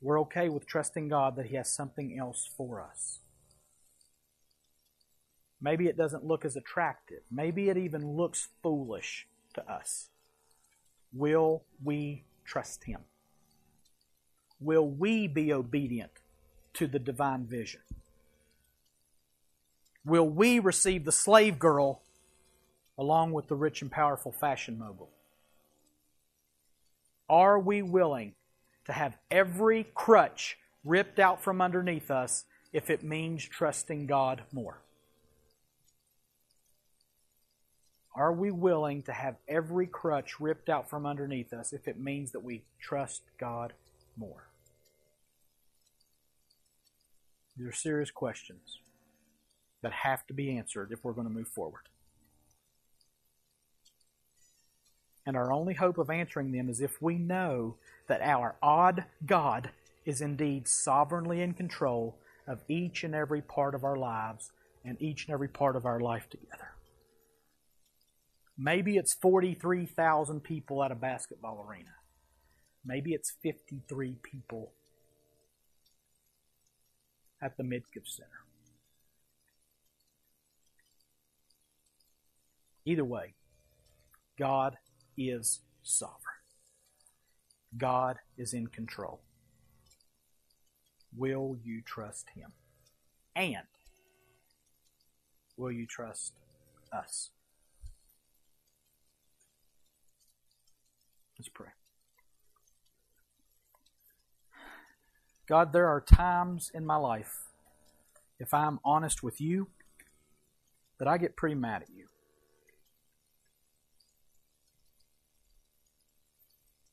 We're 0.00 0.20
okay 0.20 0.48
with 0.48 0.66
trusting 0.66 1.08
God 1.08 1.36
that 1.36 1.46
He 1.46 1.56
has 1.56 1.70
something 1.70 2.16
else 2.18 2.48
for 2.56 2.80
us. 2.80 3.18
Maybe 5.60 5.86
it 5.86 5.96
doesn't 5.96 6.24
look 6.24 6.44
as 6.44 6.56
attractive. 6.56 7.20
Maybe 7.30 7.68
it 7.68 7.76
even 7.76 8.16
looks 8.16 8.48
foolish 8.62 9.26
to 9.54 9.70
us. 9.70 10.08
Will 11.12 11.64
we 11.82 12.24
trust 12.44 12.84
Him? 12.84 13.00
Will 14.60 14.86
we 14.86 15.26
be 15.26 15.52
obedient 15.52 16.12
to 16.74 16.86
the 16.86 16.98
divine 16.98 17.44
vision? 17.44 17.80
Will 20.04 20.28
we 20.28 20.58
receive 20.58 21.04
the 21.04 21.12
slave 21.12 21.58
girl 21.58 22.02
along 22.98 23.32
with 23.32 23.46
the 23.48 23.54
rich 23.54 23.80
and 23.80 23.90
powerful 23.90 24.32
fashion 24.32 24.78
mogul? 24.78 25.08
Are 27.30 27.58
we 27.58 27.82
willing 27.82 28.34
to 28.86 28.92
have 28.92 29.16
every 29.30 29.86
crutch 29.94 30.58
ripped 30.84 31.18
out 31.18 31.42
from 31.42 31.60
underneath 31.60 32.10
us 32.10 32.44
if 32.72 32.90
it 32.90 33.02
means 33.02 33.44
trusting 33.44 34.06
God 34.06 34.42
more? 34.52 34.80
Are 38.14 38.32
we 38.32 38.50
willing 38.50 39.02
to 39.02 39.12
have 39.12 39.36
every 39.46 39.86
crutch 39.86 40.40
ripped 40.40 40.68
out 40.68 40.90
from 40.90 41.06
underneath 41.06 41.52
us 41.52 41.72
if 41.72 41.86
it 41.86 42.00
means 42.00 42.32
that 42.32 42.42
we 42.42 42.64
trust 42.80 43.22
God 43.38 43.74
more? 44.16 44.48
These 47.56 47.68
are 47.68 47.72
serious 47.72 48.10
questions 48.10 48.80
that 49.82 49.92
have 49.92 50.26
to 50.26 50.34
be 50.34 50.56
answered 50.56 50.90
if 50.90 51.04
we're 51.04 51.12
going 51.12 51.28
to 51.28 51.32
move 51.32 51.46
forward. 51.46 51.82
And 55.28 55.36
our 55.36 55.52
only 55.52 55.74
hope 55.74 55.98
of 55.98 56.08
answering 56.08 56.52
them 56.52 56.70
is 56.70 56.80
if 56.80 57.02
we 57.02 57.18
know 57.18 57.76
that 58.06 58.22
our 58.22 58.56
odd 58.62 59.04
God 59.26 59.68
is 60.06 60.22
indeed 60.22 60.66
sovereignly 60.66 61.42
in 61.42 61.52
control 61.52 62.16
of 62.46 62.62
each 62.66 63.04
and 63.04 63.14
every 63.14 63.42
part 63.42 63.74
of 63.74 63.84
our 63.84 63.96
lives 63.96 64.50
and 64.86 64.96
each 65.02 65.26
and 65.26 65.34
every 65.34 65.48
part 65.48 65.76
of 65.76 65.84
our 65.84 66.00
life 66.00 66.30
together. 66.30 66.70
Maybe 68.56 68.96
it's 68.96 69.12
43,000 69.20 70.42
people 70.42 70.82
at 70.82 70.90
a 70.90 70.94
basketball 70.94 71.66
arena. 71.68 71.92
Maybe 72.82 73.12
it's 73.12 73.34
53 73.42 74.16
people 74.22 74.72
at 77.42 77.58
the 77.58 77.64
Midkiff 77.64 78.06
Center. 78.06 78.30
Either 82.86 83.04
way, 83.04 83.34
God 84.38 84.78
is 85.18 85.60
sovereign. 85.82 86.36
God 87.76 88.18
is 88.36 88.54
in 88.54 88.68
control. 88.68 89.20
Will 91.16 91.58
you 91.64 91.82
trust 91.82 92.30
Him? 92.34 92.52
And 93.34 93.66
will 95.56 95.72
you 95.72 95.86
trust 95.86 96.32
us? 96.92 97.30
Let's 101.38 101.48
pray. 101.48 101.68
God, 105.48 105.72
there 105.72 105.86
are 105.88 106.00
times 106.00 106.70
in 106.74 106.84
my 106.84 106.96
life, 106.96 107.46
if 108.38 108.52
I'm 108.52 108.80
honest 108.84 109.22
with 109.22 109.40
you, 109.40 109.68
that 110.98 111.08
I 111.08 111.16
get 111.16 111.36
pretty 111.36 111.54
mad 111.54 111.82
at 111.82 111.88
you. 111.90 111.97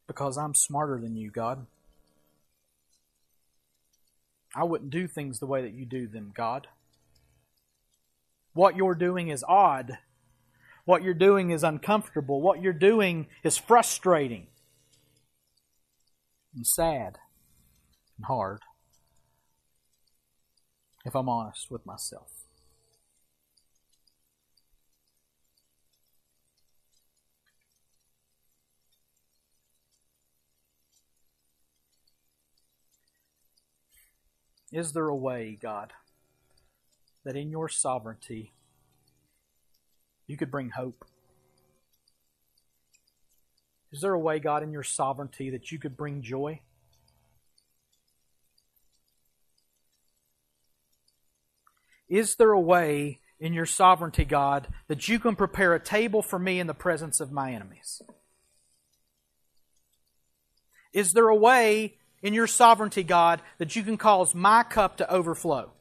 Because 0.08 0.38
I'm 0.38 0.54
smarter 0.54 1.00
than 1.00 1.16
you, 1.16 1.32
God. 1.32 1.66
I 4.56 4.64
wouldn't 4.64 4.92
do 4.92 5.08
things 5.08 5.40
the 5.40 5.48
way 5.48 5.62
that 5.64 5.74
you 5.74 5.86
do 5.86 6.08
them, 6.08 6.32
God. 6.36 6.68
What 8.54 8.78
you're 8.78 8.96
doing 8.96 9.28
is 9.28 9.44
odd. 9.48 9.98
What 10.86 11.04
you're 11.04 11.14
doing 11.14 11.50
is 11.50 11.64
uncomfortable. 11.64 12.42
What 12.42 12.62
you're 12.62 12.72
doing 12.72 13.28
is 13.44 13.58
frustrating 13.58 14.48
and 16.56 16.66
sad 16.66 17.18
and 18.18 18.26
hard, 18.28 18.62
if 21.04 21.16
I'm 21.16 21.28
honest 21.28 21.70
with 21.70 21.86
myself. 21.86 22.35
Is 34.76 34.92
there 34.92 35.08
a 35.08 35.16
way, 35.16 35.58
God, 35.62 35.94
that 37.24 37.38
in 37.38 37.50
your 37.50 37.70
sovereignty 37.70 38.52
you 40.28 40.36
could 40.36 40.52
bring 40.52 40.72
hope? 40.72 41.06
Is 43.94 44.02
there 44.02 44.12
a 44.12 44.20
way, 44.20 44.40
God, 44.40 44.64
in 44.64 44.74
your 44.74 44.84
sovereignty 44.84 45.50
that 45.52 45.72
you 45.72 45.80
could 45.80 45.96
bring 45.96 46.22
joy? 46.22 46.60
Is 52.10 52.36
there 52.36 52.52
a 52.52 52.60
way 52.60 53.22
in 53.40 53.54
your 53.54 53.66
sovereignty, 53.66 54.26
God, 54.26 54.68
that 54.90 55.08
you 55.08 55.20
can 55.20 55.38
prepare 55.38 55.74
a 55.74 55.80
table 55.80 56.22
for 56.22 56.38
me 56.38 56.60
in 56.60 56.68
the 56.68 56.74
presence 56.74 57.22
of 57.22 57.32
my 57.32 57.54
enemies? 57.54 58.02
Is 60.92 61.14
there 61.14 61.30
a 61.30 61.36
way 61.36 61.96
in 62.22 62.34
your 62.34 62.48
sovereignty, 62.48 63.04
God, 63.04 63.42
that 63.58 63.76
you 63.76 63.84
can 63.84 63.98
cause 63.98 64.34
my 64.34 64.64
cup 64.64 64.98
to 64.98 65.12
overflow? 65.12 65.72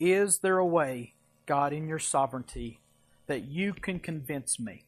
Is 0.00 0.38
there 0.38 0.58
a 0.58 0.66
way, 0.66 1.14
God, 1.46 1.72
in 1.72 1.88
your 1.88 1.98
sovereignty, 1.98 2.80
that 3.26 3.44
you 3.44 3.72
can 3.72 3.98
convince 3.98 4.58
me 4.58 4.84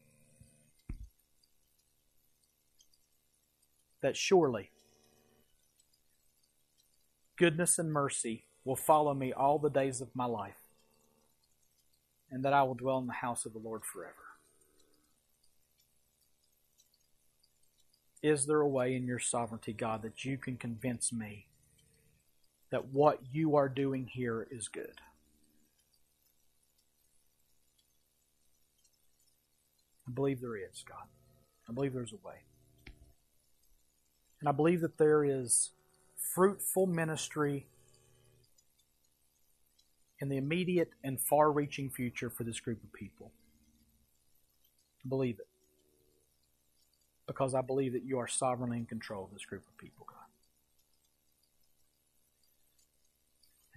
that 4.01 4.17
surely 4.17 4.71
goodness 7.37 7.77
and 7.77 7.91
mercy 7.91 8.45
will 8.63 8.75
follow 8.75 9.13
me 9.13 9.33
all 9.33 9.59
the 9.59 9.69
days 9.69 10.01
of 10.01 10.15
my 10.15 10.25
life, 10.25 10.57
and 12.29 12.45
that 12.45 12.53
I 12.53 12.63
will 12.63 12.75
dwell 12.75 12.99
in 12.99 13.07
the 13.07 13.13
house 13.13 13.45
of 13.45 13.53
the 13.53 13.59
Lord 13.59 13.81
forever? 13.83 14.30
Is 18.23 18.45
there 18.45 18.61
a 18.61 18.67
way 18.67 18.95
in 18.95 19.05
your 19.05 19.19
sovereignty, 19.19 19.73
God, 19.73 20.03
that 20.03 20.23
you 20.23 20.37
can 20.37 20.55
convince 20.55 21.11
me 21.11 21.47
that 22.69 22.87
what 22.87 23.19
you 23.31 23.55
are 23.55 23.67
doing 23.67 24.07
here 24.11 24.47
is 24.51 24.67
good? 24.67 25.01
I 30.07 30.11
believe 30.11 30.41
there 30.41 30.55
is, 30.55 30.83
God. 30.87 31.07
I 31.67 31.73
believe 31.73 31.93
there's 31.93 32.13
a 32.13 32.27
way. 32.27 32.35
And 34.39 34.49
I 34.49 34.51
believe 34.51 34.81
that 34.81 34.97
there 34.97 35.23
is 35.23 35.71
fruitful 36.17 36.87
ministry 36.87 37.67
in 40.19 40.29
the 40.29 40.37
immediate 40.37 40.91
and 41.03 41.19
far 41.19 41.51
reaching 41.51 41.89
future 41.89 42.29
for 42.29 42.43
this 42.43 42.59
group 42.59 42.83
of 42.83 42.93
people. 42.93 43.31
I 45.03 45.09
believe 45.09 45.39
it 45.39 45.47
because 47.31 47.55
I 47.55 47.61
believe 47.61 47.93
that 47.93 48.03
you 48.03 48.19
are 48.19 48.27
sovereignly 48.27 48.77
in 48.77 48.85
control 48.85 49.23
of 49.23 49.31
this 49.31 49.45
group 49.45 49.63
of 49.65 49.77
people, 49.77 50.05
God. 50.05 50.17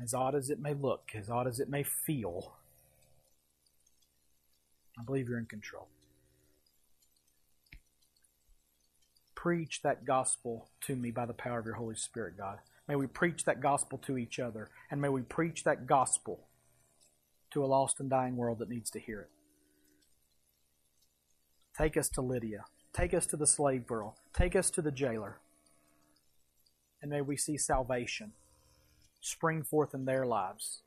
As 0.02 0.12
odd 0.12 0.34
as 0.34 0.50
it 0.50 0.58
may 0.58 0.74
look, 0.74 1.12
as 1.14 1.30
odd 1.30 1.46
as 1.46 1.60
it 1.60 1.68
may 1.68 1.84
feel, 1.84 2.54
I 4.98 5.04
believe 5.04 5.28
you're 5.28 5.38
in 5.38 5.46
control. 5.46 5.86
Preach 9.36 9.82
that 9.82 10.04
gospel 10.04 10.68
to 10.80 10.96
me 10.96 11.12
by 11.12 11.24
the 11.24 11.32
power 11.32 11.60
of 11.60 11.64
your 11.64 11.76
Holy 11.76 11.94
Spirit, 11.94 12.36
God. 12.36 12.58
May 12.88 12.96
we 12.96 13.06
preach 13.06 13.44
that 13.44 13.60
gospel 13.60 13.98
to 13.98 14.18
each 14.18 14.40
other, 14.40 14.68
and 14.90 15.00
may 15.00 15.10
we 15.10 15.22
preach 15.22 15.62
that 15.62 15.86
gospel 15.86 16.48
to 17.52 17.64
a 17.64 17.66
lost 17.66 18.00
and 18.00 18.10
dying 18.10 18.36
world 18.36 18.58
that 18.58 18.68
needs 18.68 18.90
to 18.90 18.98
hear 18.98 19.20
it. 19.20 19.30
Take 21.78 21.96
us 21.96 22.08
to 22.10 22.20
Lydia. 22.20 22.64
Take 22.94 23.12
us 23.12 23.26
to 23.26 23.36
the 23.36 23.46
slave 23.46 23.86
girl. 23.86 24.16
Take 24.32 24.54
us 24.54 24.70
to 24.70 24.80
the 24.80 24.92
jailer. 24.92 25.38
And 27.02 27.10
may 27.10 27.20
we 27.20 27.36
see 27.36 27.58
salvation 27.58 28.32
spring 29.20 29.62
forth 29.62 29.94
in 29.94 30.04
their 30.04 30.26
lives. 30.26 30.82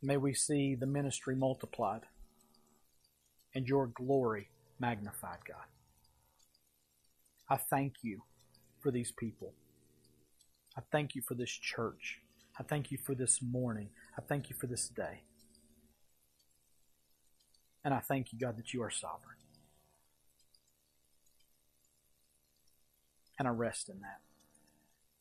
May 0.00 0.16
we 0.16 0.34
see 0.34 0.74
the 0.74 0.86
ministry 0.86 1.36
multiplied 1.36 2.02
and 3.54 3.68
your 3.68 3.86
glory 3.86 4.48
magnified, 4.78 5.38
God. 5.46 5.66
I 7.50 7.56
thank 7.56 7.96
you 8.02 8.22
for 8.80 8.90
these 8.90 9.12
people. 9.12 9.52
I 10.76 10.80
thank 10.90 11.14
you 11.14 11.22
for 11.22 11.34
this 11.34 11.50
church. 11.50 12.20
I 12.58 12.62
thank 12.62 12.90
you 12.90 12.98
for 12.98 13.14
this 13.14 13.40
morning. 13.42 13.90
I 14.16 14.22
thank 14.22 14.48
you 14.48 14.56
for 14.58 14.66
this 14.66 14.88
day. 14.88 15.22
And 17.84 17.92
I 17.92 18.00
thank 18.00 18.32
you, 18.32 18.38
God, 18.38 18.56
that 18.58 18.72
you 18.72 18.82
are 18.82 18.90
sovereign. 18.90 19.36
And 23.38 23.48
I 23.48 23.50
rest 23.50 23.88
in 23.88 24.00
that. 24.00 24.20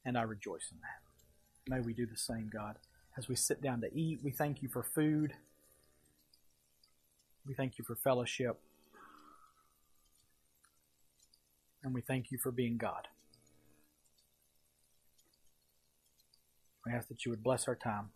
And 0.06 0.18
I 0.18 0.22
rejoice 0.24 0.72
in 0.72 0.78
that. 0.82 1.72
May 1.74 1.82
we 1.82 1.94
do 1.94 2.06
the 2.06 2.18
same, 2.18 2.50
God. 2.52 2.78
As 3.18 3.28
we 3.28 3.36
sit 3.36 3.62
down 3.62 3.82
to 3.82 3.94
eat, 3.94 4.20
we 4.24 4.32
thank 4.32 4.62
you 4.62 4.70
for 4.70 4.84
food. 4.84 5.34
We 7.46 7.54
thank 7.54 7.78
you 7.78 7.86
for 7.86 7.96
fellowship. 7.96 8.60
And 11.84 11.94
we 11.94 12.02
thank 12.02 12.32
you 12.32 12.38
for 12.38 12.52
being 12.52 12.78
God. 12.78 13.08
We 16.86 16.94
ask 16.94 17.08
that 17.10 17.26
you 17.26 17.32
would 17.32 17.44
bless 17.44 17.68
our 17.68 17.76
time 17.76 18.10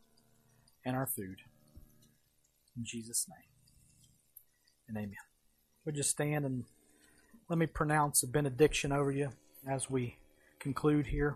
and 0.85 0.95
our 0.95 1.07
food. 1.07 1.37
In 2.77 2.83
Jesus' 2.83 3.27
name 3.27 3.54
and 4.87 4.97
amen. 4.97 5.15
Would 5.85 5.97
you 5.97 6.03
stand 6.03 6.45
and 6.45 6.65
let 7.49 7.59
me 7.59 7.67
pronounce 7.67 8.23
a 8.23 8.27
benediction 8.27 8.91
over 8.91 9.11
you 9.11 9.29
as 9.67 9.89
we 9.89 10.17
conclude 10.59 11.07
here. 11.07 11.35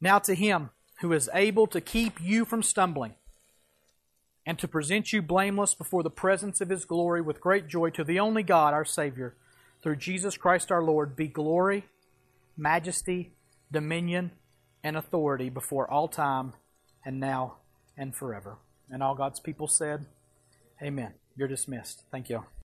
Now 0.00 0.18
to 0.20 0.34
him 0.34 0.70
who 1.00 1.12
is 1.12 1.28
able 1.34 1.66
to 1.66 1.80
keep 1.80 2.20
you 2.20 2.44
from 2.44 2.62
stumbling 2.62 3.14
and 4.46 4.58
to 4.58 4.68
present 4.68 5.12
you 5.12 5.20
blameless 5.20 5.74
before 5.74 6.02
the 6.02 6.10
presence 6.10 6.60
of 6.60 6.70
his 6.70 6.84
glory 6.84 7.20
with 7.20 7.40
great 7.40 7.66
joy 7.66 7.90
to 7.90 8.04
the 8.04 8.18
only 8.18 8.42
God, 8.42 8.72
our 8.72 8.84
Savior, 8.84 9.34
through 9.82 9.96
Jesus 9.96 10.36
Christ 10.36 10.70
our 10.70 10.82
Lord, 10.82 11.16
be 11.16 11.26
glory, 11.26 11.84
majesty, 12.56 13.32
dominion, 13.72 14.30
and 14.82 14.96
authority 14.96 15.50
before 15.50 15.90
all 15.90 16.08
time 16.08 16.54
and 17.04 17.20
now 17.20 17.56
and 17.96 18.14
forever. 18.14 18.58
And 18.90 19.02
all 19.02 19.14
God's 19.14 19.40
people 19.40 19.68
said, 19.68 20.06
Amen. 20.82 21.14
You're 21.36 21.48
dismissed. 21.48 22.02
Thank 22.10 22.28
you. 22.28 22.44